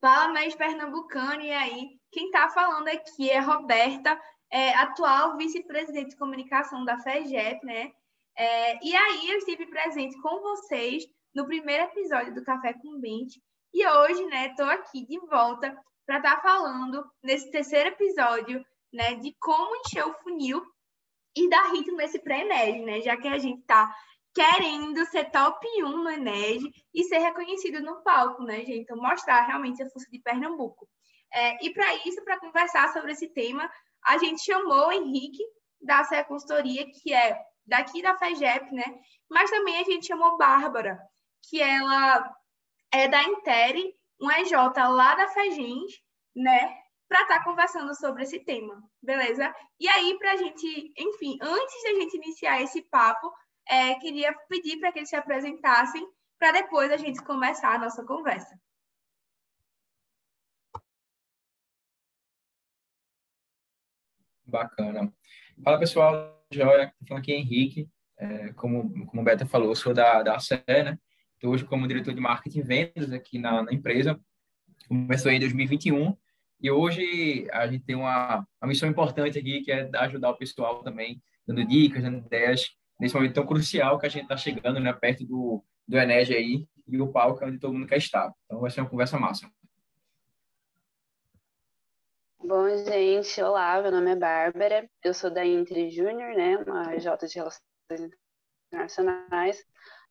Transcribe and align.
Fala 0.00 0.32
mais 0.32 0.54
pernambucano, 0.54 1.42
e 1.42 1.50
aí? 1.50 1.98
Quem 2.12 2.26
está 2.26 2.48
falando 2.50 2.88
aqui 2.88 3.30
é 3.30 3.40
Roberta, 3.40 4.18
é, 4.50 4.74
atual 4.74 5.36
vice-presidente 5.36 6.10
de 6.10 6.16
comunicação 6.16 6.84
da 6.84 6.98
FEGEP, 6.98 7.64
né? 7.66 7.90
É, 8.36 8.84
e 8.84 8.94
aí 8.94 9.30
eu 9.30 9.38
estive 9.38 9.66
presente 9.66 10.16
com 10.22 10.40
vocês 10.40 11.04
no 11.34 11.46
primeiro 11.46 11.84
episódio 11.84 12.34
do 12.34 12.44
Café 12.44 12.72
com 12.74 13.00
Bente, 13.00 13.42
e 13.74 13.86
hoje, 13.86 14.24
né, 14.26 14.48
estou 14.48 14.66
aqui 14.66 15.04
de 15.06 15.18
volta 15.26 15.76
para 16.06 16.18
estar 16.18 16.36
tá 16.36 16.42
falando 16.42 17.04
nesse 17.22 17.50
terceiro 17.50 17.90
episódio, 17.90 18.64
né, 18.92 19.16
de 19.16 19.34
como 19.38 19.76
encher 19.76 20.06
o 20.06 20.14
funil 20.14 20.64
e 21.36 21.48
dar 21.48 21.70
ritmo 21.72 21.96
nesse 21.96 22.18
pré-ENERG, 22.18 22.84
né? 22.84 23.00
Já 23.00 23.16
que 23.16 23.28
a 23.28 23.38
gente 23.38 23.60
está 23.60 23.94
querendo 24.38 25.04
ser 25.06 25.32
top 25.32 25.66
1 25.82 25.88
no 25.90 26.08
ENERG 26.08 26.72
e 26.94 27.02
ser 27.04 27.18
reconhecido 27.18 27.80
no 27.80 28.00
palco, 28.04 28.44
né, 28.44 28.58
gente? 28.58 28.82
Então, 28.82 28.96
mostrar 28.96 29.44
realmente 29.44 29.82
a 29.82 29.90
força 29.90 30.08
de 30.12 30.20
Pernambuco. 30.20 30.88
É, 31.34 31.66
e 31.66 31.72
para 31.74 31.92
isso, 32.06 32.22
para 32.22 32.38
conversar 32.38 32.92
sobre 32.92 33.10
esse 33.10 33.28
tema, 33.30 33.68
a 34.04 34.16
gente 34.18 34.44
chamou 34.44 34.86
o 34.86 34.92
Henrique 34.92 35.42
da 35.80 36.04
CE 36.04 36.22
Consultoria, 36.22 36.86
que 36.86 37.12
é 37.12 37.36
daqui 37.66 38.00
da 38.00 38.16
FEGEP, 38.16 38.72
né? 38.72 38.84
Mas 39.28 39.50
também 39.50 39.76
a 39.80 39.82
gente 39.82 40.06
chamou 40.06 40.38
Bárbara, 40.38 41.00
que 41.50 41.60
ela 41.60 42.32
é 42.92 43.08
da 43.08 43.20
Intere, 43.24 43.92
um 44.20 44.30
EJ 44.30 44.52
lá 44.52 45.16
da 45.16 45.26
FEGENS, 45.26 46.00
né? 46.36 46.76
Para 47.08 47.22
estar 47.22 47.38
tá 47.38 47.44
conversando 47.44 47.92
sobre 47.96 48.22
esse 48.22 48.38
tema, 48.44 48.80
beleza? 49.02 49.52
E 49.80 49.88
aí, 49.88 50.16
para 50.16 50.32
a 50.32 50.36
gente, 50.36 50.92
enfim, 50.96 51.36
antes 51.42 51.82
da 51.82 51.90
gente 51.94 52.16
iniciar 52.16 52.62
esse 52.62 52.82
papo, 52.82 53.32
é, 53.68 53.94
queria 53.96 54.34
pedir 54.48 54.78
para 54.78 54.90
que 54.90 55.00
eles 55.00 55.10
se 55.10 55.16
apresentassem, 55.16 56.06
para 56.38 56.52
depois 56.52 56.90
a 56.90 56.96
gente 56.96 57.22
começar 57.22 57.74
a 57.74 57.78
nossa 57.78 58.04
conversa. 58.04 58.58
Bacana. 64.46 65.12
Fala 65.62 65.78
pessoal, 65.78 66.42
Joia, 66.50 66.92
falando 67.06 67.22
aqui 67.22 67.32
é 67.32 67.36
Henrique, 67.36 67.90
é, 68.16 68.52
como, 68.54 69.06
como 69.06 69.20
o 69.20 69.24
Beta 69.24 69.44
falou, 69.44 69.76
sou 69.76 69.92
da, 69.92 70.22
da 70.22 70.36
ACE, 70.36 70.64
né? 70.66 70.98
Estou 71.34 71.52
hoje 71.52 71.64
como 71.64 71.86
diretor 71.86 72.14
de 72.14 72.20
marketing 72.20 72.60
e 72.60 72.62
vendas 72.62 73.12
aqui 73.12 73.38
na, 73.38 73.62
na 73.62 73.72
empresa. 73.72 74.18
Começou 74.88 75.30
em 75.30 75.38
2021 75.38 76.16
e 76.60 76.70
hoje 76.70 77.46
a 77.52 77.66
gente 77.66 77.84
tem 77.84 77.94
uma, 77.94 78.38
uma 78.60 78.68
missão 78.68 78.88
importante 78.88 79.38
aqui 79.38 79.60
que 79.60 79.70
é 79.70 79.90
ajudar 79.98 80.30
o 80.30 80.36
pessoal 80.36 80.82
também, 80.82 81.22
dando 81.46 81.64
dicas, 81.64 82.02
dando 82.02 82.18
ideias 82.18 82.74
nesse 82.98 83.14
momento 83.14 83.34
tão 83.34 83.46
crucial 83.46 83.98
que 83.98 84.06
a 84.06 84.08
gente 84.08 84.22
está 84.24 84.36
chegando, 84.36 84.80
né, 84.80 84.92
perto 84.92 85.24
do, 85.24 85.64
do 85.86 85.98
Enege 85.98 86.34
aí 86.34 86.66
e 86.86 87.00
o 87.00 87.12
palco 87.12 87.42
é 87.44 87.46
onde 87.46 87.58
todo 87.58 87.72
mundo 87.74 87.86
quer 87.86 87.98
estar. 87.98 88.32
Então 88.46 88.60
vai 88.60 88.70
ser 88.70 88.80
uma 88.80 88.90
conversa 88.90 89.18
massa. 89.18 89.48
Bom, 92.38 92.68
gente, 92.78 93.42
olá, 93.42 93.80
meu 93.82 93.90
nome 93.90 94.12
é 94.12 94.16
Bárbara, 94.16 94.88
eu 95.04 95.12
sou 95.12 95.30
da 95.30 95.44
Inter 95.44 95.90
Júnior, 95.90 96.34
né, 96.34 96.56
uma 96.58 96.96
J 96.96 97.26
de 97.26 97.34
Relações 97.34 97.62
Internacionais. 98.72 99.64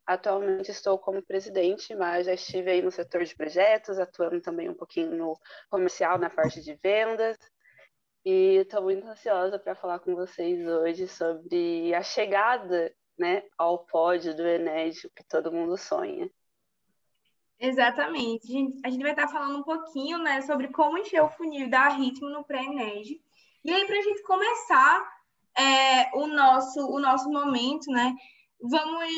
Atualmente 0.06 0.70
estou 0.70 0.98
como 0.98 1.22
presidente, 1.22 1.94
mas 1.94 2.26
já 2.26 2.32
estive 2.32 2.70
aí 2.70 2.80
no 2.80 2.90
setor 2.90 3.24
de 3.24 3.36
projetos, 3.36 3.98
atuando 3.98 4.40
também 4.40 4.68
um 4.68 4.74
pouquinho 4.74 5.14
no 5.14 5.38
comercial, 5.68 6.16
na 6.16 6.30
parte 6.30 6.62
de 6.62 6.78
vendas. 6.82 7.36
E 8.30 8.56
estou 8.56 8.82
muito 8.82 9.08
ansiosa 9.08 9.58
para 9.58 9.74
falar 9.74 10.00
com 10.00 10.14
vocês 10.14 10.68
hoje 10.68 11.08
sobre 11.08 11.94
a 11.94 12.02
chegada 12.02 12.94
né, 13.18 13.42
ao 13.56 13.86
pódio 13.86 14.36
do 14.36 14.46
Enédio 14.46 15.10
que 15.16 15.24
todo 15.24 15.50
mundo 15.50 15.78
sonha. 15.78 16.30
Exatamente. 17.58 18.52
A 18.84 18.90
gente 18.90 19.00
vai 19.00 19.12
estar 19.12 19.28
falando 19.28 19.58
um 19.58 19.62
pouquinho 19.62 20.18
né, 20.18 20.42
sobre 20.42 20.68
como 20.68 20.98
encher 20.98 21.22
o 21.22 21.30
funil 21.30 21.70
dar 21.70 21.88
ritmo 21.96 22.28
no 22.28 22.44
pré-ENERG. 22.44 23.18
E 23.64 23.72
aí, 23.72 23.86
para 23.86 23.98
a 23.98 24.02
gente 24.02 24.22
começar 24.22 25.10
é, 25.56 26.14
o, 26.14 26.26
nosso, 26.26 26.80
o 26.80 27.00
nosso 27.00 27.30
momento, 27.30 27.90
né? 27.90 28.14
vamos, 28.60 29.08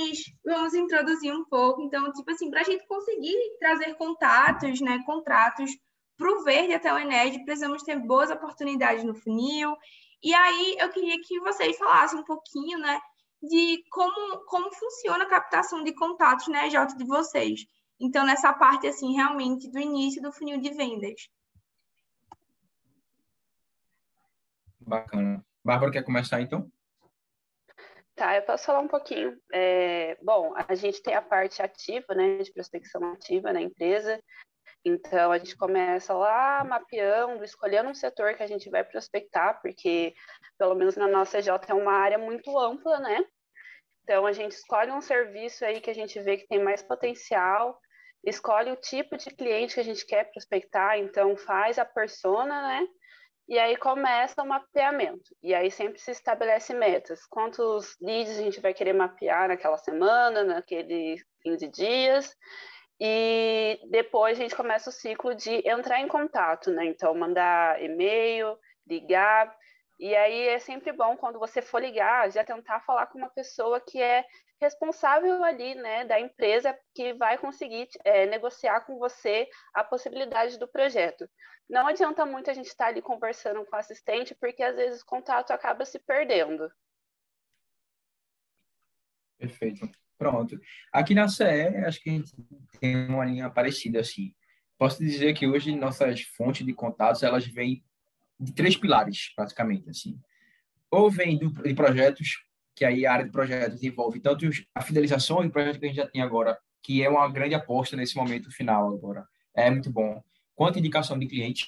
vamos 0.45 0.73
introduzir 0.73 1.35
um 1.35 1.45
pouco. 1.47 1.83
Então, 1.83 2.13
tipo 2.13 2.31
assim, 2.31 2.49
para 2.49 2.61
a 2.61 2.65
gente 2.65 2.87
conseguir 2.87 3.37
trazer 3.59 3.95
contatos, 3.95 4.81
né, 4.81 5.03
contratos 5.05 5.77
para 6.21 6.31
o 6.31 6.45
verde 6.45 6.75
até 6.75 6.93
o 6.93 6.99
Ened, 6.99 7.43
precisamos 7.47 7.83
ter 7.83 7.99
boas 7.99 8.31
oportunidades 8.31 9.03
no 9.03 9.15
funil. 9.15 9.75
E 10.23 10.35
aí 10.35 10.77
eu 10.79 10.91
queria 10.91 11.19
que 11.23 11.41
vocês 11.41 11.79
falassem 11.79 12.21
um 12.21 12.25
pouquinho, 12.25 12.79
né, 12.79 13.01
de 13.43 13.83
como, 13.91 14.45
como 14.45 14.71
funciona 14.71 15.25
a 15.25 15.29
captação 15.29 15.83
de 15.83 15.95
contatos 15.95 16.47
na 16.49 16.67
EJ 16.67 16.95
de 16.95 17.07
vocês. 17.07 17.65
Então, 17.99 18.27
nessa 18.27 18.53
parte, 18.53 18.87
assim, 18.87 19.15
realmente 19.15 19.71
do 19.71 19.79
início 19.79 20.21
do 20.21 20.31
funil 20.31 20.61
de 20.61 20.71
vendas. 20.75 21.31
Bacana. 24.79 25.43
Bárbara, 25.65 25.93
quer 25.93 26.03
começar 26.03 26.43
então? 26.43 26.71
Tá, 28.15 28.37
eu 28.37 28.43
posso 28.43 28.67
falar 28.67 28.81
um 28.81 28.89
pouquinho. 28.89 29.41
É, 29.51 30.19
bom, 30.23 30.53
a 30.55 30.75
gente 30.75 31.03
tem 31.03 31.15
a 31.15 31.23
parte 31.23 31.63
ativa, 31.63 32.15
né, 32.15 32.39
de 32.39 32.53
prospecção 32.53 33.03
ativa 33.13 33.55
na 33.55 33.63
empresa. 33.63 34.23
Então, 34.85 35.31
a 35.31 35.39
gente 35.39 35.57
começa 35.57 36.15
lá 36.15 36.65
mapeando, 36.65 37.45
escolhendo 37.45 37.91
um 37.91 37.95
setor 37.95 38.35
que 38.35 38.43
a 38.43 38.47
gente 38.47 38.71
vai 38.71 38.83
prospectar, 38.83 39.61
porque, 39.61 40.15
pelo 40.59 40.75
menos 40.75 40.97
na 40.97 41.07
nossa 41.07 41.39
EJ, 41.39 41.49
é 41.69 41.75
uma 41.75 41.93
área 41.93 42.19
muito 42.19 42.59
ampla, 42.59 42.99
né? 42.99 43.25
Então, 44.03 44.27
a 44.27 44.33
gente 44.33 44.53
escolhe 44.53 44.91
um 44.91 45.01
serviço 45.01 45.65
aí 45.65 45.81
que 45.81 45.91
a 45.91 45.95
gente 45.95 46.19
vê 46.21 46.39
que 46.39 46.49
tem 46.49 46.63
mais 46.63 46.83
potencial, 46.83 47.79
escolhe 48.25 48.71
o 48.71 48.77
tipo 48.77 49.17
de 49.17 49.31
cliente 49.31 49.75
que 49.75 49.81
a 49.81 49.85
gente 49.85 50.07
quer 50.07 50.31
prospectar, 50.31 50.99
então 50.99 51.37
faz 51.37 51.79
a 51.79 51.85
persona, 51.85 52.63
né? 52.63 52.87
E 53.49 53.59
aí 53.59 53.77
começa 53.77 54.41
o 54.43 54.47
mapeamento. 54.47 55.35
E 55.43 55.53
aí 55.53 55.71
sempre 55.73 56.01
se 56.01 56.13
estabelece 56.13 56.73
metas. 56.73 57.27
Quantos 57.27 57.97
leads 58.01 58.39
a 58.39 58.43
gente 58.43 58.61
vai 58.61 58.73
querer 58.73 58.93
mapear 58.93 59.49
naquela 59.49 59.77
semana, 59.77 60.45
naqueles 60.45 61.21
15 61.43 61.67
dias. 61.69 62.37
E 63.01 63.81
depois 63.89 64.39
a 64.39 64.43
gente 64.43 64.55
começa 64.55 64.91
o 64.91 64.93
ciclo 64.93 65.35
de 65.35 65.67
entrar 65.67 66.01
em 66.01 66.09
contato, 66.09 66.71
né? 66.71 66.85
Então, 66.85 67.15
mandar 67.15 67.83
e-mail, 67.83 68.59
ligar. 68.87 69.57
E 69.99 70.15
aí 70.15 70.49
é 70.49 70.59
sempre 70.59 70.93
bom 70.93 71.17
quando 71.17 71.39
você 71.39 71.63
for 71.63 71.81
ligar, 71.81 72.31
já 72.31 72.45
tentar 72.45 72.81
falar 72.81 73.07
com 73.07 73.19
uma 73.19 73.31
pessoa 73.31 73.81
que 73.81 74.03
é 74.03 74.25
responsável 74.61 75.43
ali, 75.43 75.75
né, 75.75 76.05
da 76.05 76.21
empresa 76.21 76.79
que 76.95 77.15
vai 77.15 77.39
conseguir 77.39 77.89
é, 78.05 78.27
negociar 78.27 78.83
com 78.83 78.99
você 78.99 79.49
a 79.73 79.83
possibilidade 79.83 80.59
do 80.59 80.69
projeto. 80.69 81.29
Não 81.69 81.87
adianta 81.87 82.27
muito 82.27 82.51
a 82.51 82.53
gente 82.53 82.67
estar 82.67 82.85
tá 82.85 82.91
ali 82.91 83.01
conversando 83.01 83.65
com 83.65 83.75
o 83.75 83.79
assistente, 83.79 84.35
porque 84.35 84.63
às 84.63 84.77
vezes 84.77 85.01
o 85.01 85.07
contato 85.07 85.53
acaba 85.53 85.85
se 85.87 85.99
perdendo. 85.99 86.71
Perfeito. 89.39 89.91
Pronto. 90.21 90.61
Aqui 90.93 91.15
na 91.15 91.29
CE, 91.29 91.45
acho 91.87 92.03
que 92.03 92.11
a 92.11 92.13
gente 92.13 92.31
tem 92.79 93.09
uma 93.09 93.25
linha 93.25 93.49
parecida 93.49 94.01
assim. 94.01 94.35
Posso 94.77 95.03
dizer 95.03 95.33
que 95.33 95.47
hoje 95.47 95.75
nossas 95.75 96.21
fontes 96.21 96.67
de 96.67 96.75
contatos, 96.75 97.23
elas 97.23 97.47
vêm 97.47 97.83
de 98.39 98.53
três 98.53 98.77
pilares, 98.77 99.33
praticamente, 99.35 99.89
assim. 99.89 100.21
Ou 100.91 101.11
vem 101.11 101.39
do, 101.39 101.51
de 101.51 101.73
projetos 101.73 102.45
que 102.75 102.85
aí 102.85 103.07
a 103.07 103.15
área 103.15 103.25
de 103.25 103.33
projetos 103.33 103.83
envolve 103.83 104.21
tanto 104.21 104.47
a 104.75 104.83
fidelização 104.83 105.43
do 105.43 105.51
projeto 105.51 105.81
que 105.81 105.87
a 105.87 105.89
gente 105.89 105.97
já 105.97 106.07
tem 106.07 106.21
agora, 106.21 106.59
que 106.83 107.03
é 107.03 107.09
uma 107.09 107.27
grande 107.27 107.55
aposta 107.55 107.97
nesse 107.97 108.15
momento 108.15 108.51
final 108.51 108.93
agora. 108.93 109.27
É 109.55 109.71
muito 109.71 109.91
bom. 109.91 110.23
Quanto 110.55 110.79
indicação 110.79 111.19
de 111.19 111.27
clientes, 111.27 111.67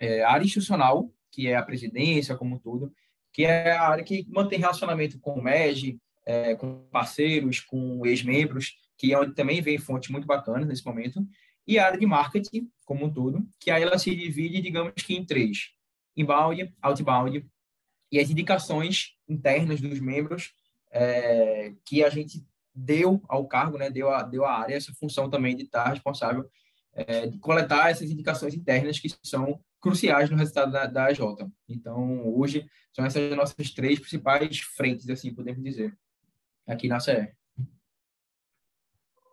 é, 0.00 0.22
a 0.22 0.30
área 0.30 0.44
institucional, 0.46 1.12
que 1.30 1.46
é 1.46 1.56
a 1.56 1.62
presidência 1.62 2.34
como 2.36 2.58
tudo, 2.58 2.90
que 3.34 3.44
é 3.44 3.72
a 3.72 3.86
área 3.86 4.02
que 4.02 4.26
mantém 4.30 4.58
relacionamento 4.58 5.20
com 5.20 5.34
o 5.34 5.42
MEG, 5.42 6.00
é, 6.26 6.54
com 6.56 6.84
parceiros, 6.90 7.60
com 7.60 8.04
ex-membros, 8.04 8.76
que 8.98 9.12
é 9.12 9.18
onde 9.18 9.34
também 9.34 9.62
vem 9.62 9.78
fontes 9.78 10.10
muito 10.10 10.26
bacanas 10.26 10.66
nesse 10.66 10.84
momento, 10.84 11.24
e 11.66 11.78
a 11.78 11.86
área 11.86 11.98
de 11.98 12.06
marketing 12.06 12.70
como 12.84 13.06
um 13.06 13.12
todo, 13.12 13.46
que 13.58 13.70
aí 13.70 13.82
ela 13.82 13.98
se 13.98 14.14
divide, 14.14 14.60
digamos 14.60 14.92
que 14.94 15.14
em 15.14 15.24
três: 15.24 15.70
inbound, 16.16 16.74
outbound 16.82 17.46
e 18.10 18.18
as 18.18 18.30
indicações 18.30 19.16
internas 19.28 19.80
dos 19.80 20.00
membros 20.00 20.52
é, 20.90 21.72
que 21.84 22.04
a 22.04 22.10
gente 22.10 22.44
deu 22.74 23.22
ao 23.28 23.46
cargo, 23.46 23.78
né, 23.78 23.90
deu 23.90 24.10
a, 24.10 24.22
deu 24.22 24.44
a 24.44 24.60
área 24.60 24.74
essa 24.74 24.92
função 24.94 25.30
também 25.30 25.56
de 25.56 25.64
estar 25.64 25.88
responsável 25.88 26.48
é, 26.92 27.26
de 27.26 27.38
coletar 27.38 27.90
essas 27.90 28.10
indicações 28.10 28.54
internas 28.54 28.98
que 28.98 29.08
são 29.22 29.60
cruciais 29.80 30.30
no 30.30 30.36
resultado 30.36 30.72
da, 30.72 30.86
da 30.86 31.04
AJ. 31.04 31.20
Então, 31.68 32.26
hoje, 32.34 32.66
são 32.92 33.04
essas 33.04 33.36
nossas 33.36 33.70
três 33.70 33.98
principais 33.98 34.60
frentes, 34.60 35.08
assim, 35.10 35.34
podemos 35.34 35.62
dizer, 35.62 35.96
aqui 36.66 36.88
na 36.88 37.00
CE. 37.00 37.32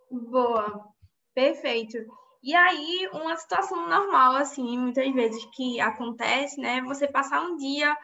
Boa, 0.09 0.87
perfeito. 1.33 1.97
E 2.43 2.53
aí, 2.53 3.09
uma 3.13 3.35
situação 3.37 3.89
normal, 3.89 4.35
assim, 4.35 4.77
muitas 4.77 5.11
vezes 5.13 5.45
que 5.55 5.79
acontece, 5.79 6.59
né, 6.59 6.81
você 6.81 7.07
passar 7.07 7.41
um 7.41 7.55
dia 7.55 7.97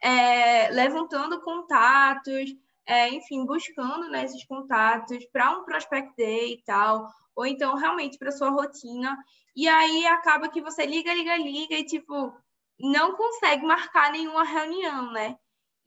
é, 0.00 0.70
levantando 0.70 1.40
contatos, 1.42 2.54
é, 2.86 3.08
enfim, 3.10 3.44
buscando 3.44 4.08
né, 4.08 4.24
esses 4.24 4.44
contatos 4.44 5.24
para 5.26 5.50
um 5.58 5.64
prospect 5.64 6.14
day 6.16 6.54
e 6.54 6.62
tal, 6.62 7.08
ou 7.36 7.46
então 7.46 7.76
realmente 7.76 8.18
para 8.18 8.32
sua 8.32 8.50
rotina. 8.50 9.16
E 9.54 9.68
aí 9.68 10.06
acaba 10.06 10.48
que 10.48 10.62
você 10.62 10.86
liga, 10.86 11.12
liga, 11.12 11.36
liga 11.36 11.74
e 11.74 11.84
tipo 11.84 12.34
não 12.78 13.14
consegue 13.14 13.64
marcar 13.66 14.10
nenhuma 14.10 14.42
reunião, 14.42 15.12
né? 15.12 15.36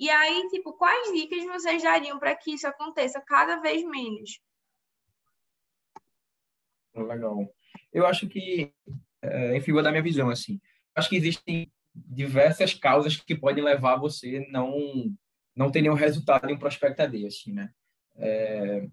E 0.04 0.10
aí, 0.10 0.50
tipo, 0.50 0.74
quais 0.74 1.14
dicas 1.14 1.46
vocês 1.46 1.82
dariam 1.82 2.20
para 2.20 2.36
que 2.36 2.52
isso 2.52 2.68
aconteça 2.68 3.22
cada 3.22 3.62
vez 3.62 3.86
menos? 3.86 4.38
Legal. 6.94 7.50
Eu 7.94 8.06
acho 8.06 8.28
que, 8.28 8.74
é, 9.22 9.56
enfim, 9.56 9.72
vou 9.72 9.82
dar 9.82 9.92
minha 9.92 10.04
visão 10.04 10.30
assim. 10.30 10.60
Acho 10.94 11.08
que 11.08 11.16
existem 11.16 11.72
diversas 11.96 12.74
causas 12.74 13.16
que 13.16 13.34
podem 13.34 13.64
levar 13.64 13.96
você 13.96 14.46
não 14.52 14.76
não 15.56 15.72
ter 15.72 15.82
nenhum 15.82 15.94
resultado 15.94 16.50
em 16.50 16.56
um 16.56 16.60
prospect 16.60 17.02
AD, 17.02 17.26
assim, 17.26 17.54
né? 17.54 17.72
É, 18.18 18.86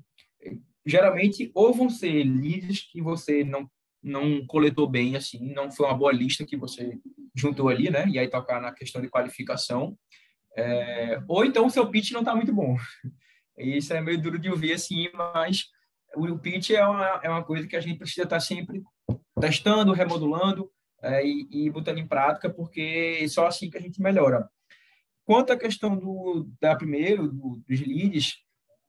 geralmente, 0.87 1.51
ou 1.57 1.75
vão 1.75 1.91
ser 1.91 2.23
leads 2.23 2.83
que 2.83 3.03
você 3.03 3.43
não 3.43 3.69
não 4.01 4.47
coletou 4.47 4.89
bem, 4.89 5.17
assim, 5.17 5.53
não 5.53 5.73
foi 5.73 5.87
uma 5.87 5.99
boa 5.99 6.13
lista 6.13 6.47
que 6.47 6.57
você 6.57 7.01
juntou 7.35 7.69
ali, 7.69 7.91
né? 7.91 8.07
E 8.09 8.17
aí 8.17 8.31
tocar 8.31 8.61
na 8.61 8.73
questão 8.73 9.03
de 9.03 9.09
qualificação. 9.11 9.99
É, 10.61 11.23
ou 11.27 11.45
então 11.45 11.67
o 11.67 11.71
seu 11.71 11.89
pitch 11.91 12.11
não 12.13 12.21
está 12.21 12.37
muito 12.37 12.53
bom. 12.53 12.77
Isso 13.57 13.93
é 13.95 14.01
meio 14.01 14.21
duro 14.21 14.39
de 14.39 14.51
ouvir, 14.51 14.73
assim, 14.73 15.09
mas 15.15 15.67
o 16.15 16.39
pitch 16.39 16.71
é 16.71 16.87
uma, 16.87 17.21
é 17.23 17.29
uma 17.29 17.43
coisa 17.43 17.67
que 17.67 17.77
a 17.77 17.81
gente 17.81 17.99
precisa 17.99 18.25
estar 18.25 18.37
tá 18.37 18.41
sempre 18.41 18.83
testando, 19.41 19.93
remodulando 19.93 20.71
é, 21.03 21.25
e, 21.25 21.49
e 21.51 21.71
botando 21.71 21.99
em 21.99 22.07
prática, 22.07 22.51
porque 22.51 23.27
só 23.29 23.47
assim 23.47 23.71
que 23.71 23.79
a 23.79 23.81
gente 23.81 24.03
melhora. 24.03 24.49
Quanto 25.25 25.53
à 25.53 25.57
questão 25.57 25.97
do, 25.97 26.49
da 26.61 26.77
primeiro, 26.77 27.29
do, 27.29 27.63
dos 27.67 27.81
leads, 27.81 28.37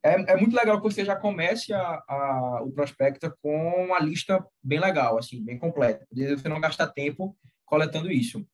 é, 0.04 0.34
é, 0.34 0.36
muito 0.36 0.56
legal 0.56 0.78
que 0.82 0.84
você 0.84 1.06
já 1.06 1.16
comece 1.16 1.72
a, 1.74 2.04
a, 2.08 2.62
o 2.64 2.72
prospecta 2.72 3.34
com 3.42 3.86
uma 3.86 4.00
lista 4.00 4.46
bem 4.64 4.80
legal, 4.80 5.18
assim, 5.18 5.44
bem 5.44 5.58
completa. 5.58 6.06
Você 6.12 6.50
não 6.50 6.60
gasta 6.60 6.88
tempo 6.88 7.38
coletando 7.66 8.12
isso. 8.12 8.46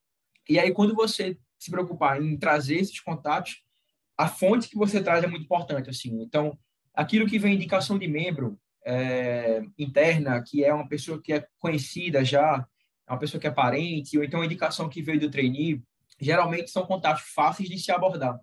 E 0.50 0.60
aí, 0.60 0.72
quando 0.72 0.94
você 0.94 1.38
se 1.58 1.72
preocupar 1.72 2.22
em 2.22 2.38
trazer 2.38 2.78
esses 2.78 3.00
contatos, 3.00 3.64
a 4.18 4.28
fonte 4.28 4.70
que 4.70 4.78
você 4.78 5.02
traz 5.02 5.24
é 5.24 5.28
muito 5.28 5.44
importante, 5.44 5.90
assim. 5.90 6.22
Então, 6.22 6.58
aquilo 6.94 7.28
que 7.28 7.38
vem 7.38 7.56
indicação 7.56 7.98
de 7.98 8.08
membro 8.08 8.60
é, 8.86 9.62
interna, 9.78 10.42
que 10.42 10.64
é 10.64 10.74
uma 10.74 10.88
pessoa 10.88 11.22
que 11.22 11.34
é 11.34 11.46
conhecida 11.60 12.24
já, 12.24 12.66
é 13.08 13.12
uma 13.12 13.20
pessoa 13.20 13.40
que 13.40 13.48
é 13.48 13.52
parente, 13.52 14.18
ou 14.18 14.24
então 14.24 14.44
indicação 14.44 14.90
que 14.90 15.02
veio 15.02 15.20
do 15.20 15.30
trainee, 15.32 15.82
geralmente 16.20 16.72
são 16.72 16.86
contatos 16.86 17.24
fáceis 17.34 17.70
de 17.70 17.78
se 17.78 17.92
abordar. 17.92 18.40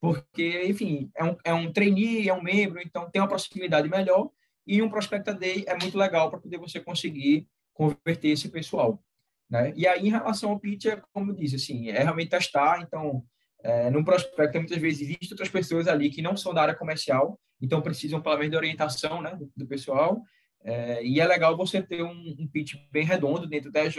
Porque, 0.00 0.64
enfim, 0.66 1.10
é 1.16 1.24
um, 1.24 1.36
é 1.44 1.52
um 1.52 1.72
trainee, 1.72 2.28
é 2.28 2.34
um 2.34 2.42
membro, 2.42 2.80
então 2.80 3.10
tem 3.10 3.20
uma 3.20 3.28
proximidade 3.28 3.88
melhor 3.88 4.30
e 4.66 4.82
um 4.82 4.88
Prospecta 4.88 5.34
Day 5.34 5.64
é 5.66 5.76
muito 5.76 5.96
legal 5.96 6.30
para 6.30 6.38
poder 6.38 6.58
você 6.58 6.78
conseguir 6.78 7.48
converter 7.72 8.28
esse 8.28 8.48
pessoal. 8.48 9.02
Né? 9.50 9.72
E 9.76 9.86
aí, 9.86 10.06
em 10.06 10.10
relação 10.10 10.50
ao 10.50 10.60
pitch, 10.60 10.86
é 10.86 11.02
como 11.12 11.30
eu 11.30 11.34
disse, 11.34 11.56
assim, 11.56 11.88
é 11.88 12.02
realmente 12.02 12.30
testar. 12.30 12.80
Então, 12.82 13.24
é, 13.62 13.90
num 13.90 14.04
prospecto, 14.04 14.58
muitas 14.58 14.78
vezes 14.78 15.02
existem 15.02 15.28
outras 15.30 15.48
pessoas 15.48 15.88
ali 15.88 16.10
que 16.10 16.22
não 16.22 16.36
são 16.36 16.52
da 16.52 16.62
área 16.62 16.74
comercial, 16.74 17.38
então 17.60 17.82
precisam, 17.82 18.20
pelo 18.20 18.36
menos, 18.36 18.50
de 18.50 18.56
orientação 18.56 19.20
né, 19.22 19.34
do, 19.34 19.50
do 19.56 19.66
pessoal. 19.66 20.22
É, 20.62 21.04
e 21.04 21.20
é 21.20 21.26
legal 21.26 21.56
você 21.56 21.82
ter 21.82 22.02
um, 22.02 22.36
um 22.38 22.48
pitch 22.48 22.74
bem 22.90 23.04
redondo 23.04 23.46
dentro 23.46 23.70
da 23.70 23.84
EJ, 23.84 23.98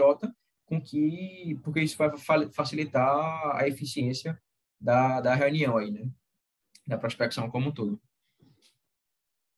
com 0.66 0.80
que, 0.80 1.60
porque 1.64 1.82
isso 1.82 1.98
vai 1.98 2.12
facilitar 2.54 3.56
a 3.56 3.68
eficiência 3.68 4.40
da, 4.80 5.20
da 5.20 5.34
reunião 5.34 5.78
aí, 5.78 5.92
né? 5.92 6.08
Da 6.86 6.98
prospecção 6.98 7.50
como 7.50 7.70
um 7.70 7.74
todo. 7.74 8.00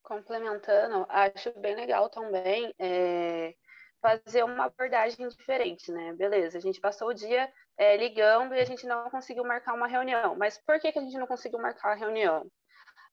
Complementando, 0.01 1.05
acho 1.09 1.57
bem 1.59 1.75
legal 1.75 2.09
também 2.09 2.73
é, 2.79 3.55
fazer 4.01 4.43
uma 4.43 4.65
abordagem 4.65 5.27
diferente, 5.27 5.91
né? 5.91 6.13
Beleza, 6.13 6.57
a 6.57 6.61
gente 6.61 6.81
passou 6.81 7.09
o 7.09 7.13
dia 7.13 7.51
é, 7.77 7.95
ligando 7.97 8.55
e 8.55 8.59
a 8.59 8.65
gente 8.65 8.85
não 8.85 9.09
conseguiu 9.09 9.43
marcar 9.43 9.73
uma 9.73 9.87
reunião. 9.87 10.35
Mas 10.35 10.57
por 10.57 10.79
que, 10.79 10.91
que 10.91 10.99
a 10.99 11.01
gente 11.01 11.17
não 11.17 11.27
conseguiu 11.27 11.59
marcar 11.59 11.91
a 11.91 11.95
reunião? 11.95 12.45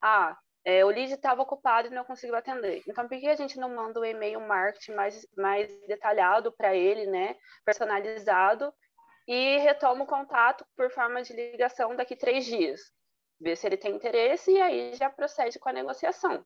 Ah, 0.01 0.37
é, 0.65 0.85
o 0.85 0.89
lead 0.89 1.13
estava 1.13 1.43
ocupado 1.43 1.89
e 1.89 1.91
não 1.91 2.05
conseguiu 2.05 2.37
atender. 2.37 2.83
Então, 2.87 3.07
por 3.09 3.19
que 3.19 3.29
a 3.29 3.37
gente 3.37 3.59
não 3.59 3.75
manda 3.75 4.01
o 4.01 4.03
um 4.03 4.07
e-mail 4.07 4.41
marketing 4.41 4.93
mais, 4.93 5.27
mais 5.37 5.69
detalhado 5.87 6.53
para 6.53 6.75
ele, 6.75 7.07
né? 7.07 7.37
Personalizado, 7.65 8.73
e 9.27 9.59
retoma 9.59 10.05
o 10.05 10.07
contato 10.07 10.65
por 10.75 10.91
forma 10.91 11.23
de 11.23 11.35
ligação 11.35 11.95
daqui 11.95 12.17
três 12.17 12.47
dias. 12.47 12.81
Ver 13.41 13.57
se 13.57 13.67
ele 13.67 13.77
tem 13.77 13.95
interesse 13.95 14.51
e 14.51 14.61
aí 14.61 14.95
já 14.95 15.11
procede 15.11 15.59
com 15.59 15.69
a 15.69 15.73
negociação. 15.73 16.45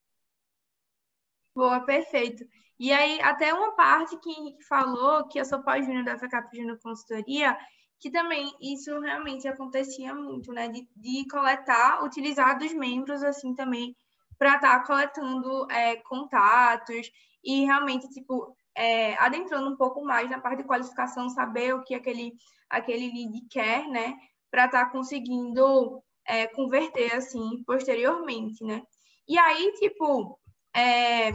Boa, 1.55 1.85
perfeito. 1.85 2.45
E 2.83 2.93
aí, 2.93 3.21
até 3.21 3.55
uma 3.55 3.77
parte 3.77 4.17
que 4.17 4.29
Henrique 4.29 4.65
falou, 4.65 5.29
que 5.29 5.39
eu 5.39 5.45
sou 5.45 5.63
pós-júnior 5.63 6.05
da 6.05 6.19
FECAP 6.19 6.57
Júnior 6.57 6.81
Consultoria, 6.83 7.57
que 8.01 8.11
também 8.11 8.53
isso 8.61 8.99
realmente 8.99 9.47
acontecia 9.47 10.13
muito, 10.13 10.53
né? 10.53 10.67
De, 10.67 10.89
de 10.97 11.25
coletar, 11.29 12.03
utilizar 12.03 12.59
dos 12.59 12.75
membros, 12.75 13.23
assim, 13.23 13.55
também, 13.55 13.97
para 14.37 14.57
estar 14.57 14.81
tá 14.81 14.85
coletando 14.85 15.71
é, 15.71 15.95
contatos 15.99 17.09
e 17.45 17.65
realmente, 17.65 18.09
tipo, 18.09 18.53
é, 18.75 19.15
adentrando 19.15 19.71
um 19.71 19.77
pouco 19.77 20.05
mais 20.05 20.29
na 20.29 20.41
parte 20.41 20.63
de 20.63 20.69
qualificação, 20.69 21.29
saber 21.29 21.77
o 21.77 21.85
que 21.85 21.95
aquele, 21.95 22.35
aquele 22.69 23.13
lead 23.13 23.47
quer, 23.49 23.87
né? 23.87 24.17
Para 24.51 24.65
estar 24.65 24.87
tá 24.87 24.91
conseguindo 24.91 26.03
é, 26.27 26.49
converter, 26.49 27.15
assim, 27.15 27.63
posteriormente, 27.65 28.65
né? 28.65 28.83
E 29.29 29.39
aí, 29.39 29.73
tipo, 29.75 30.37
é, 30.75 31.31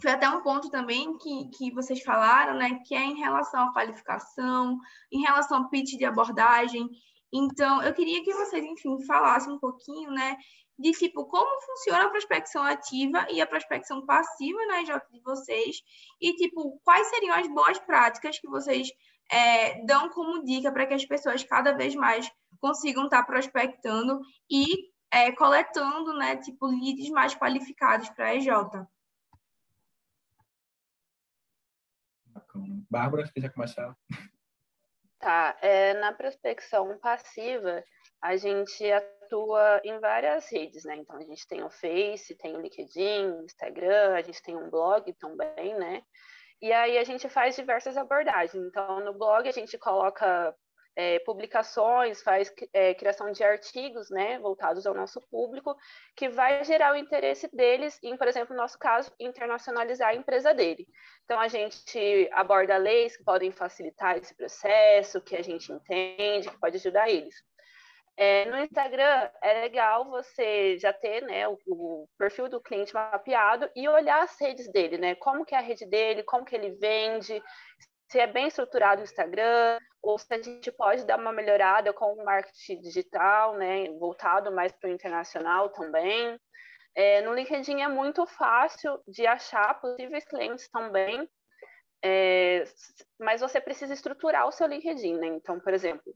foi 0.00 0.10
até 0.10 0.28
um 0.28 0.42
ponto 0.42 0.70
também 0.70 1.16
que, 1.18 1.48
que 1.50 1.72
vocês 1.72 2.02
falaram, 2.02 2.54
né? 2.54 2.80
Que 2.86 2.94
é 2.94 3.04
em 3.04 3.16
relação 3.16 3.68
à 3.68 3.72
qualificação, 3.72 4.78
em 5.12 5.20
relação 5.20 5.58
ao 5.58 5.68
pitch 5.68 5.96
de 5.96 6.04
abordagem. 6.04 6.88
Então, 7.32 7.82
eu 7.82 7.92
queria 7.92 8.22
que 8.22 8.32
vocês, 8.32 8.64
enfim, 8.64 9.04
falassem 9.04 9.52
um 9.52 9.58
pouquinho, 9.58 10.10
né? 10.10 10.36
de 10.78 10.92
tipo 10.92 11.24
como 11.26 11.60
funciona 11.62 12.04
a 12.04 12.10
prospecção 12.10 12.62
ativa 12.62 13.26
e 13.30 13.40
a 13.40 13.46
prospecção 13.46 14.06
passiva 14.06 14.64
na 14.66 14.82
EJ 14.82 14.92
de 15.10 15.20
vocês 15.22 15.82
e 16.20 16.34
tipo 16.34 16.80
quais 16.84 17.08
seriam 17.08 17.34
as 17.34 17.48
boas 17.48 17.78
práticas 17.80 18.38
que 18.38 18.48
vocês 18.48 18.88
é, 19.30 19.84
dão 19.84 20.08
como 20.10 20.44
dica 20.44 20.70
para 20.70 20.86
que 20.86 20.94
as 20.94 21.04
pessoas 21.04 21.42
cada 21.42 21.72
vez 21.72 21.94
mais 21.94 22.30
consigam 22.60 23.04
estar 23.04 23.22
tá 23.22 23.26
prospectando 23.26 24.20
e 24.48 24.64
é, 25.10 25.32
coletando 25.32 26.12
né 26.14 26.36
tipo 26.36 26.66
leads 26.66 27.10
mais 27.10 27.34
qualificados 27.34 28.08
para 28.10 28.26
a 28.26 28.34
EJ. 28.36 28.48
Bárbara, 32.90 33.26
se 33.26 33.32
quiser 33.32 33.52
começar. 33.52 33.96
Tá, 35.18 35.56
é, 35.60 35.94
na 35.94 36.12
prospecção 36.12 36.96
passiva, 36.98 37.82
a 38.22 38.36
gente 38.36 38.90
atua 38.90 39.80
em 39.84 39.98
várias 39.98 40.50
redes, 40.50 40.84
né? 40.84 40.96
Então 40.96 41.16
a 41.16 41.22
gente 41.22 41.46
tem 41.46 41.62
o 41.62 41.70
Face, 41.70 42.36
tem 42.36 42.56
o 42.56 42.60
LinkedIn, 42.60 43.44
Instagram, 43.44 44.14
a 44.14 44.22
gente 44.22 44.42
tem 44.42 44.56
um 44.56 44.70
blog 44.70 45.12
também, 45.14 45.74
né? 45.76 46.02
E 46.60 46.72
aí 46.72 46.98
a 46.98 47.04
gente 47.04 47.28
faz 47.28 47.56
diversas 47.56 47.96
abordagens. 47.96 48.64
Então 48.64 49.00
no 49.04 49.12
blog 49.12 49.48
a 49.48 49.52
gente 49.52 49.76
coloca 49.78 50.54
é, 50.98 51.20
publicações, 51.20 52.20
faz 52.22 52.52
é, 52.72 52.92
criação 52.92 53.30
de 53.30 53.44
artigos, 53.44 54.10
né, 54.10 54.36
voltados 54.40 54.84
ao 54.84 54.92
nosso 54.92 55.20
público, 55.30 55.76
que 56.16 56.28
vai 56.28 56.64
gerar 56.64 56.92
o 56.92 56.96
interesse 56.96 57.48
deles 57.54 58.00
em, 58.02 58.16
por 58.16 58.26
exemplo, 58.26 58.52
no 58.52 58.60
nosso 58.60 58.76
caso, 58.76 59.12
internacionalizar 59.20 60.08
a 60.08 60.14
empresa 60.16 60.52
dele. 60.52 60.88
Então, 61.24 61.38
a 61.38 61.46
gente 61.46 62.28
aborda 62.32 62.76
leis 62.76 63.16
que 63.16 63.22
podem 63.22 63.52
facilitar 63.52 64.16
esse 64.16 64.34
processo, 64.34 65.20
que 65.20 65.36
a 65.36 65.42
gente 65.42 65.70
entende, 65.70 66.50
que 66.50 66.58
pode 66.58 66.78
ajudar 66.78 67.08
eles. 67.08 67.36
É, 68.16 68.46
no 68.46 68.58
Instagram 68.58 69.30
é 69.40 69.60
legal 69.60 70.10
você 70.10 70.76
já 70.78 70.92
ter 70.92 71.22
né, 71.22 71.46
o, 71.46 71.56
o, 71.68 72.08
perfil 72.18 72.48
do 72.48 72.60
cliente 72.60 72.92
mapeado 72.92 73.70
e 73.76 73.88
olhar 73.88 74.24
as 74.24 74.36
redes 74.40 74.68
dele, 74.72 74.98
né? 74.98 75.14
Como 75.14 75.44
que 75.44 75.54
é 75.54 75.58
a 75.58 75.60
rede 75.60 75.86
dele, 75.86 76.24
como 76.24 76.44
que 76.44 76.56
ele 76.56 76.72
vende, 76.72 77.40
se 78.08 78.18
é 78.18 78.26
bem 78.26 78.48
estruturado 78.48 79.00
o 79.00 79.04
Instagram, 79.04 79.78
ou 80.02 80.18
se 80.18 80.32
a 80.32 80.40
gente 80.40 80.72
pode 80.72 81.04
dar 81.04 81.18
uma 81.18 81.32
melhorada 81.32 81.92
com 81.92 82.14
o 82.14 82.24
marketing 82.24 82.80
digital, 82.80 83.54
né? 83.56 83.88
Voltado 83.98 84.50
mais 84.50 84.72
para 84.72 84.88
o 84.88 84.92
internacional 84.92 85.68
também. 85.70 86.38
É, 86.94 87.20
no 87.22 87.34
LinkedIn 87.34 87.82
é 87.82 87.88
muito 87.88 88.26
fácil 88.26 89.00
de 89.06 89.26
achar 89.26 89.78
possíveis 89.80 90.24
clientes 90.24 90.68
também, 90.70 91.28
é, 92.02 92.64
mas 93.20 93.40
você 93.40 93.60
precisa 93.60 93.92
estruturar 93.92 94.48
o 94.48 94.52
seu 94.52 94.66
LinkedIn, 94.66 95.18
né? 95.18 95.26
Então, 95.28 95.60
por 95.60 95.74
exemplo, 95.74 96.14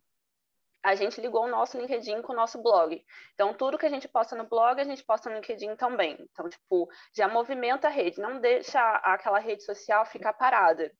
a 0.82 0.94
gente 0.94 1.20
ligou 1.20 1.44
o 1.44 1.48
nosso 1.48 1.78
LinkedIn 1.78 2.22
com 2.22 2.32
o 2.32 2.36
nosso 2.36 2.60
blog. 2.60 3.04
Então, 3.34 3.54
tudo 3.54 3.78
que 3.78 3.86
a 3.86 3.90
gente 3.90 4.08
posta 4.08 4.34
no 4.34 4.48
blog, 4.48 4.80
a 4.80 4.84
gente 4.84 5.04
posta 5.04 5.28
no 5.28 5.36
LinkedIn 5.36 5.76
também. 5.76 6.16
Então, 6.32 6.48
tipo, 6.48 6.88
já 7.14 7.28
movimenta 7.28 7.86
a 7.86 7.90
rede, 7.90 8.20
não 8.20 8.40
deixa 8.40 8.80
aquela 9.04 9.38
rede 9.38 9.62
social 9.62 10.04
ficar 10.06 10.32
parada. 10.32 10.90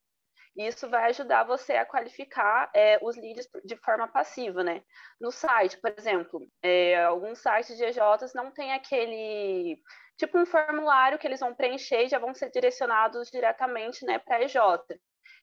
E 0.57 0.67
isso 0.67 0.89
vai 0.89 1.09
ajudar 1.11 1.45
você 1.45 1.73
a 1.75 1.87
qualificar 1.87 2.71
é, 2.75 2.99
os 3.03 3.17
leads 3.17 3.49
de 3.65 3.77
forma 3.77 4.07
passiva, 4.07 4.63
né? 4.63 4.83
No 5.21 5.31
site, 5.31 5.79
por 5.81 5.95
exemplo, 5.97 6.47
é, 6.63 7.03
alguns 7.05 7.39
sites 7.39 7.77
de 7.77 7.85
EJs 7.85 8.35
não 8.35 8.51
tem 8.51 8.73
aquele 8.73 9.81
tipo 10.19 10.39
um 10.39 10.45
formulário 10.45 11.19
que 11.19 11.27
eles 11.27 11.41
vão 11.41 11.55
preencher 11.55 12.05
e 12.05 12.09
já 12.09 12.19
vão 12.19 12.35
ser 12.35 12.51
direcionados 12.51 13.31
diretamente 13.31 14.05
né, 14.05 14.19
para 14.19 14.37
a 14.37 14.43
EJ. 14.43 14.57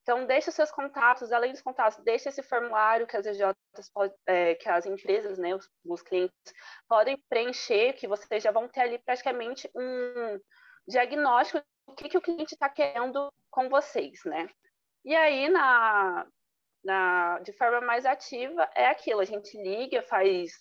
Então, 0.01 0.25
deixe 0.25 0.51
seus 0.51 0.71
contatos, 0.71 1.31
além 1.31 1.51
dos 1.51 1.61
contatos, 1.61 2.03
deixe 2.03 2.29
esse 2.29 2.41
formulário 2.41 3.05
que 3.05 3.17
as 3.17 3.25
EJs, 3.25 3.91
é, 4.25 4.55
que 4.55 4.69
as 4.69 4.85
empresas, 4.85 5.37
né, 5.37 5.55
os, 5.55 5.69
os, 5.85 6.01
clientes 6.01 6.53
podem 6.87 7.17
preencher, 7.29 7.93
que 7.93 8.07
vocês 8.07 8.41
já 8.41 8.51
vão 8.51 8.67
ter 8.67 8.81
ali 8.81 8.99
praticamente 8.99 9.69
um 9.75 10.39
diagnóstico 10.87 11.63
do 11.87 11.95
que, 11.95 12.09
que 12.09 12.17
o 12.17 12.21
cliente 12.21 12.53
está 12.53 12.69
querendo 12.69 13.31
com 13.51 13.69
vocês, 13.69 14.21
né? 14.25 14.49
E 15.05 15.15
aí, 15.15 15.49
na, 15.49 16.27
na, 16.83 17.39
de 17.39 17.53
forma 17.53 17.81
mais 17.81 18.05
ativa, 18.05 18.69
é 18.75 18.87
aquilo, 18.87 19.21
a 19.21 19.25
gente 19.25 19.57
liga, 19.57 20.01
faz 20.03 20.51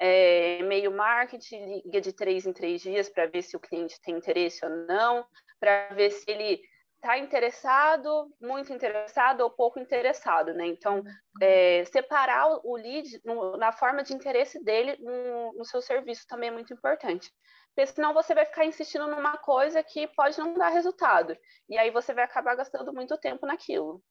é, 0.00 0.58
e-mail 0.58 0.90
marketing, 0.90 1.82
liga 1.84 2.00
de 2.00 2.12
três 2.12 2.46
em 2.46 2.52
três 2.52 2.80
dias 2.80 3.08
para 3.08 3.26
ver 3.26 3.42
se 3.42 3.56
o 3.56 3.60
cliente 3.60 4.00
tem 4.00 4.16
interesse 4.16 4.64
ou 4.64 4.70
não, 4.86 5.26
para 5.58 5.88
ver 5.94 6.10
se 6.10 6.30
ele 6.30 6.60
está 6.96 7.18
interessado, 7.18 8.30
muito 8.40 8.72
interessado 8.72 9.40
ou 9.40 9.50
pouco 9.50 9.80
interessado, 9.80 10.52
né? 10.52 10.66
Então, 10.66 11.02
é, 11.40 11.84
separar 11.86 12.60
o 12.62 12.76
lead 12.76 13.20
no, 13.24 13.56
na 13.56 13.72
forma 13.72 14.02
de 14.02 14.14
interesse 14.14 14.62
dele 14.62 14.96
no, 15.00 15.54
no, 15.54 15.64
seu 15.64 15.80
serviço 15.80 16.26
também 16.26 16.50
é 16.50 16.52
muito 16.52 16.72
importante. 16.74 17.32
Porque 17.80 17.94
senão 17.94 18.12
você 18.12 18.34
vai 18.34 18.44
ficar 18.44 18.66
insistindo 18.66 19.06
numa 19.06 19.38
coisa 19.38 19.82
que 19.82 20.06
pode 20.08 20.36
não 20.36 20.52
dar 20.52 20.68
resultado. 20.68 21.34
E 21.66 21.78
aí 21.78 21.90
você 21.90 22.12
vai 22.12 22.24
acabar 22.24 22.54
gastando 22.54 22.92
muito 22.92 23.16
tempo 23.16 23.46
naquilo. 23.46 24.02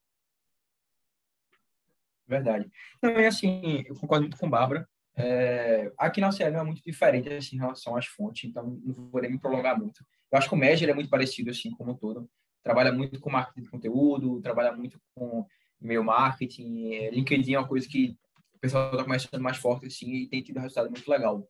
Verdade. 2.25 2.67
Também, 2.99 3.27
assim, 3.27 3.85
eu 3.88 3.93
concordo 3.93 4.23
muito 4.23 4.39
com 4.39 4.47
a 4.47 4.49
Bárbara. 4.49 4.89
É, 5.15 5.91
aqui 5.99 6.19
na 6.19 6.31
CL 6.31 6.55
é 6.55 6.63
muito 6.63 6.81
diferente 6.83 7.31
assim, 7.31 7.57
em 7.57 7.59
relação 7.59 7.95
às 7.95 8.07
fontes, 8.07 8.49
então 8.49 8.65
não 8.83 9.09
vou 9.11 9.21
nem 9.21 9.29
me 9.29 9.39
prolongar 9.39 9.77
muito. 9.77 10.03
Eu 10.31 10.38
acho 10.39 10.49
que 10.49 10.55
o 10.55 10.57
Measure 10.57 10.89
é 10.89 10.93
muito 10.95 11.09
parecido, 11.09 11.51
assim, 11.51 11.69
como 11.69 11.95
todo 11.95 12.27
trabalha 12.63 12.91
muito 12.91 13.19
com 13.19 13.29
marketing 13.29 13.61
de 13.61 13.69
conteúdo, 13.69 14.41
trabalha 14.41 14.71
muito 14.71 14.99
com 15.13 15.45
e-mail 15.79 16.03
marketing, 16.03 16.93
é, 16.93 17.11
LinkedIn 17.11 17.53
é 17.53 17.59
uma 17.59 17.67
coisa 17.67 17.88
que 17.88 18.17
o 18.55 18.59
pessoal 18.59 18.89
está 18.91 19.03
começando 19.03 19.41
mais 19.41 19.57
forte 19.57 19.85
assim 19.85 20.11
e 20.11 20.27
tem 20.27 20.41
tido 20.41 20.59
resultado 20.59 20.89
muito 20.89 21.07
legal. 21.07 21.47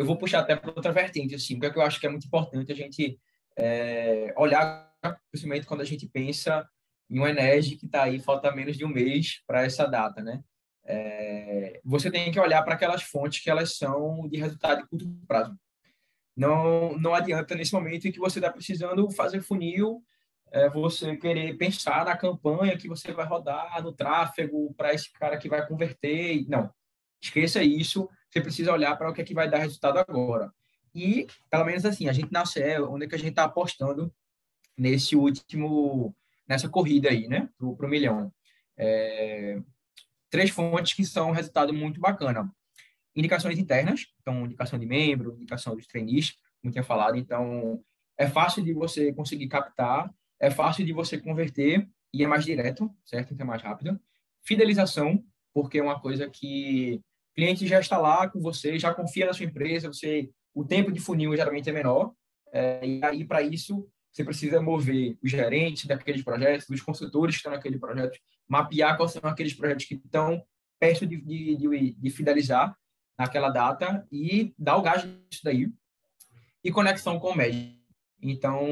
Eu 0.00 0.06
vou 0.06 0.16
puxar 0.16 0.38
até 0.38 0.56
para 0.56 0.70
outra 0.70 0.92
vertente 0.92 1.34
assim, 1.34 1.58
porque 1.58 1.78
eu 1.78 1.82
acho 1.82 2.00
que 2.00 2.06
é 2.06 2.08
muito 2.08 2.26
importante 2.26 2.72
a 2.72 2.74
gente 2.74 3.20
é, 3.54 4.32
olhar, 4.34 4.90
principalmente 5.30 5.66
quando 5.66 5.82
a 5.82 5.84
gente 5.84 6.08
pensa 6.08 6.66
em 7.10 7.18
uma 7.18 7.28
Enege 7.28 7.76
que 7.76 7.84
está 7.84 8.04
aí 8.04 8.18
falta 8.18 8.50
menos 8.50 8.78
de 8.78 8.84
um 8.86 8.88
mês 8.88 9.42
para 9.46 9.62
essa 9.62 9.84
data, 9.84 10.22
né? 10.22 10.42
É, 10.86 11.82
você 11.84 12.10
tem 12.10 12.32
que 12.32 12.40
olhar 12.40 12.62
para 12.62 12.76
aquelas 12.76 13.02
fontes 13.02 13.44
que 13.44 13.50
elas 13.50 13.76
são 13.76 14.26
de 14.26 14.38
resultado 14.38 14.80
de 14.80 14.88
curto 14.88 15.06
prazo. 15.28 15.54
Não, 16.34 16.96
não 16.98 17.14
adianta 17.14 17.54
nesse 17.54 17.74
momento 17.74 18.08
em 18.08 18.12
que 18.12 18.18
você 18.18 18.38
está 18.38 18.50
precisando 18.50 19.10
fazer 19.10 19.42
funil 19.42 20.02
é 20.50 20.70
você 20.70 21.14
querer 21.14 21.58
pensar 21.58 22.06
na 22.06 22.16
campanha 22.16 22.78
que 22.78 22.88
você 22.88 23.12
vai 23.12 23.26
rodar, 23.26 23.82
no 23.82 23.92
tráfego, 23.92 24.72
para 24.78 24.94
esse 24.94 25.12
cara 25.12 25.36
que 25.36 25.46
vai 25.46 25.66
converter. 25.68 26.48
Não, 26.48 26.72
esqueça 27.20 27.62
isso. 27.62 28.08
Você 28.30 28.40
precisa 28.40 28.72
olhar 28.72 28.96
para 28.96 29.10
o 29.10 29.12
que 29.12 29.20
é 29.20 29.24
que 29.24 29.34
vai 29.34 29.50
dar 29.50 29.58
resultado 29.58 29.98
agora. 29.98 30.52
E, 30.94 31.26
pelo 31.50 31.64
menos 31.64 31.84
assim, 31.84 32.08
a 32.08 32.12
gente 32.12 32.32
na 32.32 32.44
onde 32.88 33.04
é 33.04 33.08
que 33.08 33.14
a 33.14 33.18
gente 33.18 33.30
está 33.30 33.44
apostando 33.44 34.12
nesse 34.76 35.16
último, 35.16 36.14
nessa 36.48 36.68
corrida 36.68 37.10
aí, 37.10 37.28
né, 37.28 37.48
para 37.58 37.86
o 37.86 37.88
milhão. 37.88 38.32
É, 38.76 39.60
três 40.28 40.50
fontes 40.50 40.94
que 40.94 41.04
são 41.04 41.28
um 41.30 41.32
resultado 41.32 41.72
muito 41.72 42.00
bacana. 42.00 42.50
Indicações 43.14 43.58
internas, 43.58 44.06
então, 44.20 44.46
indicação 44.46 44.78
de 44.78 44.86
membro, 44.86 45.34
indicação 45.34 45.74
dos 45.76 45.86
trainees, 45.86 46.36
como 46.60 46.72
tinha 46.72 46.84
falado. 46.84 47.16
Então, 47.16 47.82
é 48.16 48.28
fácil 48.28 48.62
de 48.62 48.72
você 48.72 49.12
conseguir 49.12 49.48
captar 49.48 50.12
é 50.40 50.50
fácil 50.50 50.84
de 50.84 50.92
você 50.92 51.18
converter 51.18 51.86
e 52.12 52.24
é 52.24 52.26
mais 52.26 52.44
direto, 52.44 52.90
certo? 53.04 53.34
Então 53.34 53.44
é 53.44 53.48
mais 53.48 53.62
rápido. 53.62 54.00
Fidelização, 54.42 55.22
porque 55.52 55.78
é 55.78 55.82
uma 55.82 56.00
coisa 56.00 56.28
que 56.30 57.02
o 57.30 57.34
cliente 57.34 57.66
já 57.66 57.80
está 57.80 57.98
lá 57.98 58.28
com 58.28 58.40
você, 58.40 58.78
já 58.78 58.92
confia 58.92 59.26
na 59.26 59.32
sua 59.32 59.46
empresa, 59.46 59.88
você 59.88 60.28
o 60.54 60.64
tempo 60.64 60.90
de 60.90 61.00
funil 61.00 61.34
geralmente 61.36 61.70
é 61.70 61.72
menor, 61.72 62.12
é, 62.52 62.86
e 62.86 63.04
aí 63.04 63.24
para 63.24 63.40
isso 63.42 63.88
você 64.12 64.24
precisa 64.24 64.60
mover 64.60 65.16
os 65.22 65.30
gerentes 65.30 65.86
daqueles 65.86 66.22
projetos, 66.22 66.68
os 66.68 66.80
consultores 66.80 67.36
que 67.36 67.38
estão 67.38 67.52
naquele 67.52 67.78
projeto, 67.78 68.18
mapear 68.48 68.96
quais 68.96 69.12
são 69.12 69.22
aqueles 69.24 69.54
projetos 69.54 69.84
que 69.84 69.94
estão 69.94 70.42
perto 70.80 71.06
de, 71.06 71.20
de, 71.20 71.56
de, 71.56 71.92
de 71.92 72.10
fidelizar 72.10 72.76
naquela 73.16 73.50
data 73.50 74.06
e 74.10 74.52
dar 74.58 74.76
o 74.76 74.82
gás 74.82 75.02
disso 75.02 75.44
daí. 75.44 75.68
E 76.64 76.72
conexão 76.72 77.20
com 77.20 77.28
o 77.28 77.36
médico. 77.36 77.78
Então, 78.20 78.66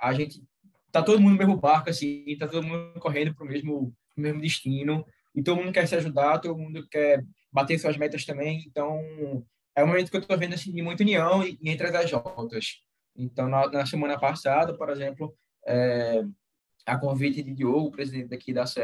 a 0.00 0.12
gente 0.12 0.44
tá 0.92 1.02
todo 1.02 1.20
mundo 1.20 1.32
no 1.32 1.38
mesmo 1.38 1.56
barco, 1.56 1.90
assim, 1.90 2.36
tá 2.38 2.46
todo 2.46 2.66
mundo 2.66 2.98
correndo 3.00 3.34
para 3.34 3.44
o 3.44 3.48
mesmo, 3.48 3.94
mesmo 4.16 4.40
destino, 4.40 5.04
e 5.34 5.42
todo 5.42 5.56
mundo 5.56 5.72
quer 5.72 5.86
se 5.86 5.96
ajudar, 5.96 6.38
todo 6.38 6.58
mundo 6.58 6.86
quer 6.88 7.24
bater 7.52 7.78
suas 7.78 7.96
metas 7.96 8.24
também, 8.24 8.64
então 8.66 9.00
é 9.74 9.84
um 9.84 9.86
momento 9.86 10.10
que 10.10 10.16
eu 10.16 10.20
estou 10.20 10.36
vendo, 10.36 10.54
assim, 10.54 10.72
de 10.72 10.82
muita 10.82 11.02
união 11.02 11.42
entre 11.62 11.86
as 11.86 12.10
jotas. 12.10 12.82
Então, 13.16 13.48
na, 13.48 13.68
na, 13.68 13.86
semana 13.86 14.18
passada, 14.18 14.76
por 14.76 14.90
exemplo, 14.90 15.36
é, 15.66 16.24
a 16.84 16.98
convite 16.98 17.42
de 17.42 17.52
Diogo, 17.52 17.90
presidente 17.90 18.28
daqui 18.28 18.52
da 18.52 18.66
SE, 18.66 18.80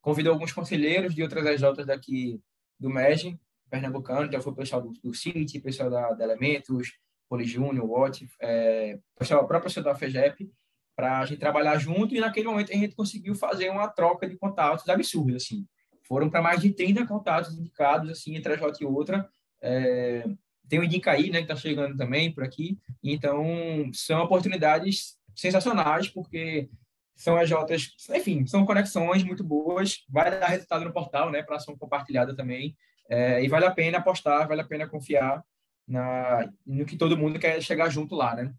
convidou 0.00 0.32
alguns 0.32 0.52
conselheiros 0.52 1.14
de 1.14 1.22
outras 1.22 1.46
AJs 1.46 1.86
daqui 1.86 2.40
do 2.78 2.88
MEG, 2.88 3.38
pernambucano, 3.68 4.32
já 4.32 4.40
foi 4.40 4.52
o 4.52 4.56
pessoal 4.56 4.82
do, 4.82 4.92
do 5.02 5.14
CIT, 5.14 5.60
pessoal 5.60 5.90
da, 5.90 6.12
da 6.12 6.24
Elementos, 6.24 6.98
Poli 7.28 7.44
Júnior, 7.44 7.88
Watt, 7.88 8.26
é, 8.40 8.98
pessoal, 9.16 9.46
próprio 9.46 9.68
pessoal 9.68 9.84
da 9.84 9.94
FEGEP, 9.94 10.50
para 10.96 11.20
a 11.20 11.26
gente 11.26 11.38
trabalhar 11.38 11.78
junto 11.78 12.14
e 12.14 12.20
naquele 12.20 12.48
momento 12.48 12.72
a 12.72 12.76
gente 12.76 12.94
conseguiu 12.94 13.34
fazer 13.34 13.70
uma 13.70 13.88
troca 13.88 14.28
de 14.28 14.36
contatos 14.36 14.88
absurda, 14.88 15.36
assim. 15.36 15.66
Foram 16.10 16.28
para 16.28 16.42
mais 16.42 16.60
de 16.60 16.72
30 16.72 17.06
contatos 17.06 17.56
indicados, 17.56 18.10
assim, 18.10 18.34
entre 18.34 18.52
a 18.52 18.56
J 18.56 18.82
e 18.82 18.84
outra. 18.84 19.30
É, 19.62 20.24
tem 20.68 20.80
o 20.80 20.82
Indicaí, 20.82 21.30
né, 21.30 21.38
que 21.38 21.44
está 21.44 21.54
chegando 21.54 21.96
também 21.96 22.32
por 22.32 22.42
aqui. 22.42 22.76
Então, 23.00 23.44
são 23.92 24.20
oportunidades 24.20 25.16
sensacionais, 25.36 26.08
porque 26.08 26.68
são 27.14 27.36
AJs, 27.36 27.94
enfim, 28.10 28.44
são 28.44 28.66
conexões 28.66 29.22
muito 29.22 29.44
boas, 29.44 30.04
vai 30.08 30.32
dar 30.32 30.48
resultado 30.48 30.84
no 30.84 30.92
portal, 30.92 31.30
né, 31.30 31.44
para 31.44 31.56
ação 31.56 31.78
compartilhada 31.78 32.34
também, 32.34 32.76
é, 33.08 33.44
e 33.44 33.46
vale 33.46 33.66
a 33.66 33.70
pena 33.70 33.98
apostar, 33.98 34.48
vale 34.48 34.62
a 34.62 34.66
pena 34.66 34.88
confiar 34.88 35.44
na, 35.86 36.50
no 36.66 36.84
que 36.84 36.96
todo 36.96 37.16
mundo 37.16 37.38
quer 37.38 37.62
chegar 37.62 37.88
junto 37.88 38.16
lá, 38.16 38.34
né. 38.34 38.52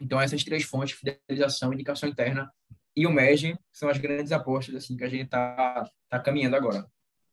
Então, 0.00 0.20
essas 0.20 0.44
três 0.44 0.62
fontes, 0.62 0.96
fidelização, 0.96 1.72
indicação 1.72 2.08
interna 2.08 2.48
e 2.96 3.06
o 3.06 3.10
MEG, 3.10 3.58
são 3.72 3.88
as 3.88 3.98
grandes 3.98 4.32
apostas 4.32 4.74
assim 4.74 4.96
que 4.96 5.04
a 5.04 5.08
gente 5.08 5.24
está 5.24 5.90
tá 6.08 6.20
caminhando 6.20 6.56
agora. 6.56 6.86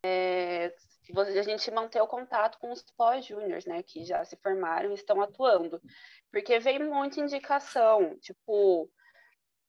É, 0.04 0.74
a 1.16 1.42
gente 1.44 1.70
manter 1.72 2.02
o 2.02 2.08
contato 2.08 2.58
com 2.60 2.72
os 2.72 2.84
pós-júniors, 2.98 3.66
né, 3.66 3.84
que 3.84 4.04
já 4.06 4.24
se 4.24 4.36
formaram 4.38 4.92
e 4.92 4.96
estão 4.96 5.22
atuando. 5.22 5.82
Porque 6.32 6.60
veio 6.60 6.92
muita 6.92 7.20
indicação, 7.20 8.18
tipo, 8.20 8.90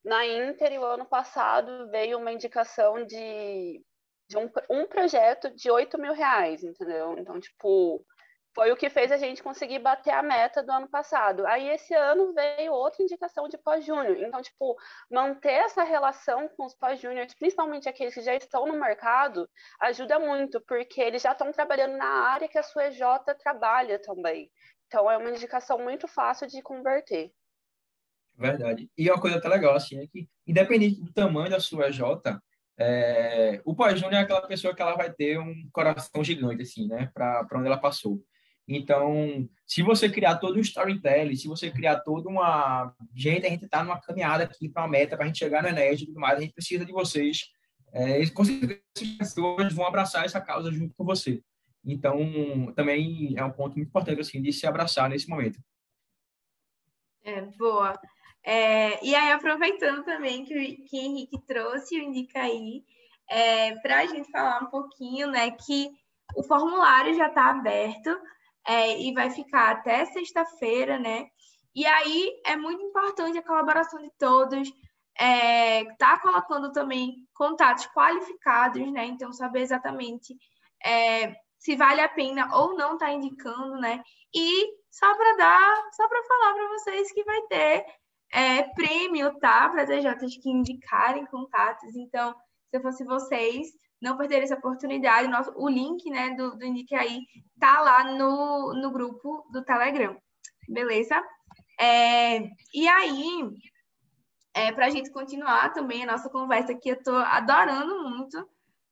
na 0.05 0.27
Inter, 0.27 0.81
o 0.81 0.85
ano 0.85 1.05
passado, 1.05 1.91
veio 1.91 2.19
uma 2.19 2.33
indicação 2.33 3.05
de, 3.05 3.85
de 4.29 4.37
um, 4.37 4.51
um 4.71 4.87
projeto 4.87 5.51
de 5.51 5.71
8 5.71 5.99
mil 5.99 6.13
reais, 6.13 6.63
entendeu? 6.63 7.17
Então, 7.19 7.39
tipo, 7.39 8.05
foi 8.55 8.71
o 8.71 8.77
que 8.77 8.91
fez 8.91 9.11
a 9.11 9.17
gente 9.17 9.43
conseguir 9.43 9.79
bater 9.79 10.13
a 10.13 10.23
meta 10.23 10.63
do 10.63 10.71
ano 10.71 10.89
passado. 10.89 11.47
Aí 11.47 11.69
esse 11.69 11.95
ano 11.95 12.35
veio 12.35 12.73
outra 12.73 13.03
indicação 13.03 13.49
de 13.49 13.57
pós-júnior. 13.57 14.19
Então, 14.19 14.43
tipo, 14.43 14.77
manter 15.11 15.53
essa 15.53 15.83
relação 15.83 16.49
com 16.49 16.67
os 16.67 16.75
pós-júniores, 16.75 17.35
principalmente 17.35 17.89
aqueles 17.89 18.15
que 18.15 18.21
já 18.21 18.35
estão 18.35 18.67
no 18.67 18.79
mercado, 18.79 19.49
ajuda 19.81 20.19
muito, 20.19 20.61
porque 20.61 21.01
eles 21.01 21.23
já 21.23 21.33
estão 21.33 21.51
trabalhando 21.51 21.97
na 21.97 22.29
área 22.29 22.49
que 22.49 22.59
a 22.59 22.63
sua 22.63 22.89
EJ 22.89 23.01
trabalha 23.43 23.99
também. 23.99 24.51
Então, 24.87 25.11
é 25.11 25.17
uma 25.17 25.31
indicação 25.31 25.79
muito 25.79 26.07
fácil 26.07 26.47
de 26.47 26.61
converter. 26.61 27.33
Verdade. 28.35 28.91
E 28.97 29.11
uma 29.11 29.21
coisa 29.21 29.39
até 29.39 29.49
legal, 29.49 29.75
assim, 29.75 29.99
é 30.03 30.07
que, 30.07 30.29
independente 30.47 31.01
do 31.01 31.13
tamanho 31.13 31.51
da 31.51 31.61
sua 31.61 31.89
EJ, 31.89 32.03
é, 32.79 33.63
o 33.65 33.75
pós-júnior 33.75 34.15
é 34.15 34.19
aquela 34.19 34.47
pessoa 34.47 34.75
que 34.75 34.83
ela 34.83 34.95
vai 34.95 35.11
ter 35.11 35.39
um 35.39 35.55
coração 35.73 36.23
gigante, 36.23 36.63
assim, 36.63 36.87
né, 36.89 37.11
para 37.15 37.47
onde 37.55 37.67
ela 37.67 37.79
passou. 37.79 38.23
Então, 38.67 39.49
se 39.67 39.83
você 39.83 40.09
criar 40.09 40.37
todo 40.37 40.57
um 40.57 40.61
storytelling, 40.61 41.37
se 41.37 41.49
você 41.49 41.71
criar 41.71 42.01
toda 42.01 42.29
uma. 42.29 42.95
Gente, 43.15 43.47
a 43.47 43.51
gente 43.51 43.65
está 43.65 43.83
numa 43.83 44.01
caminhada 44.01 44.45
aqui 44.45 44.69
para 44.69 44.83
uma 44.83 44.89
meta, 44.89 45.17
para 45.17 45.25
a 45.25 45.27
gente 45.27 45.39
chegar 45.39 45.63
no 45.63 45.69
Ened 45.69 46.03
e 46.03 46.07
tudo 46.07 46.21
mais, 46.21 46.39
a 46.39 46.41
gente 46.41 46.55
precisa 46.55 46.85
de 46.85 46.93
vocês. 46.93 47.51
É, 47.93 48.25
com 48.31 48.45
certeza, 48.45 48.81
as 48.97 49.09
pessoas 49.19 49.73
vão 49.75 49.87
abraçar 49.87 50.25
essa 50.25 50.41
causa 50.41 50.71
junto 50.71 50.95
com 50.95 51.05
você. 51.05 51.43
Então, 51.85 52.73
também 52.77 53.35
é 53.37 53.45
um 53.45 53.51
ponto 53.51 53.77
muito 53.77 53.89
importante 53.89 54.21
assim, 54.21 54.41
de 54.41 54.53
se 54.53 54.67
abraçar 54.67 55.11
nesse 55.11 55.29
momento. 55.29 55.61
É, 57.25 57.43
boa. 57.59 57.99
É, 58.45 59.05
e 59.05 59.15
aí, 59.15 59.33
aproveitando 59.33 60.05
também 60.05 60.45
que, 60.45 60.77
que 60.89 60.99
Henrique 60.99 61.41
trouxe 61.47 61.99
o 61.99 62.03
Indica 62.03 62.41
aí, 62.41 62.85
é, 63.29 63.77
para 63.77 64.01
a 64.01 64.07
gente 64.07 64.31
falar 64.31 64.63
um 64.63 64.67
pouquinho, 64.67 65.29
né, 65.31 65.51
que 65.51 65.91
o 66.37 66.43
formulário 66.43 67.15
já 67.15 67.29
está 67.29 67.51
aberto 67.51 68.11
é, 68.67 69.01
e 69.01 69.13
vai 69.13 69.31
ficar 69.31 69.71
até 69.71 70.05
sexta-feira, 70.07 70.99
né? 70.99 71.27
E 71.75 71.87
aí 71.87 72.41
é 72.47 72.57
muito 72.57 72.83
importante 72.83 73.39
a 73.39 73.47
colaboração 73.47 74.01
de 74.01 74.11
todos, 74.19 74.71
é, 75.19 75.85
tá 75.97 76.19
colocando 76.19 76.73
também 76.73 77.27
contatos 77.35 77.87
qualificados, 77.89 78.91
né? 78.93 79.07
Então, 79.07 79.33
saber 79.33 79.61
exatamente 79.61 80.37
é, 80.85 81.35
se 81.59 81.77
vale 81.77 82.01
a 82.01 82.09
pena 82.09 82.55
ou 82.57 82.77
não 82.77 82.99
tá 82.99 83.11
indicando, 83.11 83.79
né? 83.81 84.03
E 84.35 84.67
só 84.91 85.15
para 85.15 85.37
dar, 85.37 85.91
só 85.93 86.09
para 86.09 86.23
falar 86.25 86.55
para 86.55 86.69
vocês 86.69 87.13
que 87.13 87.25
vai 87.25 87.41
ter 87.43 87.87
é, 88.33 88.63
prêmio, 88.75 89.39
tá? 89.39 89.69
Para 89.69 89.85
DJs 89.85 90.39
que 90.39 90.51
indicarem 90.51 91.27
contatos. 91.27 91.95
Então, 91.95 92.35
se 92.69 92.77
eu 92.77 92.83
fosse 92.83 93.05
vocês, 93.05 93.69
não 94.03 94.17
perder 94.17 94.43
essa 94.43 94.57
oportunidade. 94.57 95.29
Nosso, 95.29 95.53
o 95.57 95.69
link 95.69 96.11
né, 96.11 96.35
do, 96.35 96.57
do 96.57 96.67
Indique 96.67 96.95
aí 96.95 97.21
tá 97.59 97.81
lá 97.81 98.13
no, 98.13 98.75
no 98.75 98.91
grupo 98.91 99.47
do 99.53 99.65
Telegram. 99.65 100.17
Beleza? 100.69 101.23
É, 101.81 102.41
e 102.75 102.89
aí, 102.89 103.49
é, 104.55 104.73
para 104.73 104.87
a 104.87 104.91
gente 104.91 105.11
continuar 105.13 105.73
também 105.73 106.03
a 106.03 106.13
nossa 106.13 106.29
conversa 106.29 106.73
aqui, 106.73 106.89
eu 106.89 106.97
estou 106.97 107.17
adorando 107.17 108.11
muito. 108.11 108.47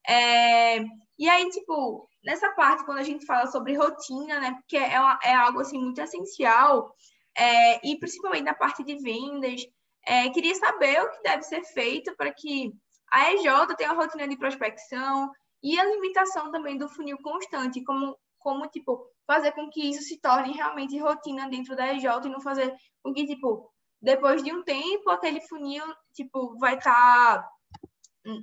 É, 0.09 0.79
e 1.19 1.29
aí, 1.29 1.51
tipo, 1.51 2.09
nessa 2.25 2.51
parte, 2.53 2.85
quando 2.85 2.99
a 2.99 3.05
gente 3.05 3.27
fala 3.27 3.47
sobre 3.49 3.77
rotina, 3.77 4.39
né? 4.39 4.53
Porque 4.53 4.77
é, 4.77 4.99
uma, 4.99 5.19
é 5.25 5.35
algo 5.35 5.61
assim 5.61 5.79
muito 5.79 6.01
essencial, 6.01 6.95
é, 7.37 7.87
e 7.87 7.99
principalmente 7.99 8.45
na 8.45 8.55
parte 8.55 8.85
de 8.85 8.97
vendas, 8.97 9.63
é, 10.07 10.29
queria 10.31 10.55
saber 10.55 11.03
o 11.03 11.11
que 11.11 11.23
deve 11.23 11.43
ser 11.43 11.63
feito 11.65 12.15
para 12.17 12.33
que 12.33 12.73
a 13.11 13.33
EJ 13.33 13.75
tem 13.77 13.87
uma 13.87 13.97
rotina 14.03 14.29
de 14.29 14.37
prospecção 14.37 15.31
e 15.63 15.79
a 15.79 15.85
limitação 15.85 16.51
também 16.51 16.79
do 16.79 16.89
funil 16.89 17.19
constante, 17.23 17.83
como, 17.83 18.17
como 18.39 18.69
tipo, 18.69 19.07
fazer 19.27 19.53
com 19.53 19.69
que 19.69 19.91
isso 19.91 20.03
se 20.03 20.19
torne 20.19 20.53
realmente 20.53 20.99
rotina 20.99 21.49
dentro 21.49 21.75
da 21.77 21.93
EJ 21.93 22.05
e 22.25 22.29
não 22.29 22.41
fazer 22.41 22.75
com 23.03 23.13
que, 23.13 23.27
tipo, 23.27 23.71
depois 24.01 24.43
de 24.43 24.53
um 24.53 24.63
tempo, 24.63 25.11
aquele 25.11 25.41
funil, 25.43 25.85
tipo, 26.15 26.57
vai 26.59 26.77
estar 26.77 27.43
tá, 27.43 27.51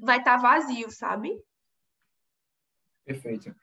vai 0.02 0.24
tá 0.24 0.38
vazio, 0.38 0.92
sabe? 0.92 1.42
Perfeito. 3.04 3.56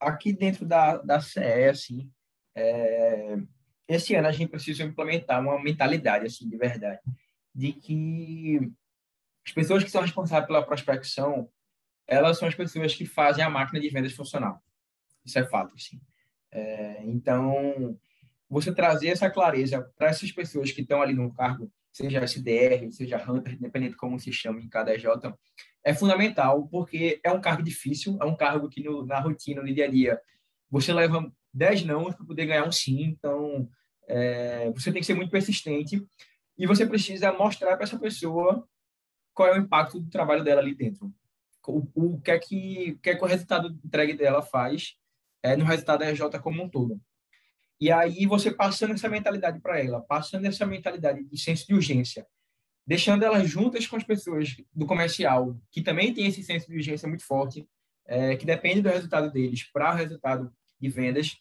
Aqui 0.00 0.32
dentro 0.32 0.64
da, 0.64 0.96
da 0.98 1.20
CE, 1.20 1.68
assim, 1.68 2.10
é... 2.54 3.36
esse 3.88 4.14
ano 4.14 4.28
a 4.28 4.32
gente 4.32 4.50
precisa 4.50 4.84
implementar 4.84 5.40
uma 5.40 5.60
mentalidade, 5.60 6.26
assim, 6.26 6.48
de 6.48 6.56
verdade, 6.56 7.00
de 7.52 7.72
que 7.72 8.72
as 9.48 9.52
pessoas 9.52 9.82
que 9.82 9.90
são 9.90 10.02
responsáveis 10.02 10.46
pela 10.46 10.64
prospecção, 10.64 11.48
elas 12.06 12.38
são 12.38 12.46
as 12.46 12.54
pessoas 12.54 12.94
que 12.94 13.06
fazem 13.06 13.42
a 13.42 13.48
máquina 13.48 13.80
de 13.80 13.88
vendas 13.88 14.12
funcionar. 14.12 14.60
Isso 15.24 15.38
é 15.38 15.44
fato, 15.44 15.78
sim. 15.80 15.98
É, 16.52 17.02
então, 17.04 17.98
você 18.48 18.74
trazer 18.74 19.08
essa 19.08 19.30
clareza 19.30 19.90
para 19.96 20.08
essas 20.08 20.30
pessoas 20.30 20.70
que 20.70 20.82
estão 20.82 21.00
ali 21.00 21.14
no 21.14 21.32
cargo, 21.32 21.72
seja 21.90 22.22
SDR, 22.22 22.92
seja 22.92 23.16
Hunter, 23.16 23.54
independente 23.54 23.92
de 23.92 23.96
como 23.96 24.20
se 24.20 24.30
chama 24.32 24.60
em 24.60 24.68
cada 24.68 24.94
EJ, 24.94 25.06
é 25.82 25.94
fundamental, 25.94 26.68
porque 26.68 27.18
é 27.24 27.32
um 27.32 27.40
cargo 27.40 27.62
difícil, 27.62 28.18
é 28.20 28.26
um 28.26 28.36
cargo 28.36 28.68
que 28.68 28.82
no, 28.82 29.06
na 29.06 29.18
rotina, 29.18 29.62
no 29.62 29.74
dia 29.74 29.86
a 29.86 29.90
dia, 29.90 30.20
você 30.70 30.92
leva 30.92 31.32
10 31.54 31.86
não 31.86 32.12
para 32.12 32.24
poder 32.26 32.44
ganhar 32.44 32.68
um 32.68 32.72
sim, 32.72 33.02
então 33.04 33.66
é, 34.06 34.70
você 34.72 34.92
tem 34.92 35.00
que 35.00 35.06
ser 35.06 35.14
muito 35.14 35.30
persistente 35.30 36.06
e 36.58 36.66
você 36.66 36.86
precisa 36.86 37.32
mostrar 37.32 37.76
para 37.76 37.84
essa 37.84 37.98
pessoa 37.98 38.68
qual 39.38 39.48
é 39.48 39.56
o 39.56 39.62
impacto 39.62 40.00
do 40.00 40.10
trabalho 40.10 40.42
dela 40.42 40.60
ali 40.60 40.74
dentro. 40.74 41.14
O, 41.64 41.86
o 41.94 42.20
que, 42.20 42.32
é 42.32 42.38
que, 42.40 42.92
o 42.96 42.98
que 42.98 43.10
é 43.10 43.14
que 43.14 43.22
o 43.22 43.28
resultado 43.28 43.68
entregue 43.84 44.14
dela 44.14 44.42
faz 44.42 44.96
é, 45.44 45.54
no 45.54 45.64
resultado 45.64 46.00
da 46.00 46.10
RJ 46.10 46.40
como 46.42 46.60
um 46.60 46.68
todo. 46.68 47.00
E 47.80 47.92
aí 47.92 48.26
você 48.26 48.50
passando 48.50 48.94
essa 48.94 49.08
mentalidade 49.08 49.60
para 49.60 49.78
ela, 49.80 50.00
passando 50.00 50.44
essa 50.46 50.66
mentalidade 50.66 51.22
de 51.22 51.38
senso 51.38 51.68
de 51.68 51.74
urgência, 51.74 52.26
deixando 52.84 53.24
elas 53.24 53.48
juntas 53.48 53.86
com 53.86 53.94
as 53.94 54.02
pessoas 54.02 54.56
do 54.74 54.86
comercial, 54.86 55.56
que 55.70 55.82
também 55.82 56.12
tem 56.12 56.26
esse 56.26 56.42
senso 56.42 56.66
de 56.66 56.74
urgência 56.74 57.06
muito 57.06 57.24
forte, 57.24 57.64
é, 58.06 58.34
que 58.34 58.44
depende 58.44 58.82
do 58.82 58.88
resultado 58.88 59.30
deles 59.30 59.62
para 59.72 59.92
o 59.92 59.96
resultado 59.96 60.52
de 60.80 60.88
vendas, 60.88 61.36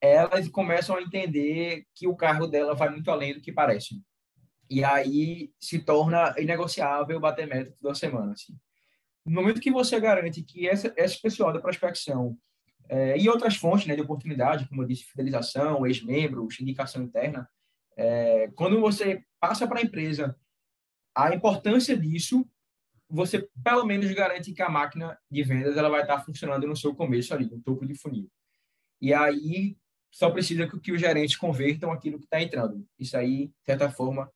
elas 0.00 0.48
começam 0.48 0.96
a 0.96 1.02
entender 1.02 1.86
que 1.94 2.08
o 2.08 2.16
carro 2.16 2.48
dela 2.48 2.74
vai 2.74 2.90
muito 2.90 3.08
além 3.08 3.34
do 3.34 3.40
que 3.40 3.52
parece. 3.52 4.02
E 4.68 4.82
aí 4.82 5.52
se 5.60 5.78
torna 5.78 6.34
inegociável 6.38 7.20
bater 7.20 7.46
meta 7.46 7.74
toda 7.80 7.94
semana. 7.94 8.32
Assim. 8.32 8.56
No 9.24 9.32
momento 9.32 9.60
que 9.60 9.70
você 9.70 9.98
garante 10.00 10.42
que 10.42 10.68
essa, 10.68 10.92
esse 10.96 11.20
pessoal 11.20 11.52
da 11.52 11.60
prospecção 11.60 12.36
é, 12.88 13.18
e 13.18 13.28
outras 13.28 13.56
fontes 13.56 13.86
né, 13.86 13.94
de 13.94 14.02
oportunidade, 14.02 14.68
como 14.68 14.82
eu 14.82 14.86
disse, 14.86 15.04
fidelização, 15.04 15.86
ex-membros, 15.86 16.60
indicação 16.60 17.02
interna, 17.02 17.48
é, 17.96 18.50
quando 18.54 18.80
você 18.80 19.24
passa 19.40 19.66
para 19.66 19.80
a 19.80 19.82
empresa 19.82 20.36
a 21.14 21.34
importância 21.34 21.96
disso, 21.96 22.44
você 23.08 23.48
pelo 23.62 23.84
menos 23.84 24.10
garante 24.12 24.52
que 24.52 24.62
a 24.62 24.68
máquina 24.68 25.16
de 25.30 25.42
vendas 25.42 25.76
ela 25.76 25.88
vai 25.88 26.02
estar 26.02 26.24
funcionando 26.24 26.66
no 26.66 26.76
seu 26.76 26.94
começo 26.94 27.32
ali, 27.32 27.48
no 27.48 27.60
topo 27.60 27.86
de 27.86 27.94
funil. 27.94 28.28
E 29.00 29.14
aí 29.14 29.76
só 30.10 30.30
precisa 30.30 30.66
que, 30.66 30.78
que 30.80 30.92
os 30.92 31.00
gerentes 31.00 31.36
convertam 31.36 31.92
aquilo 31.92 32.18
que 32.18 32.24
está 32.24 32.42
entrando. 32.42 32.86
Isso 32.98 33.16
aí, 33.16 33.48
de 33.48 33.64
certa 33.64 33.90
forma, 33.90 34.30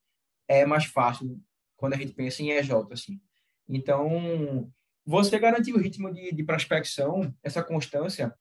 é 0.48 0.64
mais 0.64 0.86
fácil 0.86 1.40
quando 1.76 1.92
a 1.94 1.96
gente 1.96 2.12
pensa 2.12 2.42
em 2.42 2.50
EJ, 2.50 2.72
assim. 2.90 3.20
Então, 3.68 4.72
você 5.04 5.38
garantir 5.38 5.72
o 5.72 5.78
ritmo 5.78 6.12
de, 6.12 6.32
de 6.32 6.42
prospecção, 6.42 7.32
essa 7.42 7.62
constância, 7.62 8.34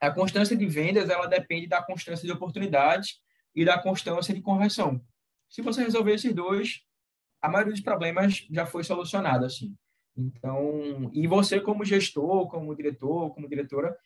a 0.00 0.10
constância 0.10 0.56
de 0.56 0.66
vendas, 0.66 1.10
ela 1.10 1.26
depende 1.26 1.66
da 1.66 1.82
constância 1.82 2.24
de 2.24 2.32
oportunidades 2.32 3.20
e 3.54 3.64
da 3.64 3.78
constância 3.78 4.32
de 4.32 4.40
conversão. 4.40 5.00
Se 5.48 5.62
você 5.62 5.82
resolver 5.82 6.14
esses 6.14 6.32
dois, 6.32 6.82
a 7.40 7.48
maioria 7.48 7.72
dos 7.72 7.82
problemas 7.82 8.46
já 8.50 8.66
foi 8.66 8.84
solucionada, 8.84 9.46
assim. 9.46 9.74
Então, 10.16 11.10
e 11.12 11.26
você 11.26 11.60
como 11.60 11.84
gestor, 11.84 12.48
como 12.48 12.74
diretor, 12.74 13.34
como 13.34 13.48
diretora, 13.48 13.96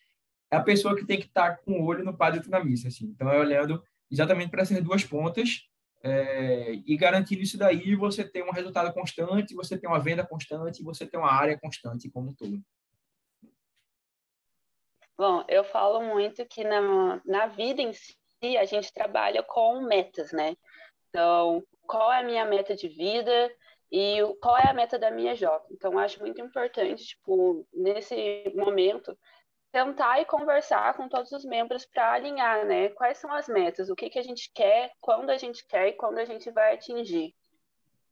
é 0.50 0.56
a 0.56 0.62
pessoa 0.62 0.94
que 0.94 1.04
tem 1.04 1.18
que 1.18 1.26
estar 1.26 1.56
com 1.58 1.80
o 1.80 1.84
olho 1.84 2.04
no 2.04 2.16
padre 2.16 2.40
na 2.48 2.62
missa, 2.62 2.88
assim. 2.88 3.06
Então, 3.06 3.30
é 3.30 3.38
olhando 3.38 3.82
exatamente 4.10 4.50
para 4.50 4.62
essas 4.62 4.82
duas 4.82 5.04
pontas 5.04 5.66
é, 6.02 6.72
e 6.84 6.96
garantindo 6.96 7.42
isso 7.42 7.56
daí, 7.56 7.94
você 7.94 8.24
tem 8.24 8.42
um 8.42 8.50
resultado 8.50 8.92
constante, 8.92 9.54
você 9.54 9.78
tem 9.78 9.88
uma 9.88 10.00
venda 10.00 10.26
constante, 10.26 10.82
você 10.82 11.06
tem 11.06 11.18
uma 11.18 11.32
área 11.32 11.58
constante 11.58 12.10
como 12.10 12.30
um 12.30 12.34
todo. 12.34 12.60
Bom, 15.16 15.44
eu 15.48 15.62
falo 15.62 16.02
muito 16.02 16.44
que 16.46 16.64
na, 16.64 17.22
na 17.24 17.46
vida 17.46 17.80
em 17.80 17.92
si, 17.92 18.16
a 18.58 18.64
gente 18.64 18.92
trabalha 18.92 19.42
com 19.42 19.82
metas, 19.82 20.32
né? 20.32 20.56
Então, 21.08 21.62
qual 21.86 22.12
é 22.12 22.20
a 22.20 22.24
minha 22.24 22.44
meta 22.44 22.74
de 22.74 22.88
vida 22.88 23.54
e 23.90 24.18
qual 24.40 24.58
é 24.58 24.68
a 24.68 24.74
meta 24.74 24.98
da 24.98 25.10
minha 25.10 25.36
job? 25.36 25.64
Então, 25.70 25.98
acho 25.98 26.18
muito 26.18 26.40
importante, 26.40 27.04
tipo, 27.04 27.64
nesse 27.72 28.50
momento, 28.56 29.16
tentar 29.72 30.20
e 30.20 30.26
conversar 30.26 30.94
com 30.94 31.08
todos 31.08 31.32
os 31.32 31.44
membros 31.44 31.86
para 31.86 32.12
alinhar, 32.12 32.66
né? 32.66 32.90
Quais 32.90 33.16
são 33.18 33.32
as 33.32 33.48
metas, 33.48 33.88
o 33.88 33.96
que, 33.96 34.10
que 34.10 34.18
a 34.18 34.22
gente 34.22 34.52
quer, 34.54 34.92
quando 35.00 35.30
a 35.30 35.38
gente 35.38 35.66
quer 35.66 35.88
e 35.88 35.92
quando 35.94 36.18
a 36.18 36.24
gente 36.26 36.50
vai 36.50 36.74
atingir. 36.74 37.34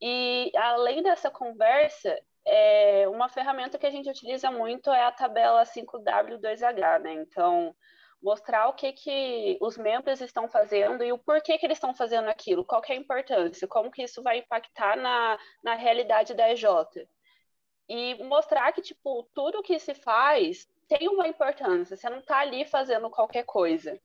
E 0.00 0.50
além 0.56 1.02
dessa 1.02 1.30
conversa, 1.30 2.18
é, 2.46 3.06
uma 3.08 3.28
ferramenta 3.28 3.78
que 3.78 3.86
a 3.86 3.90
gente 3.90 4.08
utiliza 4.08 4.50
muito 4.50 4.90
é 4.90 5.04
a 5.04 5.12
tabela 5.12 5.62
5W2H, 5.64 6.98
né? 7.00 7.12
Então, 7.12 7.76
mostrar 8.22 8.68
o 8.68 8.72
que, 8.72 8.92
que 8.92 9.58
os 9.60 9.76
membros 9.76 10.22
estão 10.22 10.48
fazendo 10.48 11.04
e 11.04 11.12
o 11.12 11.18
porquê 11.18 11.58
que 11.58 11.66
eles 11.66 11.76
estão 11.76 11.94
fazendo 11.94 12.28
aquilo, 12.28 12.64
qual 12.64 12.80
é 12.88 12.92
a 12.92 12.96
importância, 12.96 13.68
como 13.68 13.90
que 13.90 14.02
isso 14.02 14.22
vai 14.22 14.38
impactar 14.38 14.96
na, 14.96 15.38
na 15.62 15.74
realidade 15.74 16.32
da 16.32 16.50
EJ. 16.50 16.64
E 17.86 18.14
mostrar 18.24 18.72
que, 18.72 18.80
tipo, 18.80 19.28
tudo 19.34 19.62
que 19.62 19.78
se 19.78 19.92
faz 19.94 20.66
tem 20.90 21.08
uma 21.08 21.28
importância, 21.28 21.96
você 21.96 22.10
não 22.10 22.18
está 22.18 22.40
ali 22.40 22.64
fazendo 22.64 23.08
qualquer 23.08 23.44
coisa. 23.44 23.98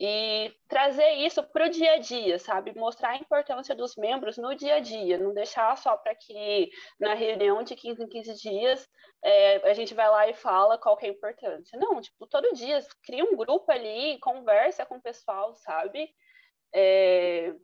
E 0.00 0.54
trazer 0.68 1.10
isso 1.14 1.42
para 1.42 1.66
o 1.66 1.68
dia 1.68 1.94
a 1.94 1.98
dia, 1.98 2.38
sabe? 2.38 2.74
Mostrar 2.76 3.10
a 3.10 3.16
importância 3.16 3.74
dos 3.74 3.96
membros 3.96 4.36
no 4.36 4.54
dia 4.54 4.76
a 4.76 4.80
dia, 4.80 5.18
não 5.18 5.34
deixar 5.34 5.76
só 5.76 5.96
para 5.96 6.14
que 6.14 6.70
na 6.98 7.14
reunião 7.14 7.62
de 7.62 7.74
15 7.74 8.04
em 8.04 8.08
15 8.08 8.34
dias 8.34 8.88
é, 9.22 9.68
a 9.68 9.74
gente 9.74 9.94
vai 9.94 10.08
lá 10.08 10.28
e 10.28 10.34
fala 10.34 10.78
qual 10.78 10.96
é 11.02 11.06
a 11.06 11.10
importância. 11.10 11.78
Não, 11.78 12.00
tipo, 12.00 12.26
todo 12.26 12.54
dia 12.54 12.80
cria 13.04 13.24
um 13.24 13.36
grupo 13.36 13.70
ali, 13.70 14.18
conversa 14.20 14.86
com 14.86 14.96
o 14.96 15.02
pessoal, 15.02 15.54
sabe? 15.56 16.08
É, 16.72 17.54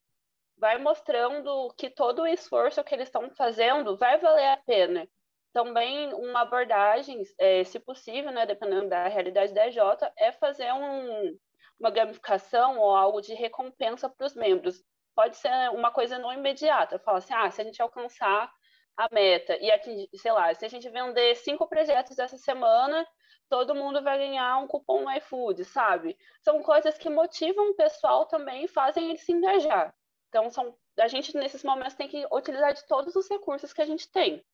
vai 0.58 0.78
mostrando 0.78 1.72
que 1.76 1.90
todo 1.90 2.22
o 2.22 2.26
esforço 2.26 2.82
que 2.84 2.94
eles 2.94 3.08
estão 3.08 3.30
fazendo 3.36 3.96
vai 3.96 4.18
valer 4.18 4.48
a 4.48 4.56
pena 4.58 5.08
também 5.52 6.12
uma 6.14 6.42
abordagem, 6.42 7.22
é, 7.38 7.64
se 7.64 7.78
possível, 7.80 8.30
né, 8.32 8.46
dependendo 8.46 8.88
da 8.88 9.08
realidade 9.08 9.54
da 9.54 9.66
EJ, 9.66 9.78
é 10.16 10.32
fazer 10.32 10.72
um, 10.72 11.36
uma 11.80 11.90
gamificação 11.90 12.78
ou 12.78 12.94
algo 12.94 13.20
de 13.20 13.34
recompensa 13.34 14.08
para 14.08 14.26
os 14.26 14.34
membros. 14.34 14.82
pode 15.14 15.36
ser 15.36 15.50
uma 15.70 15.90
coisa 15.90 16.18
não 16.18 16.32
imediata. 16.32 16.98
Fala 17.00 17.18
assim, 17.18 17.34
ah, 17.34 17.50
se 17.50 17.60
a 17.60 17.64
gente 17.64 17.82
alcançar 17.82 18.50
a 18.96 19.08
meta 19.12 19.56
e 19.60 19.70
atingir, 19.70 20.08
sei 20.16 20.32
lá, 20.32 20.52
se 20.54 20.64
a 20.64 20.68
gente 20.68 20.88
vender 20.90 21.34
cinco 21.36 21.68
projetos 21.68 22.18
essa 22.18 22.36
semana, 22.36 23.06
todo 23.48 23.74
mundo 23.74 24.02
vai 24.02 24.18
ganhar 24.18 24.58
um 24.58 24.66
cupom 24.66 25.02
no 25.02 25.10
iFood, 25.16 25.64
sabe? 25.64 26.16
São 26.42 26.62
coisas 26.62 26.98
que 26.98 27.08
motivam 27.08 27.70
o 27.70 27.74
pessoal 27.74 28.26
também 28.26 28.64
e 28.64 28.68
fazem 28.68 29.10
ele 29.10 29.18
se 29.18 29.32
engajar. 29.32 29.94
Então, 30.28 30.50
são, 30.50 30.76
a 30.98 31.08
gente, 31.08 31.34
nesses 31.36 31.64
momentos, 31.64 31.94
tem 31.94 32.08
que 32.08 32.26
utilizar 32.32 32.74
de 32.74 32.86
todos 32.86 33.16
os 33.16 33.28
recursos 33.28 33.72
que 33.72 33.80
a 33.80 33.86
gente 33.86 34.10
tem. 34.10 34.44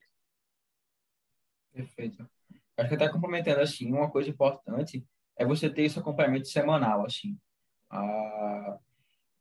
Perfeito. 1.74 2.28
Acho 2.76 2.88
que 2.88 2.94
até 2.94 3.08
complementando, 3.08 3.60
assim, 3.60 3.92
uma 3.92 4.10
coisa 4.10 4.30
importante 4.30 5.04
é 5.36 5.44
você 5.44 5.68
ter 5.68 5.82
esse 5.82 5.98
acompanhamento 5.98 6.48
semanal, 6.48 7.04
assim. 7.04 7.36
Ah, 7.90 8.78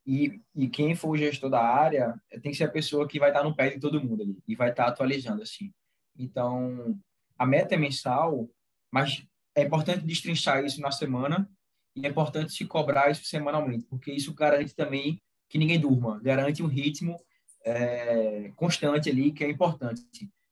e, 0.06 0.41
e 0.56 0.67
quem 0.67 0.96
for 0.96 1.10
o 1.10 1.17
gestor 1.17 1.50
da 1.50 1.62
área 1.62 2.19
tem 2.41 2.52
que 2.52 2.56
ser 2.56 2.65
a 2.65 2.72
pessoa 2.72 3.08
que 3.08 3.19
vai 3.19 3.30
estar 3.30 3.43
no 3.43 3.56
pé 3.56 3.69
de 3.69 3.80
todo 3.80 4.04
mundo 4.04 4.24
ali 4.24 4.38
e 4.48 4.56
vai 4.56 4.72
estar 4.72 4.88
atualizando, 4.88 5.43
assim. 5.43 5.72
Então, 6.17 7.00
a 7.38 7.46
meta 7.46 7.76
é 7.76 7.78
mensal, 7.78 8.50
mas 8.91 9.26
é 9.56 9.63
importante 9.63 10.06
destrinchar 10.06 10.63
isso 10.65 10.82
na 10.82 10.91
semana 10.91 11.50
e 11.96 12.06
é 12.06 12.10
importante 12.10 12.52
se 12.52 12.65
cobrar 12.65 13.12
isso 13.12 13.24
semanalmente, 13.26 13.86
porque 13.86 14.12
isso 14.12 14.34
garante 14.34 14.76
também 14.76 15.22
que 15.48 15.60
ninguém 15.60 15.80
durma, 15.80 16.19
garante 16.19 16.63
um 16.63 16.67
ritmo 16.67 17.19
é, 17.63 18.52
constante 18.56 19.10
ali, 19.10 19.32
que 19.32 19.43
é 19.43 19.50
importante. 19.50 20.02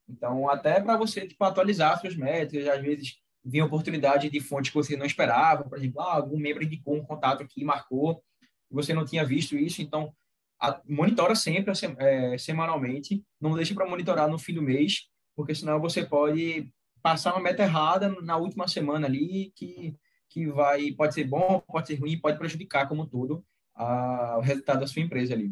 Então, 0.07 0.49
até 0.49 0.79
para 0.81 0.97
você 0.97 1.27
tipo, 1.27 1.43
atualizar 1.43 1.99
suas 1.99 2.15
métricas, 2.15 2.67
às 2.67 2.81
vezes 2.81 3.19
vinha 3.43 3.65
oportunidade 3.65 4.29
de 4.29 4.39
fontes 4.39 4.71
que 4.71 4.77
você 4.77 4.95
não 4.95 5.05
esperava, 5.05 5.63
por 5.63 5.77
exemplo, 5.77 6.01
ah, 6.01 6.15
algum 6.15 6.37
membro 6.37 6.63
indicou 6.63 6.95
um 6.95 7.03
contato 7.03 7.41
aqui, 7.41 7.63
marcou, 7.63 8.23
você 8.69 8.93
não 8.93 9.05
tinha 9.05 9.25
visto 9.25 9.57
isso, 9.57 9.81
então 9.81 10.13
a, 10.59 10.79
monitora 10.87 11.35
sempre 11.35 11.73
é, 11.97 12.37
semanalmente, 12.37 13.23
não 13.39 13.55
deixe 13.55 13.73
para 13.73 13.89
monitorar 13.89 14.29
no 14.29 14.37
fim 14.37 14.53
do 14.53 14.61
mês, 14.61 15.07
porque 15.35 15.55
senão 15.55 15.79
você 15.79 16.05
pode 16.05 16.71
passar 17.01 17.33
uma 17.33 17.41
meta 17.41 17.63
errada 17.63 18.09
na 18.21 18.37
última 18.37 18.67
semana 18.67 19.07
ali, 19.07 19.51
que, 19.55 19.95
que 20.29 20.45
vai, 20.47 20.91
pode 20.91 21.15
ser 21.15 21.23
bom, 21.23 21.59
pode 21.67 21.87
ser 21.87 21.95
ruim, 21.95 22.19
pode 22.19 22.37
prejudicar 22.37 22.87
como 22.87 23.07
todo 23.07 23.43
a, 23.75 24.37
o 24.37 24.41
resultado 24.41 24.81
da 24.81 24.87
sua 24.87 25.01
empresa 25.01 25.33
ali. 25.33 25.51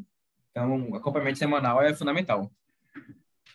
Então, 0.52 0.96
acompanhamento 0.96 1.40
semanal 1.40 1.82
é 1.82 1.94
fundamental. 1.94 2.52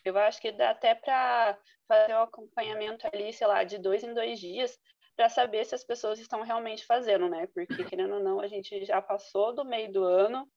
Eu 0.05 0.17
acho 0.19 0.41
que 0.41 0.53
dá 0.53 0.71
até 0.71 0.95
para 0.95 1.59
fazer 1.89 2.15
um 2.15 2.23
acompanhamento 2.23 3.07
ali, 3.13 3.33
sei 3.33 3.47
lá, 3.47 3.65
de 3.65 3.79
dois 3.79 4.03
em 4.05 4.13
dois 4.13 4.39
dias, 4.39 4.79
para 5.17 5.29
saber 5.29 5.65
se 5.65 5.75
as 5.75 5.85
pessoas 5.85 6.19
estão 6.19 6.43
realmente 6.43 6.85
fazendo, 6.85 7.29
né? 7.29 7.47
Porque, 7.55 7.67
querendo 7.97 8.15
ou 8.15 8.23
não, 8.23 8.41
a 8.41 8.47
gente 8.47 8.85
já 8.85 9.01
passou 9.01 9.55
do 9.55 9.65
meio 9.65 9.93
do 9.93 10.05
ano 10.05 10.49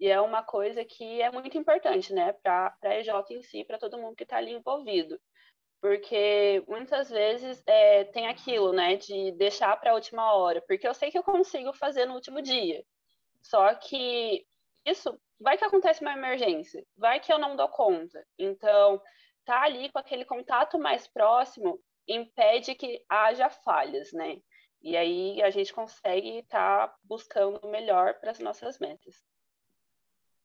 e 0.00 0.08
é 0.08 0.20
uma 0.20 0.42
coisa 0.42 0.84
que 0.84 1.20
é 1.22 1.30
muito 1.30 1.56
importante, 1.58 2.12
né? 2.12 2.32
Para 2.34 2.74
a 2.82 2.94
EJ 2.94 3.08
em 3.30 3.42
si, 3.42 3.64
para 3.64 3.78
todo 3.78 3.98
mundo 3.98 4.16
que 4.16 4.24
está 4.24 4.36
ali 4.36 4.52
envolvido 4.52 5.18
porque 5.80 6.64
muitas 6.66 7.10
vezes 7.10 7.62
é, 7.66 8.04
tem 8.04 8.26
aquilo, 8.26 8.72
né, 8.72 8.96
de 8.96 9.32
deixar 9.32 9.76
para 9.78 9.92
a 9.92 9.94
última 9.94 10.34
hora, 10.34 10.62
porque 10.66 10.86
eu 10.86 10.94
sei 10.94 11.10
que 11.10 11.18
eu 11.18 11.22
consigo 11.22 11.72
fazer 11.72 12.06
no 12.06 12.14
último 12.14 12.42
dia. 12.42 12.84
Só 13.42 13.74
que 13.74 14.44
isso 14.86 15.18
vai 15.40 15.58
que 15.58 15.64
acontece 15.64 16.00
uma 16.00 16.12
emergência, 16.12 16.84
vai 16.96 17.20
que 17.20 17.32
eu 17.32 17.38
não 17.38 17.56
dou 17.56 17.68
conta. 17.68 18.24
Então, 18.38 19.02
tá 19.44 19.62
ali 19.62 19.90
com 19.90 19.98
aquele 19.98 20.24
contato 20.24 20.78
mais 20.78 21.06
próximo 21.08 21.78
impede 22.08 22.74
que 22.74 23.04
haja 23.08 23.50
falhas, 23.50 24.12
né? 24.12 24.38
E 24.80 24.96
aí 24.96 25.42
a 25.42 25.50
gente 25.50 25.72
consegue 25.72 26.38
estar 26.38 26.88
tá 26.88 26.96
buscando 27.02 27.58
o 27.62 27.68
melhor 27.68 28.14
para 28.20 28.30
as 28.30 28.38
nossas 28.38 28.78
metas. 28.78 29.16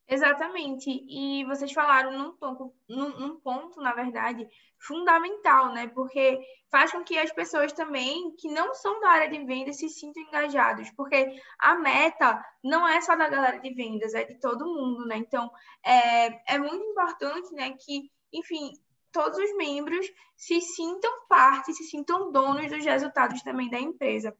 Exatamente. 0.08 0.90
E 0.90 1.44
vocês 1.44 1.72
falaram 1.72 2.12
num 2.18 2.32
ponto, 2.32 2.74
num, 2.88 3.08
num, 3.18 3.40
ponto, 3.40 3.80
na 3.80 3.92
verdade, 3.92 4.46
fundamental, 4.78 5.72
né? 5.72 5.86
Porque 5.88 6.40
faz 6.70 6.92
com 6.92 7.02
que 7.04 7.18
as 7.18 7.32
pessoas 7.32 7.72
também 7.72 8.34
que 8.36 8.48
não 8.48 8.74
são 8.74 9.00
da 9.00 9.10
área 9.10 9.30
de 9.30 9.44
vendas 9.44 9.78
se 9.78 9.88
sintam 9.88 10.22
engajados, 10.22 10.90
porque 10.92 11.40
a 11.58 11.76
meta 11.76 12.44
não 12.62 12.86
é 12.86 13.00
só 13.00 13.16
da 13.16 13.28
galera 13.28 13.58
de 13.58 13.72
vendas, 13.72 14.12
é 14.14 14.24
de 14.24 14.34
todo 14.40 14.66
mundo, 14.66 15.06
né? 15.06 15.16
Então, 15.16 15.50
é, 15.84 16.54
é 16.54 16.58
muito 16.58 16.84
importante, 16.84 17.54
né, 17.54 17.72
que, 17.78 18.10
enfim, 18.32 18.72
todos 19.12 19.38
os 19.38 19.56
membros 19.56 20.06
se 20.36 20.60
sintam 20.60 21.26
parte, 21.28 21.72
se 21.74 21.84
sintam 21.84 22.32
donos 22.32 22.68
dos 22.70 22.84
resultados 22.84 23.42
também 23.42 23.70
da 23.70 23.78
empresa. 23.78 24.36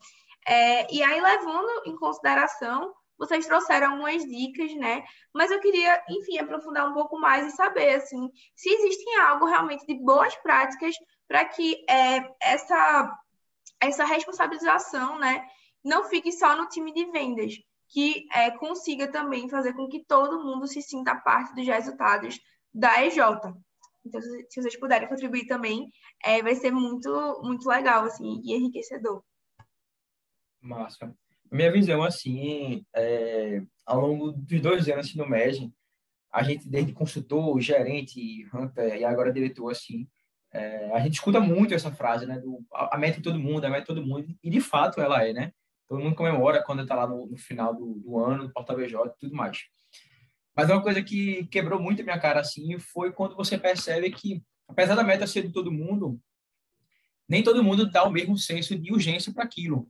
É, 0.47 0.93
e 0.93 1.03
aí, 1.03 1.21
levando 1.21 1.83
em 1.87 1.97
consideração 1.97 2.93
vocês 3.23 3.47
trouxeram 3.47 3.93
algumas 3.93 4.25
dicas, 4.25 4.75
né? 4.75 5.05
Mas 5.33 5.53
eu 5.53 5.61
queria, 5.61 6.03
enfim, 6.09 6.39
aprofundar 6.39 6.91
um 6.91 6.93
pouco 6.93 7.17
mais 7.21 7.47
e 7.47 7.57
saber, 7.57 7.95
assim, 7.95 8.29
se 8.57 8.69
existem 8.69 9.17
algo 9.21 9.47
realmente 9.47 9.87
de 9.87 9.95
boas 9.95 10.35
práticas 10.37 10.97
para 11.29 11.45
que 11.45 11.85
é, 11.89 12.29
essa, 12.43 13.17
essa 13.81 14.05
responsabilização, 14.05 15.21
né, 15.21 15.47
não 15.85 16.03
fique 16.05 16.33
só 16.33 16.57
no 16.57 16.69
time 16.69 16.93
de 16.93 17.13
vendas, 17.13 17.55
que 17.89 18.27
é, 18.33 18.51
consiga 18.51 19.07
também 19.07 19.49
fazer 19.49 19.73
com 19.75 19.89
que 19.89 20.05
todo 20.05 20.43
mundo 20.43 20.67
se 20.67 20.83
sinta 20.83 21.15
parte 21.15 21.55
dos 21.55 21.67
resultados 21.67 22.41
da 22.75 23.05
EJ. 23.05 23.19
Então, 24.05 24.21
se 24.21 24.61
vocês 24.61 24.81
puderem 24.81 25.09
contribuir 25.09 25.47
também, 25.47 25.93
é, 26.25 26.43
vai 26.43 26.57
ser 26.57 26.73
muito, 26.73 27.41
muito 27.45 27.69
legal, 27.69 28.05
assim, 28.05 28.41
e 28.43 28.53
enriquecedor. 28.53 29.23
Massa. 30.61 31.15
Minha 31.53 31.71
visão, 31.71 32.03
assim, 32.03 32.83
é, 32.97 33.63
ao 33.85 34.01
longo 34.01 34.33
dos 34.33 34.59
dois 34.63 34.89
anos 34.89 35.15
no 35.15 35.29
MEG, 35.29 35.71
a 36.33 36.43
gente, 36.43 36.67
desde 36.67 36.95
consultor, 36.95 37.61
gerente, 37.61 38.49
hunter 38.55 38.97
e 38.97 39.05
agora 39.05 39.31
diretor, 39.31 39.71
assim, 39.71 40.09
é, 40.51 40.91
a 40.95 41.01
gente 41.01 41.13
escuta 41.13 41.41
muito 41.41 41.75
essa 41.75 41.93
frase, 41.93 42.25
né? 42.25 42.39
Do, 42.39 42.65
a, 42.73 42.97
meta 42.97 43.19
de 43.19 43.23
todo 43.23 43.39
mundo, 43.39 43.67
a 43.67 43.69
meta 43.69 43.83
de 43.83 43.87
todo 43.87 44.07
mundo, 44.07 44.35
e 44.43 44.49
de 44.49 44.63
fato 44.63 44.99
ela 44.99 45.23
é, 45.23 45.35
né? 45.35 45.53
Todo 45.87 46.01
mundo 46.01 46.17
comemora 46.17 46.63
quando 46.63 46.85
está 46.85 46.95
lá 46.95 47.07
no, 47.07 47.27
no, 47.27 47.37
final 47.37 47.75
do, 47.75 47.97
do 47.97 48.19
ano, 48.19 48.45
do 48.45 48.53
Porta 48.55 48.75
BJ 48.75 48.97
e 49.09 49.21
tudo 49.21 49.37
mais. 49.37 49.59
Mas 50.57 50.71
uma 50.71 50.83
coisa 50.83 51.03
que 51.03 51.45
quebrou 51.49 51.79
muito 51.79 52.01
a 52.01 52.05
minha 52.05 52.19
cara, 52.19 52.41
assim, 52.41 52.79
foi 52.79 53.13
quando 53.13 53.37
você 53.37 53.59
percebe 53.59 54.11
que, 54.11 54.43
apesar 54.67 54.95
da 54.95 55.05
meta 55.05 55.27
ser 55.27 55.43
de 55.43 55.53
todo 55.53 55.71
mundo, 55.71 56.19
nem 57.29 57.43
todo 57.43 57.63
mundo 57.63 57.91
dá 57.91 58.05
o 58.05 58.11
mesmo 58.11 58.39
senso 58.39 58.75
de 58.79 58.91
urgência 58.91 59.31
para 59.35 59.45
aquilo 59.45 59.87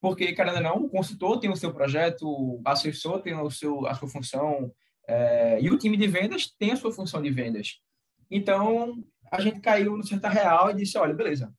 porque, 0.00 0.32
querendo 0.32 0.56
ou 0.56 0.62
não, 0.62 0.76
o 0.84 0.88
consultor 0.88 1.40
tem 1.40 1.50
o 1.50 1.56
seu 1.56 1.72
projeto, 1.72 2.28
o 2.28 2.62
assessor 2.64 3.20
tem 3.20 3.34
o 3.34 3.50
seu, 3.50 3.86
a 3.86 3.94
sua 3.94 4.08
função, 4.08 4.72
é, 5.08 5.60
e 5.60 5.70
o 5.70 5.78
time 5.78 5.96
de 5.96 6.06
vendas 6.06 6.52
tem 6.58 6.72
a 6.72 6.76
sua 6.76 6.92
função 6.92 7.22
de 7.22 7.30
vendas. 7.30 7.80
Então, 8.30 9.02
a 9.30 9.40
gente 9.40 9.60
caiu 9.60 9.96
no 9.96 10.06
certa 10.06 10.28
real 10.28 10.70
e 10.70 10.74
disse, 10.74 10.98
olha, 10.98 11.14
beleza, 11.14 11.52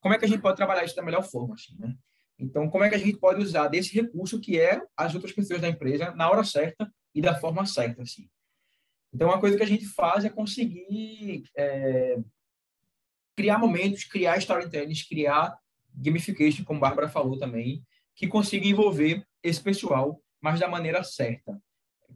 como 0.00 0.14
é 0.14 0.18
que 0.18 0.24
a 0.24 0.28
gente 0.28 0.42
pode 0.42 0.56
trabalhar 0.56 0.84
isso 0.84 0.96
da 0.96 1.02
melhor 1.02 1.22
forma? 1.22 1.54
Assim, 1.54 1.74
né? 1.78 1.94
Então, 2.38 2.68
como 2.68 2.84
é 2.84 2.88
que 2.88 2.94
a 2.94 2.98
gente 2.98 3.16
pode 3.16 3.40
usar 3.40 3.68
desse 3.68 3.94
recurso 3.94 4.40
que 4.40 4.58
é 4.60 4.82
as 4.96 5.14
outras 5.14 5.32
pessoas 5.32 5.60
da 5.60 5.68
empresa 5.68 6.12
na 6.14 6.28
hora 6.28 6.44
certa 6.44 6.92
e 7.14 7.20
da 7.20 7.34
forma 7.34 7.64
certa, 7.64 8.02
assim. 8.02 8.28
Então, 9.12 9.28
uma 9.28 9.40
coisa 9.40 9.56
que 9.56 9.62
a 9.62 9.66
gente 9.66 9.86
faz 9.86 10.24
é 10.24 10.28
conseguir 10.28 11.44
é, 11.56 12.18
criar 13.36 13.58
momentos, 13.58 14.04
criar 14.04 14.36
storytelling, 14.38 14.94
criar 15.08 15.56
gamification, 15.94 16.64
como 16.64 16.78
a 16.78 16.88
Bárbara 16.88 17.08
falou 17.08 17.38
também, 17.38 17.84
que 18.14 18.26
consiga 18.26 18.66
envolver 18.66 19.24
esse 19.42 19.60
pessoal, 19.60 20.20
mas 20.40 20.60
da 20.60 20.68
maneira 20.68 21.02
certa. 21.02 21.60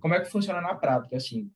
Como 0.01 0.15
é 0.15 0.21
que 0.21 0.31
funciona 0.31 0.61
na 0.61 0.75
prática? 0.75 1.17
Assim, 1.17 1.51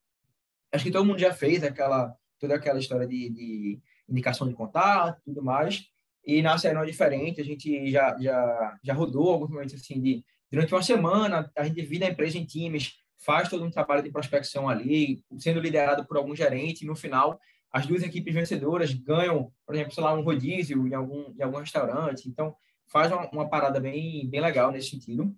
acho 0.72 0.84
que 0.84 0.90
todo 0.90 1.04
mundo 1.04 1.18
já 1.18 1.32
fez 1.32 1.62
aquela 1.62 2.14
toda 2.40 2.56
aquela 2.56 2.80
história 2.80 3.06
de, 3.06 3.30
de 3.30 3.80
indicação 4.08 4.48
de 4.48 4.54
contato, 4.54 5.20
tudo 5.24 5.42
mais. 5.42 5.84
E 6.24 6.42
na 6.42 6.58
série 6.58 6.74
não 6.74 6.82
é 6.82 6.86
diferente. 6.86 7.40
A 7.40 7.44
gente 7.44 7.90
já 7.90 8.16
já 8.18 8.78
já 8.82 8.94
rodou 8.94 9.30
alguns 9.30 9.50
momentos 9.50 9.74
assim 9.74 10.00
de 10.00 10.24
durante 10.50 10.74
uma 10.74 10.82
semana 10.82 11.50
a 11.56 11.64
gente 11.64 11.76
divide 11.76 12.04
a 12.04 12.10
empresa 12.10 12.36
em 12.36 12.44
times, 12.44 12.94
faz 13.18 13.48
todo 13.48 13.64
um 13.64 13.70
trabalho 13.70 14.02
de 14.02 14.10
prospecção 14.10 14.68
ali, 14.68 15.22
sendo 15.38 15.60
liderado 15.60 16.04
por 16.04 16.16
algum 16.16 16.34
gerente. 16.34 16.82
E 16.82 16.86
no 16.86 16.96
final 16.96 17.38
as 17.72 17.86
duas 17.86 18.02
equipes 18.02 18.34
vencedoras 18.34 18.92
ganham, 18.92 19.52
por 19.64 19.74
exemplo, 19.74 19.94
sei 19.94 20.04
lá, 20.04 20.12
um 20.12 20.22
rodízio 20.22 20.86
em 20.86 20.94
algum, 20.94 21.34
em 21.36 21.42
algum 21.42 21.58
restaurante. 21.58 22.28
Então, 22.28 22.54
faz 22.86 23.10
uma, 23.10 23.28
uma 23.30 23.48
parada 23.48 23.80
bem, 23.80 24.28
bem 24.28 24.40
legal 24.40 24.70
nesse 24.70 24.90
sentido. 24.90 25.34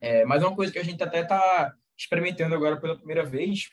É, 0.00 0.24
mas 0.24 0.42
uma 0.42 0.54
coisa 0.54 0.72
que 0.72 0.78
a 0.78 0.84
gente 0.84 1.02
até 1.02 1.20
está 1.20 1.72
experimentando 1.96 2.54
agora 2.54 2.80
pela 2.80 2.96
primeira 2.96 3.24
vez, 3.24 3.70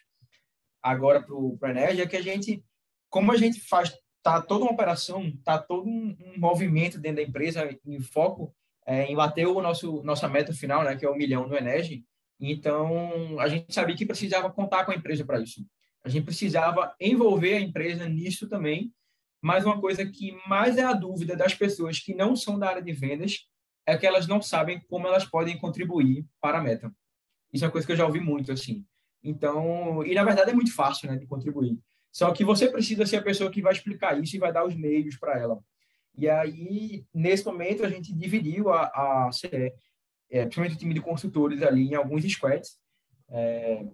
agora 0.81 1.21
para 1.21 1.33
o 1.33 1.57
Energy, 1.63 2.01
é 2.01 2.07
que 2.07 2.17
a 2.17 2.21
gente, 2.21 2.63
como 3.09 3.31
a 3.31 3.37
gente 3.37 3.59
faz, 3.61 3.95
tá 4.21 4.41
toda 4.41 4.65
uma 4.65 4.73
operação, 4.73 5.31
tá 5.43 5.57
todo 5.57 5.87
um, 5.87 6.15
um 6.19 6.39
movimento 6.39 6.99
dentro 6.99 7.17
da 7.17 7.27
empresa 7.27 7.75
em 7.85 7.99
foco 7.99 8.53
é, 8.85 9.05
em 9.05 9.15
bater 9.15 9.47
o 9.47 9.61
nosso 9.61 10.03
nossa 10.03 10.29
meta 10.29 10.53
final, 10.53 10.83
né, 10.83 10.95
que 10.95 11.05
é 11.05 11.09
o 11.09 11.15
milhão 11.15 11.47
no 11.47 11.57
Energy. 11.57 12.05
Então, 12.39 13.39
a 13.39 13.47
gente 13.47 13.73
sabia 13.73 13.95
que 13.95 14.05
precisava 14.05 14.51
contar 14.51 14.85
com 14.85 14.91
a 14.91 14.95
empresa 14.95 15.25
para 15.25 15.39
isso. 15.39 15.65
A 16.05 16.09
gente 16.09 16.23
precisava 16.23 16.95
envolver 17.01 17.55
a 17.55 17.59
empresa 17.59 18.07
nisso 18.07 18.47
também. 18.47 18.93
Mas 19.41 19.65
uma 19.65 19.81
coisa 19.81 20.05
que 20.05 20.37
mais 20.47 20.77
é 20.77 20.83
a 20.83 20.93
dúvida 20.93 21.35
das 21.35 21.53
pessoas 21.53 21.99
que 21.99 22.13
não 22.13 22.35
são 22.35 22.57
da 22.59 22.69
área 22.69 22.81
de 22.81 22.93
vendas 22.93 23.47
é 23.85 23.97
que 23.97 24.05
elas 24.05 24.27
não 24.27 24.41
sabem 24.41 24.79
como 24.87 25.07
elas 25.07 25.25
podem 25.25 25.57
contribuir 25.57 26.25
para 26.39 26.59
a 26.59 26.61
meta. 26.61 26.91
Isso 27.51 27.63
é 27.63 27.67
uma 27.67 27.71
coisa 27.71 27.85
que 27.85 27.93
eu 27.93 27.97
já 27.97 28.05
ouvi 28.05 28.19
muito 28.19 28.51
assim. 28.51 28.85
Então, 29.23 30.05
e 30.05 30.13
na 30.13 30.23
verdade 30.23 30.51
é 30.51 30.53
muito 30.53 30.73
fácil, 30.73 31.09
né, 31.09 31.17
de 31.17 31.25
contribuir. 31.25 31.77
Só 32.11 32.31
que 32.31 32.43
você 32.43 32.69
precisa 32.69 33.05
ser 33.05 33.17
a 33.17 33.23
pessoa 33.23 33.51
que 33.51 33.61
vai 33.61 33.73
explicar 33.73 34.19
isso 34.21 34.35
e 34.35 34.39
vai 34.39 34.53
dar 34.53 34.65
os 34.65 34.75
meios 34.75 35.17
para 35.17 35.39
ela. 35.39 35.59
E 36.17 36.29
aí, 36.29 37.03
nesse 37.13 37.45
momento, 37.45 37.83
a 37.83 37.89
gente 37.89 38.13
dividiu 38.13 38.69
a, 38.71 38.83
a 39.27 39.31
CE, 39.31 39.73
é, 40.29 40.41
principalmente 40.43 40.75
o 40.75 40.79
time 40.79 40.93
de 40.93 41.01
consultores 41.01 41.61
ali, 41.61 41.89
em 41.89 41.95
alguns 41.95 42.23
squads. 42.23 42.77
É, 43.29 43.85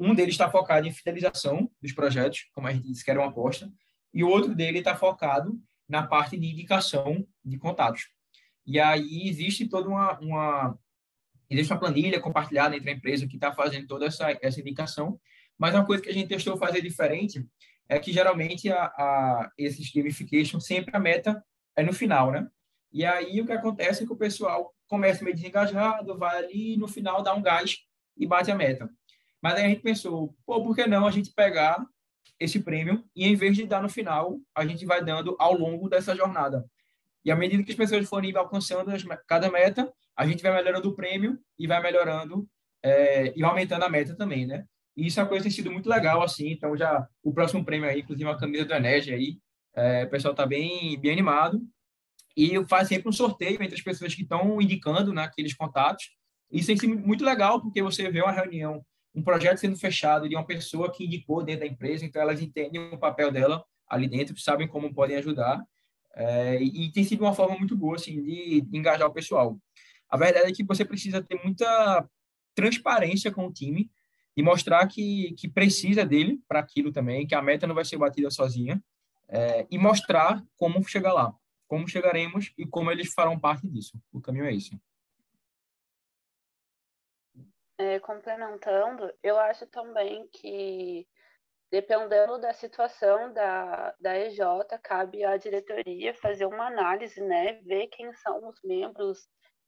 um 0.00 0.14
deles 0.14 0.34
está 0.34 0.50
focado 0.50 0.88
em 0.88 0.92
fidelização 0.92 1.70
dos 1.80 1.92
projetos, 1.92 2.48
como 2.52 2.66
a 2.66 2.72
gente 2.72 2.88
disse 2.88 3.04
que 3.04 3.10
era 3.10 3.20
uma 3.20 3.28
aposta, 3.28 3.70
e 4.12 4.24
o 4.24 4.28
outro 4.28 4.54
dele 4.54 4.78
está 4.78 4.96
focado 4.96 5.60
na 5.86 6.06
parte 6.06 6.38
de 6.38 6.46
indicação 6.46 7.26
de 7.44 7.58
contatos. 7.58 8.08
E 8.66 8.80
aí 8.80 9.28
existe 9.28 9.68
toda 9.68 9.88
uma, 9.88 10.18
uma 10.20 10.78
existe 11.50 11.72
uma 11.72 11.78
planilha 11.78 12.20
compartilhada 12.20 12.76
entre 12.76 12.90
a 12.90 12.94
empresa 12.94 13.26
que 13.26 13.34
está 13.34 13.52
fazendo 13.52 13.86
toda 13.86 14.06
essa, 14.06 14.36
essa 14.40 14.60
indicação, 14.60 15.20
mas 15.58 15.74
uma 15.74 15.84
coisa 15.84 16.02
que 16.02 16.08
a 16.08 16.12
gente 16.12 16.28
testou 16.28 16.56
fazer 16.56 16.80
diferente 16.80 17.46
é 17.88 17.98
que 17.98 18.12
geralmente 18.12 18.70
a, 18.70 18.84
a 18.84 19.50
esses 19.58 19.92
gamification 19.92 20.60
sempre 20.60 20.96
a 20.96 21.00
meta 21.00 21.44
é 21.76 21.82
no 21.82 21.92
final, 21.92 22.30
né? 22.30 22.48
E 22.92 23.04
aí 23.04 23.40
o 23.40 23.46
que 23.46 23.52
acontece 23.52 24.02
é 24.02 24.06
que 24.06 24.12
o 24.12 24.16
pessoal 24.16 24.72
começa 24.86 25.22
meio 25.22 25.36
desengajado, 25.36 26.16
vai 26.16 26.38
ali 26.38 26.76
no 26.76 26.88
final 26.88 27.22
dá 27.22 27.34
um 27.34 27.42
gás 27.42 27.78
e 28.16 28.26
bate 28.26 28.50
a 28.50 28.54
meta. 28.54 28.88
Mas 29.42 29.54
aí 29.54 29.64
a 29.64 29.68
gente 29.68 29.82
pensou, 29.82 30.34
pô, 30.44 30.62
por 30.62 30.74
que 30.74 30.86
não 30.86 31.06
a 31.06 31.10
gente 31.10 31.32
pegar 31.32 31.84
esse 32.38 32.60
prêmio 32.60 33.04
e 33.14 33.26
em 33.26 33.34
vez 33.34 33.56
de 33.56 33.66
dar 33.66 33.82
no 33.82 33.88
final, 33.88 34.38
a 34.54 34.66
gente 34.66 34.86
vai 34.86 35.04
dando 35.04 35.36
ao 35.38 35.52
longo 35.52 35.88
dessa 35.88 36.14
jornada. 36.16 36.64
E 37.24 37.30
à 37.30 37.36
medida 37.36 37.62
que 37.62 37.70
as 37.70 37.76
pessoas 37.76 38.08
forem 38.08 38.34
alcançando 38.34 38.90
cada 39.26 39.50
meta, 39.50 39.92
a 40.16 40.26
gente 40.26 40.42
vai 40.42 40.54
melhorando 40.54 40.88
o 40.88 40.96
prêmio 40.96 41.38
e 41.58 41.66
vai 41.66 41.82
melhorando 41.82 42.48
é, 42.82 43.32
e 43.36 43.44
aumentando 43.44 43.84
a 43.84 43.88
meta 43.90 44.16
também, 44.16 44.46
né? 44.46 44.64
E 44.96 45.06
isso 45.06 45.20
é 45.20 45.22
uma 45.22 45.28
coisa 45.28 45.42
que 45.42 45.50
tem 45.50 45.56
sido 45.56 45.72
muito 45.72 45.88
legal, 45.88 46.22
assim. 46.22 46.50
Então, 46.50 46.76
já 46.76 47.06
o 47.22 47.32
próximo 47.32 47.64
prêmio 47.64 47.88
aí, 47.88 48.00
inclusive 48.00 48.28
a 48.28 48.36
camisa 48.36 48.64
do 48.64 48.74
Enege 48.74 49.12
aí, 49.12 49.38
é, 49.74 50.04
o 50.04 50.10
pessoal 50.10 50.32
está 50.32 50.46
bem, 50.46 50.98
bem 51.00 51.12
animado. 51.12 51.60
E 52.36 52.62
faz 52.66 52.88
sempre 52.88 53.08
um 53.08 53.12
sorteio 53.12 53.62
entre 53.62 53.74
as 53.74 53.82
pessoas 53.82 54.14
que 54.14 54.22
estão 54.22 54.60
indicando 54.60 55.12
naqueles 55.12 55.52
né, 55.52 55.56
contatos. 55.58 56.10
Isso 56.50 56.66
tem 56.66 56.76
sido 56.76 56.98
muito 56.98 57.24
legal, 57.24 57.60
porque 57.60 57.82
você 57.82 58.10
vê 58.10 58.22
uma 58.22 58.32
reunião, 58.32 58.84
um 59.14 59.22
projeto 59.22 59.58
sendo 59.58 59.76
fechado 59.76 60.28
de 60.28 60.36
uma 60.36 60.46
pessoa 60.46 60.90
que 60.90 61.04
indicou 61.04 61.42
dentro 61.42 61.60
da 61.60 61.66
empresa, 61.66 62.04
então 62.04 62.22
elas 62.22 62.40
entendem 62.40 62.80
o 62.92 62.98
papel 62.98 63.30
dela 63.30 63.64
ali 63.88 64.08
dentro, 64.08 64.38
sabem 64.38 64.68
como 64.68 64.94
podem 64.94 65.16
ajudar. 65.16 65.62
É, 66.14 66.60
e 66.62 66.90
tem 66.92 67.04
sido 67.04 67.22
uma 67.22 67.34
forma 67.34 67.56
muito 67.56 67.76
boa, 67.76 67.96
assim, 67.96 68.22
de, 68.22 68.60
de 68.60 68.78
engajar 68.78 69.08
o 69.08 69.12
pessoal. 69.12 69.58
A 70.08 70.16
verdade 70.16 70.50
é 70.50 70.54
que 70.54 70.64
você 70.64 70.84
precisa 70.84 71.22
ter 71.22 71.40
muita 71.44 72.08
transparência 72.54 73.30
com 73.30 73.46
o 73.46 73.52
time 73.52 73.90
e 74.36 74.42
mostrar 74.42 74.86
que, 74.86 75.34
que 75.38 75.48
precisa 75.48 76.04
dele 76.04 76.40
para 76.48 76.60
aquilo 76.60 76.92
também, 76.92 77.26
que 77.26 77.34
a 77.34 77.42
meta 77.42 77.66
não 77.66 77.74
vai 77.74 77.84
ser 77.84 77.96
batida 77.96 78.30
sozinha, 78.30 78.82
é, 79.28 79.66
e 79.70 79.78
mostrar 79.78 80.42
como 80.56 80.82
chegar 80.84 81.12
lá, 81.12 81.32
como 81.68 81.88
chegaremos 81.88 82.52
e 82.58 82.66
como 82.66 82.90
eles 82.90 83.12
farão 83.12 83.38
parte 83.38 83.68
disso. 83.68 84.00
O 84.12 84.20
caminho 84.20 84.44
é 84.44 84.54
esse. 84.54 84.78
É, 87.80 87.98
complementando, 87.98 89.10
eu 89.22 89.38
acho 89.38 89.66
também 89.68 90.28
que, 90.34 91.08
dependendo 91.72 92.38
da 92.38 92.52
situação 92.52 93.32
da, 93.32 93.94
da 93.98 94.18
EJ, 94.18 94.38
cabe 94.82 95.24
à 95.24 95.38
diretoria 95.38 96.12
fazer 96.12 96.44
uma 96.44 96.66
análise, 96.66 97.22
né, 97.22 97.54
ver 97.62 97.86
quem 97.86 98.12
são 98.12 98.46
os 98.46 98.60
membros 98.62 99.26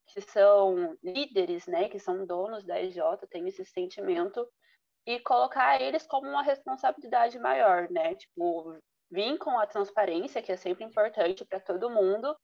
que 0.09 0.20
são 0.20 0.94
líderes, 1.03 1.66
né, 1.66 1.88
que 1.88 1.98
são 1.98 2.27
donos 2.27 2.66
da 2.66 2.83
EJ, 2.83 2.98
tem 3.31 3.48
esse 3.48 3.64
sentimento, 3.64 4.46
e 5.07 5.18
colocar 5.20 5.81
eles 5.81 6.07
como 6.07 6.29
uma 6.29 6.42
responsabilidade 6.42 7.38
maior, 7.38 7.90
né? 7.90 8.14
Tipo, 8.14 8.79
vir 9.11 9.38
com 9.38 9.59
a 9.59 9.66
transparência, 9.66 10.42
que 10.42 10.53
é 10.53 10.57
sempre 10.57 10.85
importante 10.85 11.46
para 11.46 11.61
todo 11.61 11.88
mundo, 11.88 12.37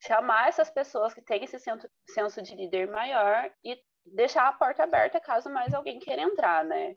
chamar 0.00 0.48
essas 0.48 0.70
pessoas 0.70 1.12
que 1.12 1.20
têm 1.20 1.44
esse 1.44 1.58
senso 1.58 2.40
de 2.42 2.54
líder 2.54 2.88
maior 2.88 3.52
e 3.62 3.78
deixar 4.14 4.48
a 4.48 4.52
porta 4.52 4.84
aberta 4.84 5.20
caso 5.20 5.50
mais 5.50 5.74
alguém 5.74 5.98
queira 5.98 6.22
entrar, 6.22 6.64
né? 6.64 6.96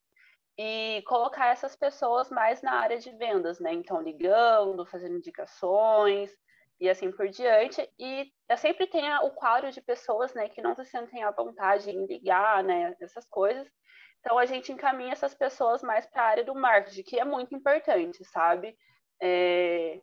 E 0.57 1.01
colocar 1.07 1.47
essas 1.47 1.75
pessoas 1.75 2.29
mais 2.29 2.61
na 2.61 2.73
área 2.73 2.97
de 2.97 3.11
vendas, 3.11 3.59
né? 3.59 3.73
Então, 3.73 4.01
ligando, 4.01 4.85
fazendo 4.85 5.17
indicações, 5.17 6.31
e 6.79 6.89
assim 6.89 7.11
por 7.11 7.27
diante. 7.27 7.87
E 7.99 8.31
sempre 8.57 8.87
tenho 8.87 9.13
o 9.25 9.31
quadro 9.31 9.71
de 9.71 9.81
pessoas, 9.81 10.33
né, 10.33 10.47
que 10.49 10.61
não 10.61 10.73
se 10.75 10.85
sentem 10.85 11.23
à 11.23 11.31
vontade 11.31 11.89
em 11.89 12.05
ligar, 12.05 12.63
né, 12.63 12.95
essas 13.01 13.25
coisas. 13.27 13.67
Então 14.19 14.37
a 14.37 14.45
gente 14.45 14.71
encaminha 14.71 15.13
essas 15.13 15.33
pessoas 15.33 15.81
mais 15.81 16.05
para 16.05 16.23
a 16.23 16.25
área 16.25 16.43
do 16.43 16.55
marketing, 16.55 17.03
que 17.03 17.19
é 17.19 17.25
muito 17.25 17.55
importante, 17.55 18.23
sabe? 18.25 18.75
É, 19.21 20.01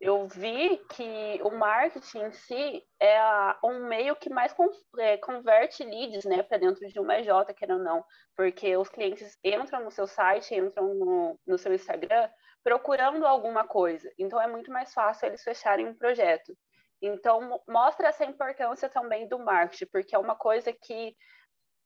eu 0.00 0.26
vi 0.28 0.78
que 0.90 1.40
o 1.42 1.50
marketing 1.50 2.18
em 2.18 2.32
si 2.32 2.82
é 3.00 3.18
um 3.64 3.86
meio 3.86 4.14
que 4.14 4.28
mais 4.28 4.54
é, 4.98 5.16
converte 5.16 5.84
leads 5.84 6.24
né, 6.24 6.42
para 6.42 6.58
dentro 6.58 6.86
de 6.86 7.00
uma 7.00 7.18
EJ, 7.18 7.28
querendo 7.56 7.78
ou 7.78 7.84
não, 7.84 8.04
porque 8.36 8.76
os 8.76 8.88
clientes 8.88 9.38
entram 9.42 9.84
no 9.84 9.90
seu 9.90 10.06
site, 10.06 10.54
entram 10.54 10.94
no, 10.94 11.40
no 11.46 11.58
seu 11.58 11.72
Instagram 11.72 12.28
procurando 12.62 13.24
alguma 13.24 13.66
coisa. 13.66 14.10
Então 14.18 14.40
é 14.40 14.46
muito 14.46 14.70
mais 14.70 14.92
fácil 14.92 15.26
eles 15.26 15.42
fecharem 15.42 15.86
um 15.86 15.94
projeto. 15.94 16.52
Então 17.00 17.60
mostra 17.66 18.08
essa 18.08 18.24
importância 18.24 18.88
também 18.88 19.28
do 19.28 19.38
marketing, 19.38 19.86
porque 19.86 20.14
é 20.14 20.18
uma 20.18 20.34
coisa 20.34 20.72
que 20.72 21.14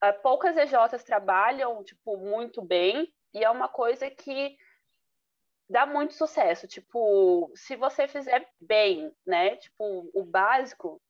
uh, 0.02 0.22
poucas 0.22 0.56
EJs 0.56 1.04
trabalham 1.04 1.84
tipo 1.84 2.16
muito 2.16 2.62
bem 2.62 3.12
e 3.34 3.44
é 3.44 3.50
uma 3.50 3.68
coisa 3.68 4.10
que 4.10 4.56
dá 5.70 5.86
muito 5.86 6.14
sucesso. 6.14 6.66
Tipo, 6.66 7.50
se 7.54 7.76
você 7.76 8.08
fizer 8.08 8.46
bem, 8.60 9.12
né? 9.24 9.56
Tipo, 9.56 10.10
o 10.12 10.24
básico, 10.24 11.00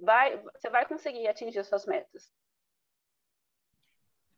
vai, 0.00 0.40
você 0.54 0.70
vai 0.70 0.86
conseguir 0.86 1.26
atingir 1.26 1.58
as 1.58 1.66
suas 1.66 1.84
metas. 1.84 2.32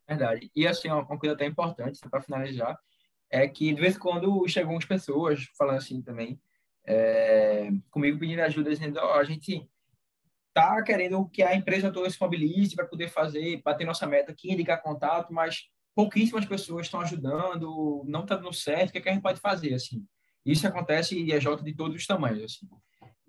Verdade. 0.09 0.51
E 0.57 0.67
assim, 0.67 0.89
uma 0.89 1.19
coisa 1.19 1.35
até 1.35 1.45
importante, 1.45 2.01
para 2.09 2.23
finalizar, 2.23 2.77
é 3.29 3.47
que 3.47 3.73
de 3.73 3.81
vez 3.81 3.95
em 3.95 4.01
quando 4.01 4.49
chegam 4.49 4.73
umas 4.73 4.85
pessoas 4.85 5.45
falando 5.57 5.77
assim 5.77 6.03
também, 6.03 6.41
é, 6.85 7.69
comigo 7.91 8.19
pedindo 8.19 8.41
ajuda, 8.41 8.71
dizendo, 8.71 8.99
oh, 8.99 9.13
a 9.13 9.25
gente 9.25 9.71
tá 10.53 10.83
querendo 10.83 11.29
que 11.29 11.43
a 11.43 11.55
empresa 11.55 11.93
toda 11.93 12.11
se 12.11 12.21
mobilize 12.21 12.75
para 12.75 12.87
poder 12.87 13.09
fazer, 13.09 13.63
bater 13.63 13.85
nossa 13.87 14.07
meta 14.07 14.33
aqui, 14.33 14.53
ligar 14.57 14.83
contato, 14.83 15.33
mas 15.33 15.69
pouquíssimas 15.95 16.45
pessoas 16.45 16.87
estão 16.87 17.01
ajudando, 17.01 18.05
não 18.07 18.23
está 18.23 18.37
dando 18.37 18.53
certo, 18.53 18.91
o 18.91 18.93
que, 18.93 18.99
é 18.99 19.01
que 19.01 19.09
a 19.09 19.13
gente 19.13 19.23
pode 19.23 19.41
fazer, 19.41 19.75
assim? 19.75 20.05
Isso 20.45 20.67
acontece 20.67 21.19
em 21.19 21.31
EJ 21.31 21.63
de 21.63 21.75
todos 21.75 21.97
os 21.97 22.07
tamanhos, 22.07 22.45
assim. 22.45 22.69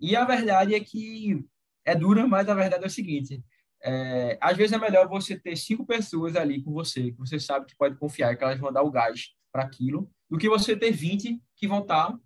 E 0.00 0.16
a 0.16 0.24
verdade 0.24 0.74
é 0.74 0.80
que 0.80 1.44
é 1.84 1.94
dura, 1.94 2.26
mas 2.26 2.48
a 2.48 2.54
verdade 2.54 2.84
é 2.84 2.86
o 2.86 2.90
seguinte, 2.90 3.42
é, 3.82 4.38
às 4.40 4.56
vezes 4.56 4.72
é 4.72 4.78
melhor 4.78 5.08
você 5.08 5.38
ter 5.38 5.56
cinco 5.56 5.84
pessoas 5.84 6.36
ali 6.36 6.62
com 6.62 6.72
você, 6.72 7.10
que 7.10 7.18
você 7.18 7.38
sabe 7.38 7.66
que 7.66 7.76
pode 7.76 7.96
confiar, 7.96 8.36
que 8.36 8.44
elas 8.44 8.58
vão 8.58 8.72
dar 8.72 8.82
o 8.82 8.90
gás 8.90 9.30
para 9.50 9.64
aquilo, 9.64 10.10
do 10.30 10.38
que 10.38 10.48
você 10.48 10.76
ter 10.76 10.92
20 10.92 11.42
que 11.56 11.66
vão 11.66 11.80
estar 11.80 12.16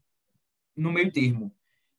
no 0.76 0.92
meio 0.92 1.10
termo. 1.10 1.54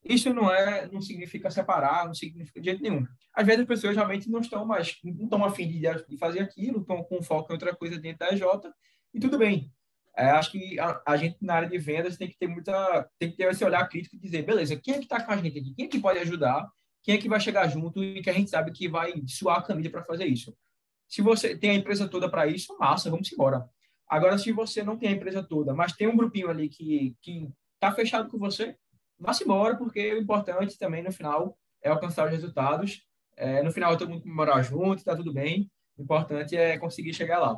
Isso 0.08 0.34
não 0.34 0.52
é, 0.52 0.88
não 0.92 1.02
significa 1.02 1.52
separar, 1.52 2.06
não 2.06 2.14
significa 2.14 2.60
de 2.60 2.66
jeito 2.66 2.82
nenhum. 2.82 3.06
Às 3.34 3.46
vezes 3.46 3.62
as 3.62 3.68
pessoas 3.68 3.96
realmente 3.96 4.30
não 4.30 4.40
estão 4.40 4.66
mais, 4.66 4.98
não 5.04 5.26
estão 5.26 5.44
afim 5.44 5.68
de, 5.68 5.82
de 5.82 6.18
fazer 6.18 6.40
aquilo, 6.40 6.82
estão 6.82 7.04
com 7.04 7.22
foco 7.22 7.52
em 7.52 7.54
outra 7.54 7.76
coisa 7.76 8.00
dentro 8.00 8.20
da 8.20 8.34
EJ, 8.34 8.42
e 9.14 9.20
tudo 9.20 9.38
bem. 9.38 9.72
É, 10.16 10.30
acho 10.32 10.52
que 10.52 10.80
a, 10.80 11.02
a, 11.06 11.18
gente 11.18 11.38
na 11.42 11.56
área 11.56 11.70
de 11.70 11.78
vendas 11.78 12.18
tem 12.18 12.28
que 12.28 12.38
ter 12.38 12.48
muita, 12.48 13.08
tem 13.20 13.30
que 13.30 13.38
ter 13.38 13.52
esse 13.52 13.64
olhar 13.64 13.88
crítico 13.88 14.16
e 14.16 14.20
dizer, 14.20 14.44
beleza, 14.44 14.76
quem 14.76 14.96
é 14.96 14.98
que 14.98 15.04
está 15.04 15.22
com 15.22 15.32
a 15.32 15.38
gente 15.38 15.60
aqui? 15.60 15.74
Quem 15.76 15.86
é 15.86 15.88
que 15.88 16.00
pode 16.00 16.20
ajudar? 16.20 16.68
Quem 17.04 17.16
é 17.16 17.18
que 17.20 17.30
vai 17.30 17.40
chegar 17.40 17.68
junto 17.68 18.04
e 18.04 18.22
que 18.22 18.30
a 18.30 18.34
gente 18.34 18.50
sabe 18.50 18.72
que 18.72 18.90
vai 18.90 19.14
suar 19.28 19.60
a 19.60 19.62
camisa 19.62 19.90
para 19.90 20.04
fazer 20.04 20.26
isso? 20.26 20.56
Se 21.08 21.22
você 21.22 21.56
tem 21.56 21.70
a 21.70 21.76
empresa 21.76 22.08
toda 22.08 22.30
para 22.30 22.48
isso, 22.48 22.76
massa, 22.80 23.12
vamos 23.12 23.32
embora. 23.32 23.70
Agora, 24.10 24.38
se 24.38 24.52
você 24.52 24.82
não 24.82 24.98
tem 24.98 25.10
a 25.10 25.12
empresa 25.12 25.44
toda, 25.44 25.74
mas 25.74 25.94
tem 25.94 26.08
um 26.08 26.18
grupinho 26.18 26.50
ali 26.50 26.68
que 26.68 27.16
está 27.76 27.92
fechado 27.92 28.30
com 28.30 28.40
você, 28.40 28.76
vá-se 29.20 29.44
embora, 29.44 29.78
porque 29.78 30.14
o 30.14 30.18
importante 30.18 30.78
também 30.78 31.04
no 31.04 31.12
final 31.12 31.58
é 31.82 31.90
alcançar 31.90 32.26
os 32.26 32.32
resultados. 32.32 33.06
É, 33.36 33.62
no 33.62 33.72
final, 33.72 33.98
todo 33.98 34.10
mundo 34.10 34.24
comemorar 34.24 34.64
junto, 34.64 34.98
está 34.98 35.16
tudo 35.16 35.34
bem. 35.34 35.70
O 35.98 36.04
importante 36.04 36.56
é 36.56 36.78
conseguir 36.78 37.14
chegar 37.14 37.40
lá. 37.40 37.56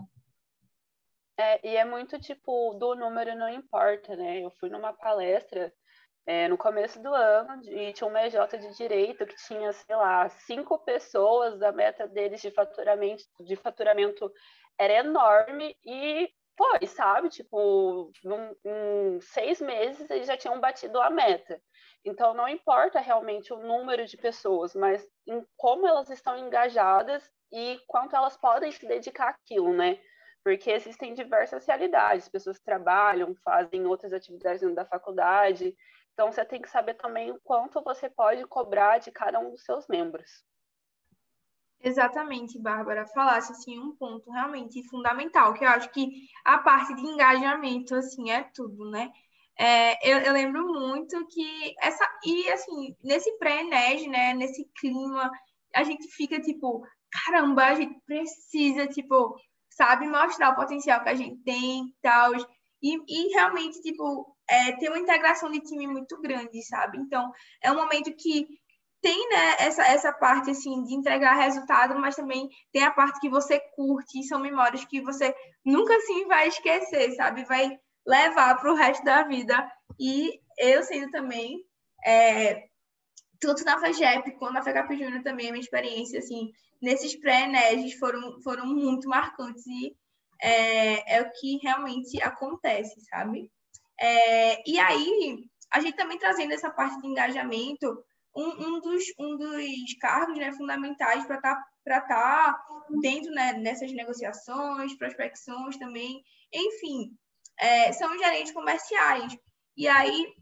É, 1.38 1.68
e 1.68 1.76
é 1.78 1.86
muito 1.86 2.20
tipo, 2.20 2.74
do 2.74 2.96
número 2.96 3.34
não 3.36 3.50
importa, 3.50 4.16
né? 4.16 4.44
Eu 4.44 4.52
fui 4.52 4.70
numa 4.70 4.92
palestra 4.92 5.74
é, 6.26 6.48
no 6.48 6.58
começo 6.58 7.02
do 7.02 7.14
ano 7.14 7.62
e 7.64 7.94
tinha 7.94 8.08
uma 8.08 8.26
EJ 8.26 8.36
de 8.60 8.76
direito 8.76 9.26
que 9.26 9.36
tinha, 9.48 9.72
sei 9.72 9.96
lá, 9.96 10.28
cinco 10.30 10.78
pessoas, 10.80 11.62
a 11.62 11.72
meta 11.72 12.08
deles 12.08 12.42
de 12.42 12.52
faturamento, 12.52 13.24
de 13.40 13.56
faturamento 13.56 14.32
era 14.78 14.96
enorme 14.96 15.76
e 15.84 16.30
foi, 16.60 16.86
sabe? 16.86 17.30
Tipo, 17.30 18.12
em 18.66 19.22
seis 19.22 19.62
meses 19.62 20.10
eles 20.10 20.28
já 20.28 20.36
tinham 20.36 20.60
batido 20.60 21.00
a 21.00 21.10
meta. 21.10 21.62
Então, 22.04 22.34
não 22.34 22.50
importa 22.50 23.00
realmente 23.00 23.54
o 23.54 23.58
número 23.58 24.06
de 24.06 24.18
pessoas, 24.18 24.76
mas 24.76 25.10
em 25.26 25.42
como 25.56 25.88
elas 25.88 26.10
estão 26.10 26.38
engajadas 26.38 27.32
e 27.52 27.80
quanto 27.88 28.16
elas 28.16 28.36
podem 28.36 28.72
se 28.72 28.86
dedicar 28.86 29.30
àquilo, 29.30 29.74
né? 29.74 30.00
porque 30.44 30.72
existem 30.72 31.14
diversas 31.14 31.66
realidades, 31.66 32.30
pessoas 32.30 32.60
trabalham, 32.60 33.36
fazem 33.44 33.86
outras 33.86 34.14
atividades 34.14 34.62
dentro 34.62 34.76
da 34.76 34.86
faculdade, 34.86 35.76
então 36.14 36.32
você 36.32 36.44
tem 36.44 36.62
que 36.62 36.70
saber 36.70 36.96
também 36.96 37.32
o 37.32 37.40
quanto 37.44 37.82
você 37.84 38.10
pode 38.10 38.46
cobrar 38.46 38.98
de 39.00 39.12
cada 39.12 39.40
um 39.40 39.52
dos 39.52 39.64
seus 39.64 39.88
membros. 39.88 40.44
Exatamente, 41.82 42.60
Bárbara. 42.60 43.06
Falasse 43.08 43.52
assim 43.54 43.80
um 43.80 43.96
ponto 43.96 44.30
realmente 44.32 44.84
fundamental, 44.90 45.54
que 45.54 45.64
eu 45.64 45.70
acho 45.70 45.90
que 45.92 46.28
a 46.44 46.58
parte 46.60 46.94
de 46.94 47.02
engajamento 47.02 47.96
assim 47.96 48.32
é 48.32 48.44
tudo, 48.54 48.90
né? 48.92 49.10
É, 49.58 50.10
eu, 50.10 50.20
eu, 50.20 50.34
lembro 50.34 50.66
muito 50.68 51.26
que 51.28 51.74
essa 51.82 52.06
e 52.26 52.50
assim 52.50 52.96
nesse 53.04 53.38
pré-NEG, 53.38 54.08
né? 54.08 54.34
Nesse 54.34 54.66
clima, 54.80 55.30
a 55.76 55.84
gente 55.84 56.08
fica 56.10 56.40
tipo 56.42 56.86
caramba, 57.12 57.66
a 57.66 57.76
gente 57.76 58.00
precisa 58.06 58.88
tipo 58.88 59.36
sabe 59.70 60.08
mostrar 60.08 60.52
o 60.52 60.56
potencial 60.56 61.02
que 61.04 61.10
a 61.10 61.16
gente 61.16 61.42
tem, 61.44 61.94
tal 62.02 62.34
e, 62.82 62.98
e 63.08 63.34
realmente 63.34 63.82
tipo 63.82 64.36
é, 64.50 64.74
ter 64.74 64.90
uma 64.90 65.00
integração 65.00 65.52
de 65.52 65.62
time 65.62 65.88
muito 65.88 66.20
grande, 66.22 66.62
sabe? 66.64 66.98
Então 66.98 67.32
é 67.62 67.72
um 67.72 67.76
momento 67.76 68.14
que 68.16 68.48
tem 69.02 69.30
né, 69.30 69.56
essa, 69.60 69.84
essa 69.84 70.12
parte 70.12 70.52
assim 70.52 70.84
de 70.84 70.94
entregar 70.94 71.36
resultado, 71.36 71.98
mas 72.00 72.16
também 72.16 72.50
tem 72.72 72.84
a 72.84 72.92
parte 72.92 73.20
que 73.20 73.30
você 73.30 73.60
curte, 73.76 74.24
são 74.24 74.40
memórias 74.40 74.84
que 74.86 75.02
você 75.02 75.34
nunca 75.66 75.96
assim 75.96 76.28
vai 76.28 76.48
esquecer, 76.48 77.12
sabe? 77.14 77.46
Vai 77.46 77.78
levar 78.06 78.56
para 78.56 78.72
o 78.72 78.76
resto 78.76 79.04
da 79.04 79.24
vida. 79.24 79.72
E 80.00 80.40
eu 80.58 80.84
sendo 80.84 81.12
também, 81.12 81.64
é, 82.06 82.66
tanto 83.40 83.64
na 83.64 83.80
FAGEP 83.80 84.32
quanto 84.38 84.54
na 84.54 84.64
FECAP 84.64 84.96
Júnior 84.98 85.24
também, 85.24 85.48
a 85.48 85.52
minha 85.52 85.64
experiência, 85.64 86.20
assim, 86.20 86.52
nesses 86.82 87.16
pré-ENEGs 87.16 87.94
foram, 87.98 88.42
foram 88.42 88.66
muito 88.66 89.08
marcantes 89.08 89.66
e 89.66 89.96
é, 90.42 91.18
é 91.18 91.22
o 91.22 91.32
que 91.32 91.58
realmente 91.62 92.22
acontece, 92.22 93.00
sabe? 93.10 93.52
É, 94.00 94.70
e 94.70 94.80
aí, 94.80 95.46
a 95.72 95.80
gente 95.82 95.96
também 95.96 96.18
trazendo 96.18 96.54
essa 96.54 96.70
parte 96.70 97.00
de 97.02 97.08
engajamento, 97.08 98.04
um, 98.36 98.48
um, 98.48 98.80
dos, 98.80 99.04
um 99.20 99.38
dos 99.38 99.94
cargos 100.00 100.38
né, 100.38 100.52
fundamentais 100.54 101.26
para 101.26 101.38
estar 101.38 101.56
tá, 101.86 102.02
tá 102.02 102.66
dentro 103.02 103.32
né, 103.32 103.54
nessas 103.54 103.92
negociações, 103.92 104.98
prospecções 104.98 105.78
também, 105.78 106.24
enfim, 106.54 107.18
é, 107.60 107.92
são 107.92 108.12
os 108.14 108.20
gerentes 108.20 108.54
comerciais. 108.54 109.38
E 109.76 109.88
aí, 109.88 110.34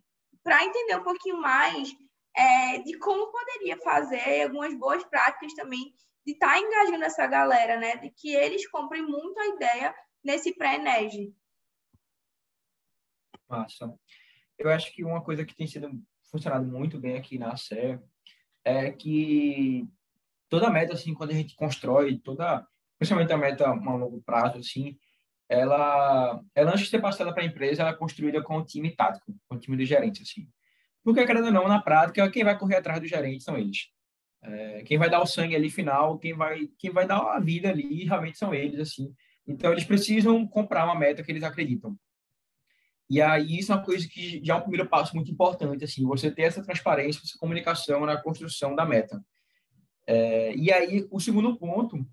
para 0.43 0.63
entender 0.63 0.97
um 0.97 1.04
pouquinho 1.04 1.39
mais 1.39 1.89
é, 2.36 2.80
de 2.80 2.97
como 3.00 3.32
poderia 3.32 3.78
fazer 3.78 4.43
algumas 4.43 4.73
boas 4.78 5.04
práticas 5.06 5.54
também 5.54 5.93
de 6.26 6.34
estar 6.34 6.54
tá 6.54 6.60
engajando 6.60 7.04
essa 7.04 7.26
galera, 7.26 7.78
né? 7.80 7.95
De 7.97 8.10
que 8.12 8.36
eles 8.36 8.69
comprem 8.69 9.02
muito 9.02 9.39
a 9.39 9.47
ideia 9.47 9.95
nesse 10.23 10.54
pré-NEG. 10.54 11.34
Massa. 13.50 13.97
Eu 14.58 14.69
acho 14.69 14.93
que 14.93 15.04
uma 15.04 15.23
coisa 15.23 15.45
que 15.45 15.56
tem 15.56 15.67
sido 15.67 15.89
funcionado 16.29 16.65
muito 16.65 16.99
bem 16.99 17.17
aqui 17.17 17.37
na 17.37 17.55
SE 17.55 17.99
é 18.63 18.91
que 18.91 19.87
toda 20.49 20.69
meta, 20.69 20.93
assim, 20.93 21.13
quando 21.13 21.31
a 21.31 21.33
gente 21.33 21.55
constrói, 21.55 22.17
toda, 22.17 22.65
principalmente 22.97 23.33
a 23.33 23.37
meta 23.37 23.67
a 23.67 23.73
longo 23.73 24.21
prazo, 24.21 24.57
assim, 24.57 24.97
ela, 25.49 26.41
ela 26.53 26.71
antes 26.71 26.85
de 26.85 26.89
ser 26.89 26.99
passada 26.99 27.33
para 27.33 27.43
a 27.43 27.45
empresa, 27.45 27.81
ela 27.81 27.91
é 27.91 27.95
construída 27.95 28.41
com 28.41 28.57
o 28.57 28.65
time 28.65 28.95
tático, 28.95 29.33
com 29.47 29.55
o 29.55 29.59
time 29.59 29.77
de 29.77 29.85
gerentes, 29.85 30.29
assim. 30.29 30.47
Porque, 31.03 31.25
querendo 31.25 31.45
ou 31.45 31.53
não, 31.53 31.67
na 31.67 31.81
prática, 31.81 32.29
quem 32.29 32.43
vai 32.43 32.57
correr 32.57 32.75
atrás 32.75 32.99
do 32.99 33.07
gerente 33.07 33.43
são 33.43 33.57
eles. 33.57 33.87
É, 34.43 34.83
quem 34.83 34.97
vai 34.97 35.09
dar 35.09 35.21
o 35.21 35.25
sangue 35.25 35.55
ali 35.55 35.69
final, 35.69 36.17
quem 36.19 36.33
vai, 36.33 36.67
quem 36.77 36.91
vai 36.91 37.07
dar 37.07 37.19
a 37.19 37.39
vida 37.39 37.69
ali, 37.69 38.03
realmente 38.03 38.37
são 38.37 38.53
eles, 38.53 38.79
assim. 38.79 39.13
Então, 39.47 39.71
eles 39.71 39.85
precisam 39.85 40.45
comprar 40.45 40.83
uma 40.83 40.95
meta 40.95 41.23
que 41.23 41.31
eles 41.31 41.43
acreditam. 41.43 41.97
E 43.10 43.22
aí 43.22 43.60
isso 43.60 43.72
é 43.72 43.76
uma 43.76 43.84
coisa 43.84 44.08
que 44.08 44.43
já 44.43 44.56
é 44.56 44.58
um 44.58 44.62
primeiro 44.62 44.89
passo 44.89 45.15
muito 45.15 45.32
importante, 45.32 45.84
assim, 45.84 46.06
você 46.06 46.30
ter 46.30 46.43
essa 46.43 46.63
transparência, 46.63 47.22
essa 47.24 47.38
comunicação 47.38 48.06
na 48.06 48.22
construção 48.22 48.76
da 48.76 48.86
meta. 48.86 49.24
É, 50.06 50.54
e 50.56 50.72
aí 50.72 51.08
o 51.10 51.20
segundo 51.20 51.58
ponto, 51.58 52.06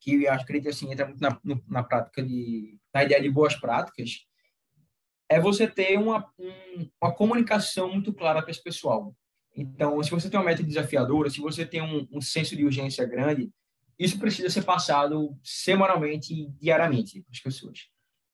que 0.00 0.24
eu 0.24 0.32
acredito 0.32 0.70
assim 0.70 0.90
entra 0.90 1.06
muito 1.06 1.20
na, 1.20 1.40
na 1.68 1.82
prática 1.82 2.22
de 2.22 2.78
na 2.92 3.04
ideia 3.04 3.20
de 3.20 3.30
boas 3.30 3.54
práticas, 3.54 4.26
é 5.28 5.38
você 5.38 5.66
ter 5.68 5.96
uma, 5.98 6.26
um, 6.38 6.90
uma 7.00 7.14
comunicação 7.14 7.92
muito 7.92 8.12
clara 8.12 8.42
para 8.42 8.50
esse 8.50 8.62
pessoal. 8.62 9.14
Então, 9.56 10.02
se 10.02 10.10
você 10.10 10.28
tem 10.28 10.38
uma 10.38 10.46
meta 10.46 10.62
desafiadora, 10.62 11.30
se 11.30 11.40
você 11.40 11.64
tem 11.64 11.80
um, 11.80 12.06
um 12.10 12.20
senso 12.20 12.56
de 12.56 12.64
urgência 12.64 13.04
grande, 13.06 13.50
isso 13.98 14.18
precisa 14.18 14.50
ser 14.50 14.62
passado 14.62 15.36
semanalmente, 15.44 16.48
diariamente 16.58 17.22
para 17.22 17.32
as 17.32 17.40
pessoas. 17.40 17.78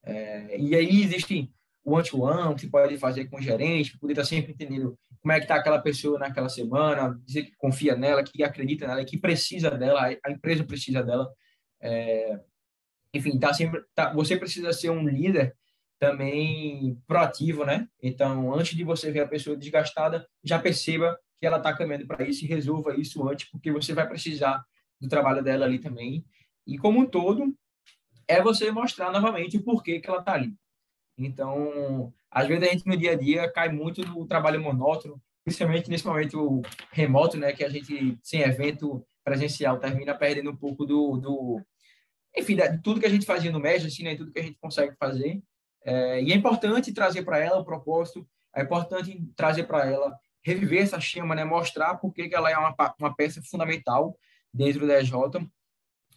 É, 0.05 0.59
e 0.59 0.75
aí 0.75 1.03
existem 1.03 1.53
one-to-one, 1.87 2.55
que 2.55 2.63
você 2.63 2.69
pode 2.69 2.99
fazer 2.99 3.27
com 3.27 3.39
o 3.39 3.41
gerente, 3.41 3.97
poder 3.99 4.15
estar 4.15 4.25
sempre 4.25 4.53
entendendo 4.53 4.99
como 5.23 5.33
é 5.33 5.39
que 5.39 5.45
está 5.45 5.55
aquela 5.55 5.79
pessoa 5.79 6.19
naquela 6.19 6.49
semana, 6.49 7.21
dizer 7.25 7.45
que 7.45 7.57
confia 7.57 7.95
nela, 7.97 8.25
que 8.25 8.43
acredita 8.43 8.87
nela, 8.87 9.05
que 9.05 9.17
precisa 9.17 9.71
dela, 9.71 10.11
a 10.25 10.31
empresa 10.31 10.65
precisa 10.65 11.03
dela. 11.03 11.33
É, 11.81 12.41
enfim, 13.15 13.39
tá 13.39 13.55
sempre, 13.55 13.83
tá, 13.95 14.13
você 14.13 14.37
precisa 14.37 14.73
ser 14.73 14.91
um 14.91 15.07
líder 15.07 15.57
também 15.99 17.01
proativo, 17.07 17.65
né? 17.65 17.89
Então, 18.03 18.53
antes 18.55 18.77
de 18.77 18.85
você 18.85 19.11
ver 19.11 19.21
a 19.21 19.29
pessoa 19.29 19.57
desgastada, 19.57 20.27
já 20.45 20.59
perceba 20.59 21.19
que 21.39 21.47
ela 21.47 21.59
está 21.59 21.73
caminhando 21.75 22.07
para 22.07 22.27
isso 22.27 22.45
e 22.45 22.49
resolva 22.49 22.97
isso 22.97 23.27
antes, 23.29 23.49
porque 23.51 23.71
você 23.71 23.95
vai 23.95 24.09
precisar 24.09 24.63
do 25.01 25.09
trabalho 25.09 25.43
dela 25.43 25.65
ali 25.65 25.79
também. 25.79 26.25
E 26.67 26.77
como 26.77 27.01
um 27.01 27.07
todo, 27.07 27.55
é 28.27 28.43
você 28.43 28.71
mostrar 28.71 29.13
novamente 29.13 29.57
o 29.57 29.63
porquê 29.63 30.01
que 30.01 30.09
ela 30.09 30.19
está 30.19 30.35
ali. 30.35 30.53
Então, 31.19 32.13
às 32.31 32.47
vezes 32.47 32.69
a 32.69 32.73
gente 32.73 32.87
no 32.87 32.97
dia 32.97 33.13
a 33.13 33.15
dia 33.15 33.51
cai 33.51 33.71
muito 33.71 34.03
no 34.07 34.27
trabalho 34.27 34.61
monótono, 34.61 35.21
principalmente 35.45 35.89
nesse 35.89 36.07
momento 36.07 36.61
remoto, 36.91 37.39
né, 37.39 37.53
que 37.53 37.65
a 37.65 37.69
gente 37.69 38.19
sem 38.23 38.41
evento 38.41 39.07
presencial 39.25 39.79
termina 39.79 40.15
perdendo 40.15 40.51
um 40.51 40.57
pouco 40.57 40.85
do, 40.85 41.17
do 41.17 41.63
enfim, 42.37 42.57
de 42.57 42.79
tudo 42.83 43.01
que 43.01 43.07
a 43.07 43.11
gente 43.11 43.25
fazia 43.25 43.51
no 43.51 43.59
MES, 43.59 43.85
assim, 43.85 44.03
né, 44.03 44.15
tudo 44.15 44.31
que 44.31 44.39
a 44.39 44.43
gente 44.43 44.59
consegue 44.61 44.95
fazer. 44.99 45.43
É, 45.85 46.23
e 46.23 46.33
é 46.33 46.35
importante 46.35 46.93
trazer 46.93 47.23
para 47.23 47.39
ela 47.39 47.61
o 47.61 47.65
propósito, 47.65 48.29
é 48.55 48.63
importante 48.63 49.19
trazer 49.35 49.65
para 49.65 49.87
ela 49.87 50.19
reviver 50.45 50.83
essa 50.83 51.01
chama, 51.01 51.35
né, 51.35 51.45
mostrar 51.45 51.97
por 51.97 52.13
que 52.13 52.29
ela 52.33 52.51
é 52.51 52.57
uma, 52.57 52.75
uma 53.01 53.15
peça 53.15 53.43
fundamental 53.43 54.17
dentro 54.53 54.87
da 54.87 55.01
EJ 55.01 55.13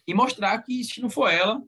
e 0.06 0.14
mostrar 0.14 0.58
que 0.62 0.84
se 0.84 1.00
não 1.00 1.10
for 1.10 1.28
ela, 1.28 1.62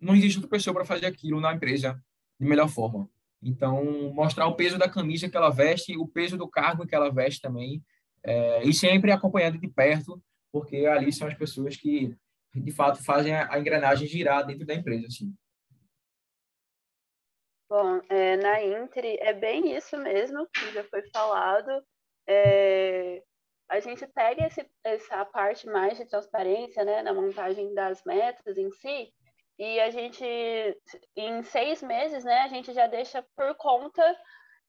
não 0.00 0.14
existe 0.14 0.38
outra 0.38 0.50
pessoa 0.50 0.74
para 0.74 0.84
fazer 0.84 1.06
aquilo 1.06 1.40
na 1.40 1.52
empresa 1.52 2.02
de 2.38 2.46
melhor 2.46 2.68
forma. 2.68 3.08
Então, 3.42 4.12
mostrar 4.12 4.46
o 4.46 4.56
peso 4.56 4.78
da 4.78 4.88
camisa 4.88 5.28
que 5.28 5.36
ela 5.36 5.50
veste, 5.50 5.96
o 5.96 6.08
peso 6.08 6.36
do 6.38 6.48
cargo 6.48 6.86
que 6.86 6.94
ela 6.94 7.12
veste 7.12 7.40
também, 7.40 7.82
é, 8.22 8.64
e 8.64 8.72
sempre 8.72 9.12
acompanhando 9.12 9.58
de 9.58 9.68
perto, 9.68 10.22
porque 10.50 10.86
ali 10.86 11.12
são 11.12 11.28
as 11.28 11.34
pessoas 11.34 11.76
que, 11.76 12.16
de 12.54 12.72
fato, 12.72 13.04
fazem 13.04 13.34
a, 13.34 13.52
a 13.52 13.58
engrenagem 13.58 14.08
girar 14.08 14.46
dentro 14.46 14.64
da 14.64 14.74
empresa. 14.74 15.06
Assim. 15.06 15.34
Bom, 17.68 18.00
é, 18.08 18.36
na 18.36 18.62
Inter 18.62 19.18
é 19.20 19.34
bem 19.34 19.76
isso 19.76 19.96
mesmo 19.98 20.46
que 20.46 20.72
já 20.72 20.84
foi 20.84 21.02
falado. 21.10 21.84
É, 22.26 23.22
a 23.68 23.80
gente 23.80 24.06
pega 24.06 24.46
esse, 24.46 24.66
essa 24.84 25.24
parte 25.24 25.66
mais 25.66 25.98
de 25.98 26.06
transparência 26.06 26.84
né, 26.84 27.02
na 27.02 27.12
montagem 27.12 27.74
das 27.74 28.02
metas 28.04 28.56
em 28.56 28.70
si, 28.70 29.12
e 29.58 29.80
a 29.80 29.90
gente, 29.90 30.24
em 31.16 31.42
seis 31.44 31.82
meses, 31.82 32.24
né, 32.24 32.40
a 32.40 32.48
gente 32.48 32.72
já 32.72 32.86
deixa 32.86 33.24
por 33.36 33.54
conta 33.56 34.02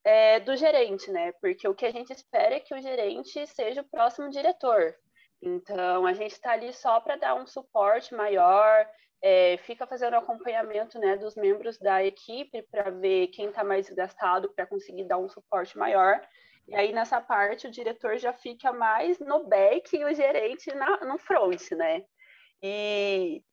é, 0.04 0.40
do 0.40 0.56
gerente, 0.56 1.12
né? 1.12 1.32
Porque 1.42 1.68
o 1.68 1.74
que 1.74 1.86
a 1.86 1.92
gente 1.92 2.14
espera 2.14 2.56
é 2.56 2.60
que 2.60 2.76
o 2.76 2.82
gerente 2.82 3.48
seja 3.48 3.82
o 3.82 3.90
próximo 3.90 4.30
diretor. 4.30 4.96
Então, 5.42 6.06
a 6.06 6.14
gente 6.14 6.32
está 6.32 6.52
ali 6.52 6.72
só 6.72 7.00
para 7.00 7.16
dar 7.16 7.36
um 7.36 7.48
suporte 7.48 8.14
maior, 8.14 8.88
é, 9.22 9.58
fica 9.58 9.88
fazendo 9.88 10.16
acompanhamento 10.16 11.00
né, 11.00 11.18
dos 11.18 11.36
membros 11.36 11.80
da 11.80 12.04
equipe 12.04 12.62
para 12.70 12.92
ver 12.92 13.28
quem 13.28 13.50
está 13.50 13.64
mais 13.64 13.90
gastado 13.90 14.54
para 14.54 14.68
conseguir 14.68 15.06
dar 15.06 15.18
um 15.18 15.28
suporte 15.28 15.76
maior. 15.78 16.22
E 16.68 16.76
aí, 16.76 16.94
nessa 16.94 17.20
parte, 17.20 17.68
o 17.68 17.72
diretor 17.72 18.18
já 18.18 18.34
fica 18.34 18.72
mais 18.72 19.20
no 19.20 19.48
back 19.48 19.96
e 19.96 20.06
o 20.06 20.14
gerente 20.14 20.72
na, 20.76 20.98
no 21.06 21.18
front, 21.18 21.72
né? 21.72 22.04
E 22.62 23.44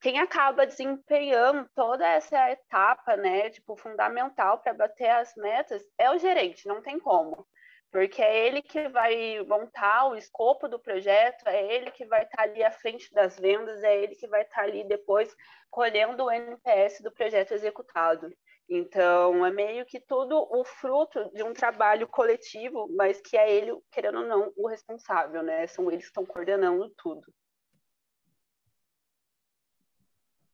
quem 0.00 0.18
acaba 0.20 0.66
desempenhando 0.66 1.68
toda 1.74 2.06
essa 2.06 2.50
etapa, 2.50 3.16
né, 3.16 3.50
tipo, 3.50 3.76
fundamental 3.76 4.58
para 4.58 4.74
bater 4.74 5.10
as 5.10 5.34
metas 5.36 5.82
é 5.98 6.10
o 6.10 6.18
gerente, 6.18 6.66
não 6.66 6.80
tem 6.80 6.98
como. 6.98 7.46
Porque 7.90 8.22
é 8.22 8.46
ele 8.46 8.60
que 8.60 8.88
vai 8.88 9.42
montar 9.46 10.08
o 10.08 10.14
escopo 10.14 10.68
do 10.68 10.78
projeto, 10.78 11.46
é 11.48 11.74
ele 11.74 11.90
que 11.90 12.04
vai 12.04 12.22
estar 12.22 12.36
tá 12.36 12.42
ali 12.42 12.62
à 12.62 12.70
frente 12.70 13.12
das 13.12 13.38
vendas, 13.38 13.82
é 13.82 13.96
ele 14.02 14.14
que 14.14 14.26
vai 14.26 14.42
estar 14.42 14.56
tá 14.56 14.62
ali 14.62 14.84
depois 14.84 15.34
colhendo 15.70 16.24
o 16.24 16.30
NPS 16.30 17.00
do 17.02 17.10
projeto 17.10 17.52
executado. 17.52 18.30
Então, 18.68 19.46
é 19.46 19.50
meio 19.50 19.86
que 19.86 19.98
tudo 19.98 20.36
o 20.50 20.62
fruto 20.62 21.30
de 21.32 21.42
um 21.42 21.54
trabalho 21.54 22.06
coletivo, 22.06 22.86
mas 22.94 23.18
que 23.20 23.36
é 23.36 23.50
ele, 23.50 23.72
querendo 23.90 24.18
ou 24.18 24.26
não, 24.26 24.52
o 24.56 24.68
responsável, 24.68 25.42
né? 25.42 25.66
São 25.66 25.90
eles 25.90 26.04
que 26.04 26.10
estão 26.10 26.26
coordenando 26.26 26.90
tudo. 26.98 27.22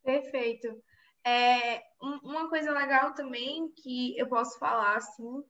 Perfeito. 0.04 0.68
É, 1.26 1.82
uma 2.22 2.48
coisa 2.48 2.70
legal 2.70 3.14
também 3.14 3.72
que 3.82 4.16
eu 4.18 4.28
posso 4.28 4.58
falar, 4.58 4.96
assim, 4.96 5.42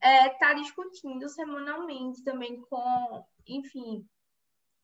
é 0.00 0.26
estar 0.28 0.38
tá 0.38 0.54
discutindo 0.54 1.28
semanalmente 1.28 2.22
também 2.22 2.60
com, 2.62 3.24
enfim, 3.46 4.06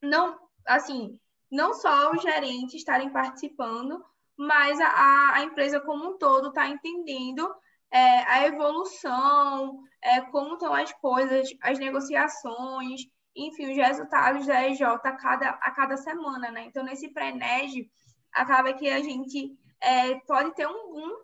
não, 0.02 0.36
assim, 0.66 1.18
não 1.50 1.72
só 1.72 2.10
os 2.10 2.22
gerentes 2.22 2.74
estarem 2.74 3.12
participando, 3.12 4.04
mas 4.36 4.80
a, 4.80 5.34
a 5.34 5.42
empresa 5.44 5.80
como 5.80 6.10
um 6.10 6.18
todo 6.18 6.48
está 6.48 6.68
entendendo 6.68 7.48
é, 7.92 8.22
a 8.24 8.46
evolução, 8.46 9.78
é, 10.02 10.22
como 10.22 10.54
estão 10.54 10.74
as 10.74 10.92
coisas, 10.94 11.48
as 11.60 11.78
negociações, 11.78 13.02
enfim, 13.36 13.70
os 13.70 13.76
resultados 13.76 14.46
da 14.46 14.68
EJ 14.68 14.82
a 14.82 15.12
cada, 15.12 15.50
a 15.50 15.70
cada 15.70 15.96
semana, 15.96 16.50
né? 16.50 16.64
Então, 16.64 16.82
nesse 16.82 17.12
pré-NEG, 17.12 17.90
acaba 18.32 18.72
que 18.72 18.88
a 18.88 19.00
gente 19.00 19.56
é, 19.80 20.14
pode 20.20 20.54
ter 20.54 20.66
um 20.66 20.92
boom 20.92 21.22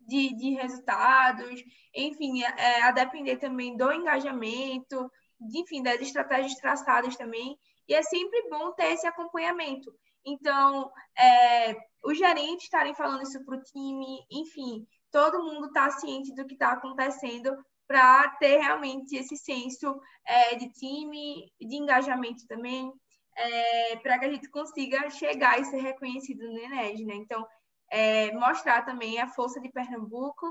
de, 0.00 0.34
de 0.34 0.50
resultados, 0.54 1.62
enfim, 1.94 2.42
é, 2.42 2.82
a 2.82 2.90
depender 2.90 3.36
também 3.36 3.76
do 3.76 3.92
engajamento, 3.92 5.10
de, 5.38 5.58
enfim, 5.60 5.82
das 5.82 6.00
estratégias 6.00 6.54
traçadas 6.54 7.16
também, 7.16 7.58
e 7.86 7.94
é 7.94 8.02
sempre 8.02 8.48
bom 8.48 8.72
ter 8.72 8.92
esse 8.92 9.06
acompanhamento. 9.06 9.92
Então, 10.24 10.90
é, 11.16 11.76
os 12.02 12.18
gerentes 12.18 12.64
estarem 12.64 12.94
falando 12.94 13.22
isso 13.22 13.42
para 13.44 13.56
o 13.56 13.62
time, 13.62 14.26
enfim, 14.30 14.86
todo 15.10 15.42
mundo 15.42 15.66
está 15.66 15.90
ciente 15.90 16.34
do 16.34 16.46
que 16.46 16.54
está 16.54 16.72
acontecendo 16.72 17.56
para 17.86 18.28
ter 18.38 18.58
realmente 18.58 19.16
esse 19.16 19.36
senso 19.36 19.98
é, 20.26 20.54
de 20.56 20.70
time, 20.70 21.50
de 21.58 21.76
engajamento 21.76 22.46
também, 22.46 22.92
é, 23.38 23.96
para 23.96 24.18
que 24.18 24.24
a 24.24 24.32
gente 24.32 24.48
consiga 24.50 25.08
chegar 25.10 25.60
e 25.60 25.64
ser 25.64 25.80
reconhecido 25.80 26.44
no 26.44 26.58
Enes, 26.58 27.06
né? 27.06 27.14
Então, 27.14 27.46
é, 27.90 28.32
mostrar 28.32 28.84
também 28.84 29.20
a 29.20 29.28
força 29.28 29.60
de 29.60 29.70
Pernambuco, 29.70 30.46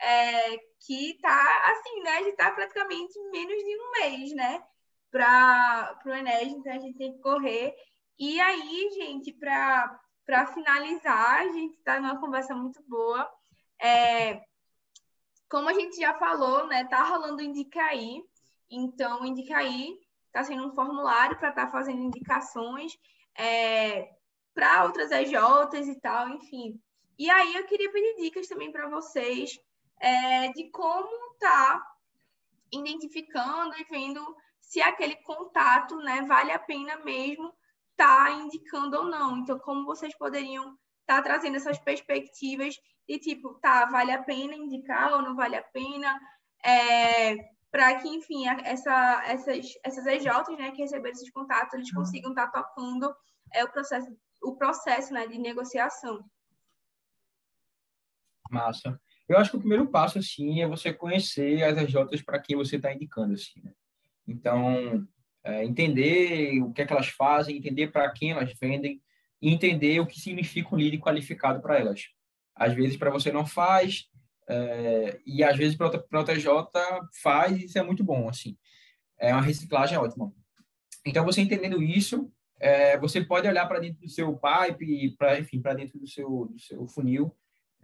é, 0.00 0.56
que 0.80 1.12
está 1.12 1.70
assim, 1.70 2.02
né? 2.02 2.10
A 2.12 2.22
gente 2.22 2.30
está 2.30 2.50
praticamente 2.50 3.20
menos 3.30 3.56
de 3.62 3.76
um 3.78 3.90
mês, 3.92 4.32
né? 4.34 4.62
Para 5.10 5.98
o 6.06 6.10
Enes, 6.10 6.54
então 6.54 6.72
a 6.72 6.78
gente 6.78 6.96
tem 6.96 7.12
que 7.12 7.20
correr. 7.20 7.74
E 8.18 8.40
aí, 8.40 8.90
gente, 8.94 9.32
para 9.32 10.46
finalizar, 10.54 11.40
a 11.40 11.48
gente 11.48 11.76
está 11.76 12.00
numa 12.00 12.18
conversa 12.18 12.54
muito 12.54 12.82
boa. 12.88 13.30
É, 13.82 14.40
como 15.48 15.68
a 15.68 15.74
gente 15.74 15.96
já 15.96 16.14
falou, 16.14 16.66
né, 16.68 16.84
tá 16.84 17.02
rolando 17.02 17.42
Indicaí, 17.42 18.22
então 18.70 19.26
Indicaí 19.26 19.98
está 20.30 20.44
sendo 20.44 20.66
um 20.66 20.74
formulário 20.74 21.38
para 21.38 21.50
estar 21.50 21.66
tá 21.66 21.72
fazendo 21.72 22.00
indicações 22.00 22.96
é, 23.36 24.08
para 24.54 24.84
outras 24.84 25.10
EJs 25.10 25.88
e 25.88 26.00
tal, 26.00 26.28
enfim. 26.28 26.80
E 27.18 27.28
aí 27.28 27.54
eu 27.54 27.66
queria 27.66 27.92
pedir 27.92 28.22
dicas 28.22 28.48
também 28.48 28.72
para 28.72 28.88
vocês 28.88 29.58
é, 30.00 30.48
de 30.52 30.70
como 30.70 31.34
tá 31.38 31.84
identificando 32.72 33.74
e 33.76 33.84
vendo 33.90 34.24
se 34.60 34.80
aquele 34.80 35.16
contato, 35.16 35.96
né, 35.96 36.22
vale 36.22 36.52
a 36.52 36.58
pena 36.58 36.96
mesmo 36.98 37.52
tá 37.96 38.30
indicando 38.30 38.96
ou 38.96 39.04
não. 39.04 39.36
Então, 39.38 39.58
como 39.58 39.84
vocês 39.84 40.16
poderiam 40.16 40.64
estar 41.00 41.16
tá 41.16 41.22
trazendo 41.22 41.56
essas 41.56 41.78
perspectivas 41.78 42.74
e 43.06 43.18
tipo, 43.18 43.54
tá, 43.60 43.84
vale 43.86 44.12
a 44.12 44.22
pena 44.22 44.54
indicar 44.54 45.12
ou 45.12 45.22
não 45.22 45.34
vale 45.34 45.56
a 45.56 45.62
pena, 45.62 46.18
é, 46.64 47.36
para 47.70 48.00
que, 48.00 48.08
enfim, 48.08 48.48
essa, 48.48 49.22
essas, 49.26 49.66
essas 49.84 50.06
EJs, 50.06 50.58
né, 50.58 50.70
que 50.72 50.82
receberam 50.82 51.12
esses 51.12 51.30
contatos, 51.30 51.74
eles 51.74 51.88
uhum. 51.90 52.00
consigam 52.00 52.30
estar 52.30 52.48
tá 52.48 52.62
tocando 52.62 53.14
é, 53.54 53.64
o 53.64 53.70
processo, 53.70 54.16
o 54.42 54.56
processo 54.56 55.12
né, 55.12 55.26
de 55.26 55.38
negociação. 55.38 56.24
Massa. 58.50 59.00
Eu 59.28 59.38
acho 59.38 59.50
que 59.50 59.56
o 59.56 59.60
primeiro 59.60 59.86
passo, 59.86 60.18
assim, 60.18 60.60
é 60.60 60.66
você 60.66 60.92
conhecer 60.92 61.62
as 61.62 61.78
EJs 61.78 62.22
para 62.22 62.40
quem 62.40 62.56
você 62.56 62.76
está 62.76 62.92
indicando, 62.92 63.34
assim, 63.34 63.60
né? 63.62 63.72
Então, 64.26 65.06
é, 65.44 65.64
entender 65.64 66.60
o 66.62 66.72
que 66.72 66.82
é 66.82 66.86
que 66.86 66.92
elas 66.92 67.08
fazem, 67.08 67.56
entender 67.56 67.88
para 67.88 68.10
quem 68.10 68.32
elas 68.32 68.52
vendem 68.60 69.00
e 69.40 69.52
entender 69.52 70.00
o 70.00 70.06
que 70.06 70.20
significa 70.20 70.74
um 70.74 70.78
lead 70.78 70.98
qualificado 70.98 71.60
para 71.60 71.78
elas. 71.78 72.08
Às 72.54 72.74
vezes 72.74 72.96
para 72.96 73.10
você 73.10 73.32
não 73.32 73.46
faz, 73.46 74.10
é, 74.50 75.20
e 75.24 75.44
às 75.44 75.56
vezes 75.56 75.76
para 75.76 75.86
outra, 75.86 76.04
outra 76.12 76.38
J 76.38 77.08
faz, 77.22 77.56
e 77.56 77.66
isso 77.66 77.78
é 77.78 77.82
muito 77.82 78.02
bom, 78.02 78.28
assim. 78.28 78.56
É 79.16 79.32
uma 79.32 79.42
reciclagem 79.42 79.96
ótima. 79.96 80.32
Então, 81.06 81.24
você 81.24 81.40
entendendo 81.40 81.80
isso, 81.80 82.30
é, 82.58 82.98
você 82.98 83.22
pode 83.22 83.46
olhar 83.46 83.66
para 83.66 83.78
dentro 83.78 84.00
do 84.00 84.08
seu 84.08 84.36
pipe, 84.36 85.14
para 85.16 85.38
enfim, 85.38 85.62
para 85.62 85.74
dentro 85.74 86.00
do 86.00 86.06
seu, 86.08 86.48
do 86.50 86.58
seu 86.58 86.86
funil, 86.88 87.32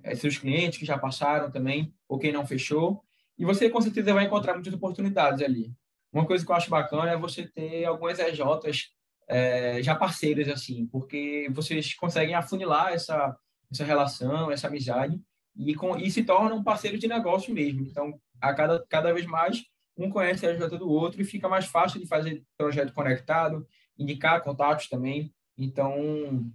é, 0.02 0.16
seus 0.16 0.38
clientes 0.38 0.78
que 0.78 0.84
já 0.84 0.98
passaram 0.98 1.52
também, 1.52 1.94
ou 2.08 2.18
quem 2.18 2.32
não 2.32 2.46
fechou, 2.46 3.00
e 3.38 3.44
você 3.44 3.70
com 3.70 3.80
certeza 3.80 4.12
vai 4.12 4.24
encontrar 4.24 4.54
muitas 4.54 4.74
oportunidades 4.74 5.42
ali. 5.42 5.72
Uma 6.12 6.26
coisa 6.26 6.44
que 6.44 6.50
eu 6.50 6.56
acho 6.56 6.70
bacana 6.70 7.12
é 7.12 7.16
você 7.16 7.46
ter 7.46 7.84
algumas 7.84 8.18
EJs 8.18 8.90
é, 9.28 9.82
já 9.82 9.94
parceiras, 9.94 10.48
assim, 10.48 10.86
porque 10.86 11.48
vocês 11.52 11.94
conseguem 11.94 12.34
afunilar 12.34 12.92
essa, 12.92 13.36
essa 13.70 13.84
relação, 13.84 14.50
essa 14.50 14.66
amizade, 14.66 15.20
e, 15.56 15.74
com, 15.74 15.96
e 15.96 16.10
se 16.10 16.24
tornam 16.24 16.58
um 16.58 16.64
parceiro 16.64 16.98
de 16.98 17.08
negócio 17.08 17.52
mesmo. 17.52 17.82
Então, 17.82 18.18
a 18.40 18.52
cada, 18.54 18.84
cada 18.88 19.12
vez 19.12 19.26
mais, 19.26 19.64
um 19.96 20.10
conhece 20.10 20.46
a 20.46 20.50
ajuda 20.50 20.78
do 20.78 20.88
outro 20.88 21.20
e 21.20 21.24
fica 21.24 21.48
mais 21.48 21.66
fácil 21.66 22.00
de 22.00 22.06
fazer 22.06 22.42
projeto 22.56 22.92
conectado, 22.92 23.66
indicar 23.98 24.42
contatos 24.42 24.88
também. 24.88 25.32
Então, 25.56 26.50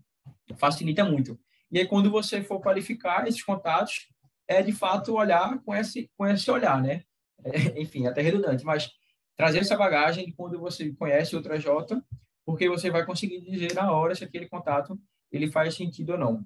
facilita 0.58 1.04
muito. 1.04 1.40
E 1.72 1.80
aí, 1.80 1.88
quando 1.88 2.12
você 2.12 2.44
for 2.44 2.60
qualificar 2.60 3.28
esses 3.28 3.44
contatos, 3.44 4.10
é 4.48 4.62
de 4.62 4.72
fato 4.72 5.16
olhar 5.16 5.60
com 5.64 5.74
esse, 5.74 6.10
com 6.18 6.28
esse 6.28 6.50
olhar, 6.52 6.82
né? 6.82 7.04
É, 7.44 7.82
enfim, 7.82 8.06
até 8.06 8.22
redundante, 8.22 8.64
mas 8.64 8.88
trazer 9.36 9.58
essa 9.58 9.76
bagagem 9.76 10.28
de 10.28 10.32
quando 10.34 10.60
você 10.60 10.94
conhece 10.94 11.36
outra 11.36 11.58
J, 11.60 12.00
porque 12.46 12.70
você 12.70 12.92
vai 12.92 13.04
conseguir 13.04 13.42
dizer 13.42 13.74
na 13.74 13.92
hora 13.92 14.14
se 14.14 14.24
aquele 14.24 14.48
contato 14.48 14.96
ele 15.32 15.50
faz 15.50 15.74
sentido 15.74 16.12
ou 16.12 16.20
não. 16.20 16.46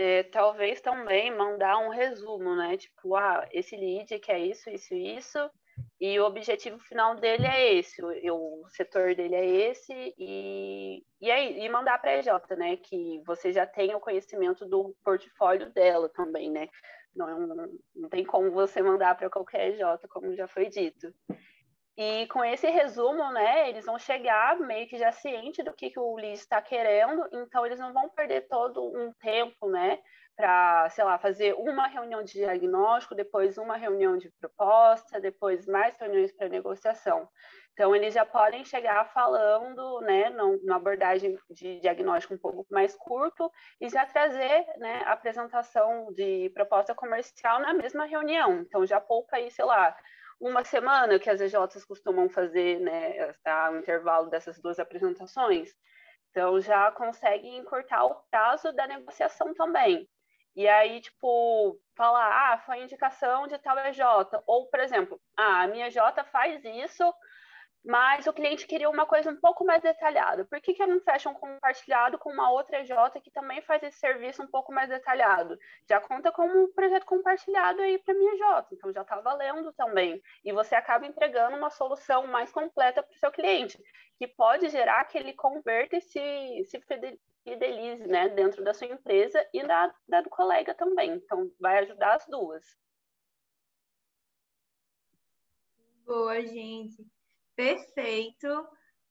É, 0.00 0.22
talvez 0.22 0.80
também 0.80 1.36
mandar 1.36 1.76
um 1.78 1.88
resumo, 1.88 2.54
né? 2.54 2.76
Tipo, 2.76 3.16
ah, 3.16 3.44
esse 3.50 3.76
lead 3.76 4.16
quer 4.20 4.38
isso, 4.38 4.70
isso, 4.70 4.94
isso, 4.94 5.50
e 6.00 6.20
o 6.20 6.24
objetivo 6.24 6.78
final 6.78 7.16
dele 7.16 7.44
é 7.44 7.74
esse, 7.74 8.00
o, 8.00 8.62
o 8.62 8.68
setor 8.68 9.16
dele 9.16 9.34
é 9.34 9.44
esse, 9.44 10.14
e, 10.16 11.04
e, 11.20 11.30
aí, 11.32 11.58
e 11.64 11.68
mandar 11.68 11.98
para 11.98 12.12
a 12.12 12.18
EJ, 12.18 12.28
né? 12.56 12.76
Que 12.76 13.20
você 13.26 13.52
já 13.52 13.66
tem 13.66 13.92
o 13.92 13.98
conhecimento 14.00 14.64
do 14.66 14.94
portfólio 15.02 15.68
dela 15.72 16.08
também, 16.08 16.48
né? 16.48 16.68
Não, 17.12 17.48
não, 17.48 17.68
não 17.96 18.08
tem 18.08 18.24
como 18.24 18.52
você 18.52 18.80
mandar 18.80 19.16
para 19.16 19.28
qualquer 19.28 19.70
EJ, 19.72 19.80
como 20.08 20.32
já 20.36 20.46
foi 20.46 20.68
dito. 20.68 21.12
E 22.00 22.28
com 22.28 22.44
esse 22.44 22.70
resumo, 22.70 23.32
né, 23.32 23.68
eles 23.68 23.84
vão 23.84 23.98
chegar 23.98 24.56
meio 24.60 24.86
que 24.86 24.96
já 24.96 25.10
ciente 25.10 25.64
do 25.64 25.72
que, 25.72 25.90
que 25.90 25.98
o 25.98 26.14
lead 26.14 26.34
está 26.34 26.62
querendo, 26.62 27.28
então 27.32 27.66
eles 27.66 27.80
não 27.80 27.92
vão 27.92 28.08
perder 28.10 28.46
todo 28.46 28.86
um 28.96 29.12
tempo, 29.14 29.68
né, 29.68 29.98
para, 30.36 30.88
sei 30.90 31.02
lá, 31.02 31.18
fazer 31.18 31.54
uma 31.54 31.88
reunião 31.88 32.22
de 32.22 32.34
diagnóstico, 32.34 33.16
depois 33.16 33.58
uma 33.58 33.76
reunião 33.76 34.16
de 34.16 34.30
proposta, 34.40 35.20
depois 35.20 35.66
mais 35.66 35.96
reuniões 35.98 36.30
para 36.30 36.48
negociação. 36.48 37.28
Então, 37.72 37.94
eles 37.94 38.14
já 38.14 38.24
podem 38.24 38.64
chegar 38.64 39.04
falando, 39.12 40.00
né, 40.02 40.30
numa 40.30 40.76
abordagem 40.76 41.36
de 41.50 41.80
diagnóstico 41.80 42.34
um 42.34 42.38
pouco 42.38 42.64
mais 42.70 42.94
curto 42.96 43.50
e 43.80 43.88
já 43.88 44.06
trazer, 44.06 44.66
né, 44.76 45.02
a 45.04 45.12
apresentação 45.12 46.12
de 46.12 46.48
proposta 46.54 46.94
comercial 46.94 47.58
na 47.60 47.74
mesma 47.74 48.04
reunião. 48.04 48.60
Então, 48.60 48.86
já 48.86 49.00
poupa 49.00 49.36
aí, 49.36 49.50
sei 49.50 49.64
lá, 49.64 49.96
uma 50.40 50.64
semana 50.64 51.18
que 51.18 51.28
as 51.28 51.40
EJs 51.40 51.84
costumam 51.84 52.28
fazer, 52.28 52.80
né, 52.80 53.34
o 53.72 53.76
intervalo 53.76 54.30
dessas 54.30 54.60
duas 54.60 54.78
apresentações. 54.78 55.70
Então, 56.30 56.60
já 56.60 56.90
consegue 56.92 57.48
encurtar 57.56 58.04
o 58.04 58.14
prazo 58.30 58.72
da 58.72 58.86
negociação 58.86 59.54
também. 59.54 60.08
E 60.54 60.66
aí, 60.66 61.00
tipo, 61.00 61.80
falar, 61.96 62.52
ah, 62.52 62.58
foi 62.58 62.82
indicação 62.82 63.46
de 63.46 63.58
tal 63.58 63.78
EJ. 63.78 64.00
Ou, 64.46 64.68
por 64.68 64.80
exemplo, 64.80 65.20
ah, 65.36 65.62
a 65.62 65.66
minha 65.68 65.90
J 65.90 66.24
faz 66.24 66.64
isso, 66.64 67.04
mas 67.88 68.26
o 68.26 68.34
cliente 68.34 68.66
queria 68.66 68.90
uma 68.90 69.06
coisa 69.06 69.30
um 69.30 69.36
pouco 69.40 69.64
mais 69.64 69.82
detalhada. 69.82 70.44
Por 70.44 70.60
que, 70.60 70.74
que 70.74 70.82
eu 70.82 70.86
não 70.86 71.00
fecho 71.00 71.30
um 71.30 71.32
compartilhado 71.32 72.18
com 72.18 72.30
uma 72.30 72.50
outra 72.50 72.80
EJ 72.82 72.92
que 73.24 73.30
também 73.30 73.62
faz 73.62 73.82
esse 73.82 73.98
serviço 73.98 74.42
um 74.42 74.46
pouco 74.46 74.70
mais 74.70 74.90
detalhado? 74.90 75.58
Já 75.88 75.98
conta 75.98 76.30
como 76.30 76.64
um 76.64 76.70
projeto 76.74 77.06
compartilhado 77.06 77.80
aí 77.80 77.98
para 77.98 78.12
minha 78.12 78.34
EJ, 78.34 78.66
então 78.72 78.92
já 78.92 79.00
está 79.00 79.18
valendo 79.22 79.72
também. 79.72 80.22
E 80.44 80.52
você 80.52 80.74
acaba 80.74 81.06
entregando 81.06 81.56
uma 81.56 81.70
solução 81.70 82.26
mais 82.26 82.52
completa 82.52 83.02
para 83.02 83.14
o 83.14 83.18
seu 83.18 83.32
cliente, 83.32 83.82
que 84.18 84.28
pode 84.28 84.68
gerar 84.68 85.06
que 85.06 85.16
ele 85.16 85.32
converta 85.32 85.96
e 85.96 86.02
se, 86.02 86.64
se 86.66 86.78
fidelize 87.42 88.06
né, 88.06 88.28
dentro 88.28 88.62
da 88.62 88.74
sua 88.74 88.86
empresa 88.86 89.42
e 89.54 89.66
da, 89.66 89.94
da 90.06 90.20
do 90.20 90.28
colega 90.28 90.74
também. 90.74 91.12
Então, 91.12 91.50
vai 91.58 91.78
ajudar 91.78 92.16
as 92.16 92.26
duas. 92.26 92.62
Boa, 96.04 96.38
gente. 96.44 97.17
Perfeito. 97.58 98.46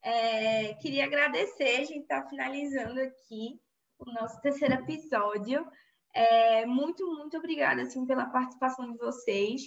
É, 0.02 0.74
queria 0.76 1.04
agradecer, 1.04 1.82
a 1.82 1.84
gente 1.84 2.00
está 2.00 2.26
finalizando 2.30 2.98
aqui 3.02 3.60
o 4.00 4.10
nosso 4.14 4.39
terceiro 4.39 4.76
episódio. 4.76 5.68
É, 6.14 6.66
muito, 6.66 7.06
muito 7.18 7.36
obrigada 7.36 7.82
assim, 7.82 8.06
pela 8.06 8.26
participação 8.28 8.89
de 8.89 8.98
vocês. 8.98 9.64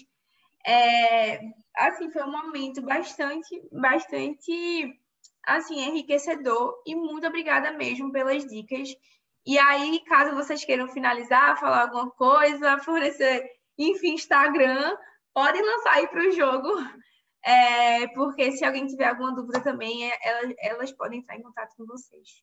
É, 0.66 1.40
assim, 1.76 2.10
foi 2.10 2.22
um 2.22 2.32
momento 2.32 2.80
bastante, 2.80 3.62
bastante 3.70 4.98
assim, 5.44 5.78
enriquecedor 5.78 6.82
e 6.86 6.94
muito 6.94 7.26
obrigada 7.26 7.72
mesmo 7.72 8.10
pelas 8.10 8.46
dicas. 8.46 8.88
E 9.44 9.58
aí, 9.58 10.00
caso 10.06 10.34
vocês 10.34 10.64
queiram 10.64 10.88
finalizar, 10.88 11.60
falar 11.60 11.82
alguma 11.82 12.10
coisa, 12.12 12.78
fornecer, 12.78 13.46
enfim, 13.76 14.14
Instagram, 14.14 14.96
podem 15.34 15.60
lançar 15.60 15.96
aí 15.96 16.08
para 16.08 16.26
o 16.26 16.32
jogo, 16.32 16.70
é, 17.44 18.08
porque 18.08 18.52
se 18.52 18.64
alguém 18.64 18.86
tiver 18.86 19.08
alguma 19.08 19.34
dúvida 19.34 19.60
também, 19.62 20.10
é, 20.10 20.18
elas, 20.22 20.54
elas 20.58 20.92
podem 20.92 21.20
entrar 21.20 21.36
em 21.36 21.42
contato 21.42 21.74
com 21.76 21.86
vocês. 21.86 22.42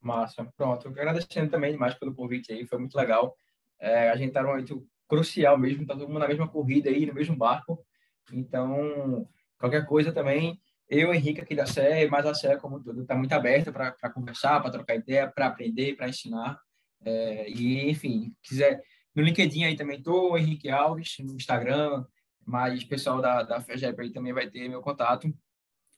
Massa, 0.00 0.50
pronto. 0.56 0.88
Agradecendo 0.88 1.50
também 1.50 1.72
demais 1.72 1.94
pelo 1.94 2.14
convite 2.14 2.52
aí, 2.52 2.66
foi 2.66 2.78
muito 2.78 2.96
legal. 2.96 3.36
É, 3.78 4.10
a 4.10 4.16
gente 4.16 4.28
está 4.28 4.42
num 4.42 4.48
momento 4.48 4.86
crucial 5.08 5.58
mesmo, 5.58 5.86
tá 5.86 5.94
todo 5.94 6.06
mundo 6.08 6.20
na 6.20 6.28
mesma 6.28 6.48
corrida 6.48 6.88
aí, 6.88 7.04
no 7.04 7.14
mesmo 7.14 7.36
barco. 7.36 7.84
Então, 8.32 9.28
qualquer 9.58 9.86
coisa 9.86 10.12
também, 10.12 10.60
eu, 10.88 11.12
Henrique, 11.12 11.40
aqui 11.40 11.54
da 11.54 11.66
Sé, 11.66 12.06
mas 12.08 12.26
a 12.26 12.34
Sé, 12.34 12.56
como 12.56 12.82
tudo, 12.82 13.02
está 13.02 13.14
muito 13.14 13.32
aberta 13.32 13.72
para 13.72 14.10
conversar, 14.12 14.60
para 14.60 14.70
trocar 14.70 14.96
ideia, 14.96 15.30
para 15.30 15.46
aprender, 15.46 15.96
para 15.96 16.08
ensinar. 16.08 16.58
É, 17.02 17.50
e, 17.50 17.90
enfim, 17.90 18.34
quiser. 18.42 18.82
No 19.14 19.22
LinkedIn 19.22 19.64
aí 19.64 19.76
também 19.76 19.98
estou, 19.98 20.38
Henrique 20.38 20.70
Alves, 20.70 21.16
no 21.18 21.34
Instagram, 21.34 22.04
mas 22.44 22.82
o 22.82 22.88
pessoal 22.88 23.20
da, 23.20 23.42
da 23.42 23.60
FEGEP 23.60 24.00
aí 24.00 24.12
também 24.12 24.32
vai 24.32 24.48
ter 24.48 24.68
meu 24.68 24.82
contato, 24.82 25.32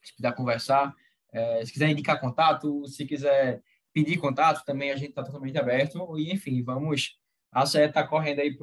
se 0.01 0.15
quiser 0.15 0.35
conversar. 0.35 0.93
É, 1.31 1.65
se 1.65 1.73
quiser 1.73 1.89
indicar 1.89 2.19
contato, 2.19 2.85
se 2.87 3.05
quiser 3.05 3.61
pedir 3.91 4.17
contato, 4.17 4.63
também 4.65 4.91
a 4.91 4.95
gente 4.95 5.09
está 5.09 5.23
totalmente 5.23 5.57
aberto. 5.57 6.17
E, 6.17 6.31
enfim, 6.31 6.63
vamos. 6.63 7.19
A 7.51 7.65
CE 7.65 7.79
está 7.79 8.05
correndo 8.05 8.39
aí 8.39 8.55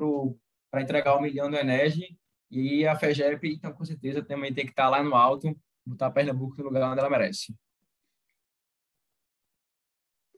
para 0.71 0.83
entregar 0.83 1.17
o 1.17 1.21
milhão 1.21 1.51
do 1.51 1.57
Energy 1.57 2.17
e 2.51 2.87
a 2.87 2.97
FEGEP, 2.97 3.49
então, 3.49 3.73
com 3.73 3.85
certeza, 3.85 4.25
também 4.25 4.53
tem 4.53 4.65
que 4.65 4.73
estar 4.73 4.85
tá 4.85 4.91
lá 4.91 5.03
no 5.03 5.15
alto, 5.15 5.57
botar 5.87 6.11
Pernambuco 6.11 6.57
no 6.59 6.65
lugar 6.65 6.91
onde 6.91 6.99
ela 6.99 7.09
merece. 7.09 7.55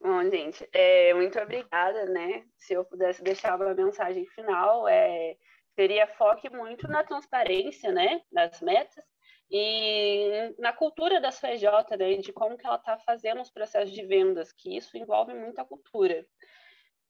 Bom, 0.00 0.22
gente, 0.28 0.68
é, 0.72 1.14
muito 1.14 1.38
obrigada, 1.38 2.04
né? 2.06 2.44
Se 2.56 2.74
eu 2.74 2.84
pudesse 2.84 3.22
deixar 3.22 3.56
uma 3.56 3.72
mensagem 3.72 4.26
final, 4.26 4.86
é, 4.88 5.36
seria 5.74 6.06
foque 6.06 6.50
muito 6.50 6.86
na 6.88 7.02
transparência, 7.02 7.90
né, 7.92 8.22
das 8.30 8.60
metas, 8.60 9.04
e 9.50 10.54
na 10.58 10.72
cultura 10.72 11.20
da 11.20 11.30
FJ, 11.30 11.96
né, 11.98 12.14
de 12.16 12.32
como 12.32 12.56
que 12.56 12.66
ela 12.66 12.76
está 12.76 12.98
fazendo 12.98 13.42
os 13.42 13.50
processos 13.50 13.92
de 13.92 14.02
vendas, 14.04 14.52
que 14.52 14.76
isso 14.76 14.96
envolve 14.96 15.34
muita 15.34 15.64
cultura. 15.64 16.26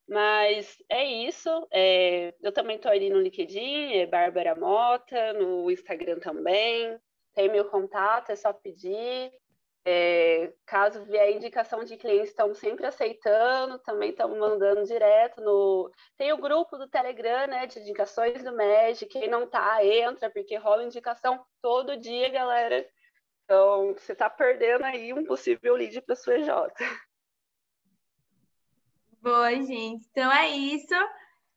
Mas 0.07 0.77
é 0.89 1.05
isso. 1.05 1.49
É, 1.71 2.33
eu 2.41 2.51
também 2.51 2.75
estou 2.75 2.91
ali 2.91 3.09
no 3.09 3.21
LinkedIn, 3.21 3.93
é 3.93 4.05
Bárbara 4.05 4.55
Mota, 4.55 5.33
no 5.33 5.71
Instagram 5.71 6.19
também. 6.19 6.99
Tem 7.33 7.49
meu 7.49 7.69
contato, 7.69 8.29
é 8.29 8.35
só 8.35 8.51
pedir. 8.51 9.31
É, 9.85 10.53
caso 10.65 11.03
vier 11.03 11.35
indicação 11.35 11.83
de 11.83 11.97
clientes, 11.97 12.29
estamos 12.29 12.57
sempre 12.57 12.85
aceitando, 12.85 13.77
também 13.79 14.11
estamos 14.11 14.37
mandando 14.37 14.85
direto 14.85 15.41
no. 15.41 15.91
Tem 16.17 16.31
o 16.31 16.37
grupo 16.37 16.77
do 16.77 16.87
Telegram, 16.87 17.47
né, 17.47 17.67
de 17.67 17.79
indicações 17.79 18.41
do 18.43 18.53
MED. 18.53 19.05
Quem 19.07 19.29
não 19.29 19.45
tá, 19.45 19.83
entra, 19.85 20.29
porque 20.29 20.55
rola 20.55 20.83
indicação 20.83 21.45
todo 21.61 21.97
dia, 21.97 22.29
galera. 22.29 22.87
Então, 23.43 23.93
você 23.93 24.13
está 24.13 24.29
perdendo 24.29 24.85
aí 24.85 25.13
um 25.13 25.25
possível 25.25 25.75
lead 25.75 26.01
para 26.01 26.15
sua 26.15 26.35
EJ. 26.35 26.49
Boa, 29.21 29.51
gente. 29.61 30.05
Então 30.11 30.31
é 30.31 30.49
isso. 30.49 30.93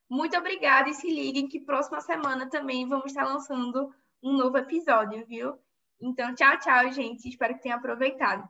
Muito 0.08 0.36
obrigada 0.36 0.88
e 0.88 0.94
se 0.94 1.08
liguem 1.08 1.48
que 1.48 1.60
próxima 1.60 2.00
semana 2.00 2.48
também 2.48 2.88
vamos 2.88 3.06
estar 3.06 3.24
lançando 3.24 3.92
um 4.22 4.36
novo 4.36 4.56
episódio, 4.56 5.26
viu? 5.26 5.58
Então, 6.00 6.34
tchau, 6.34 6.58
tchau, 6.58 6.92
gente. 6.92 7.28
Espero 7.28 7.54
que 7.54 7.62
tenham 7.62 7.78
aproveitado. 7.78 8.48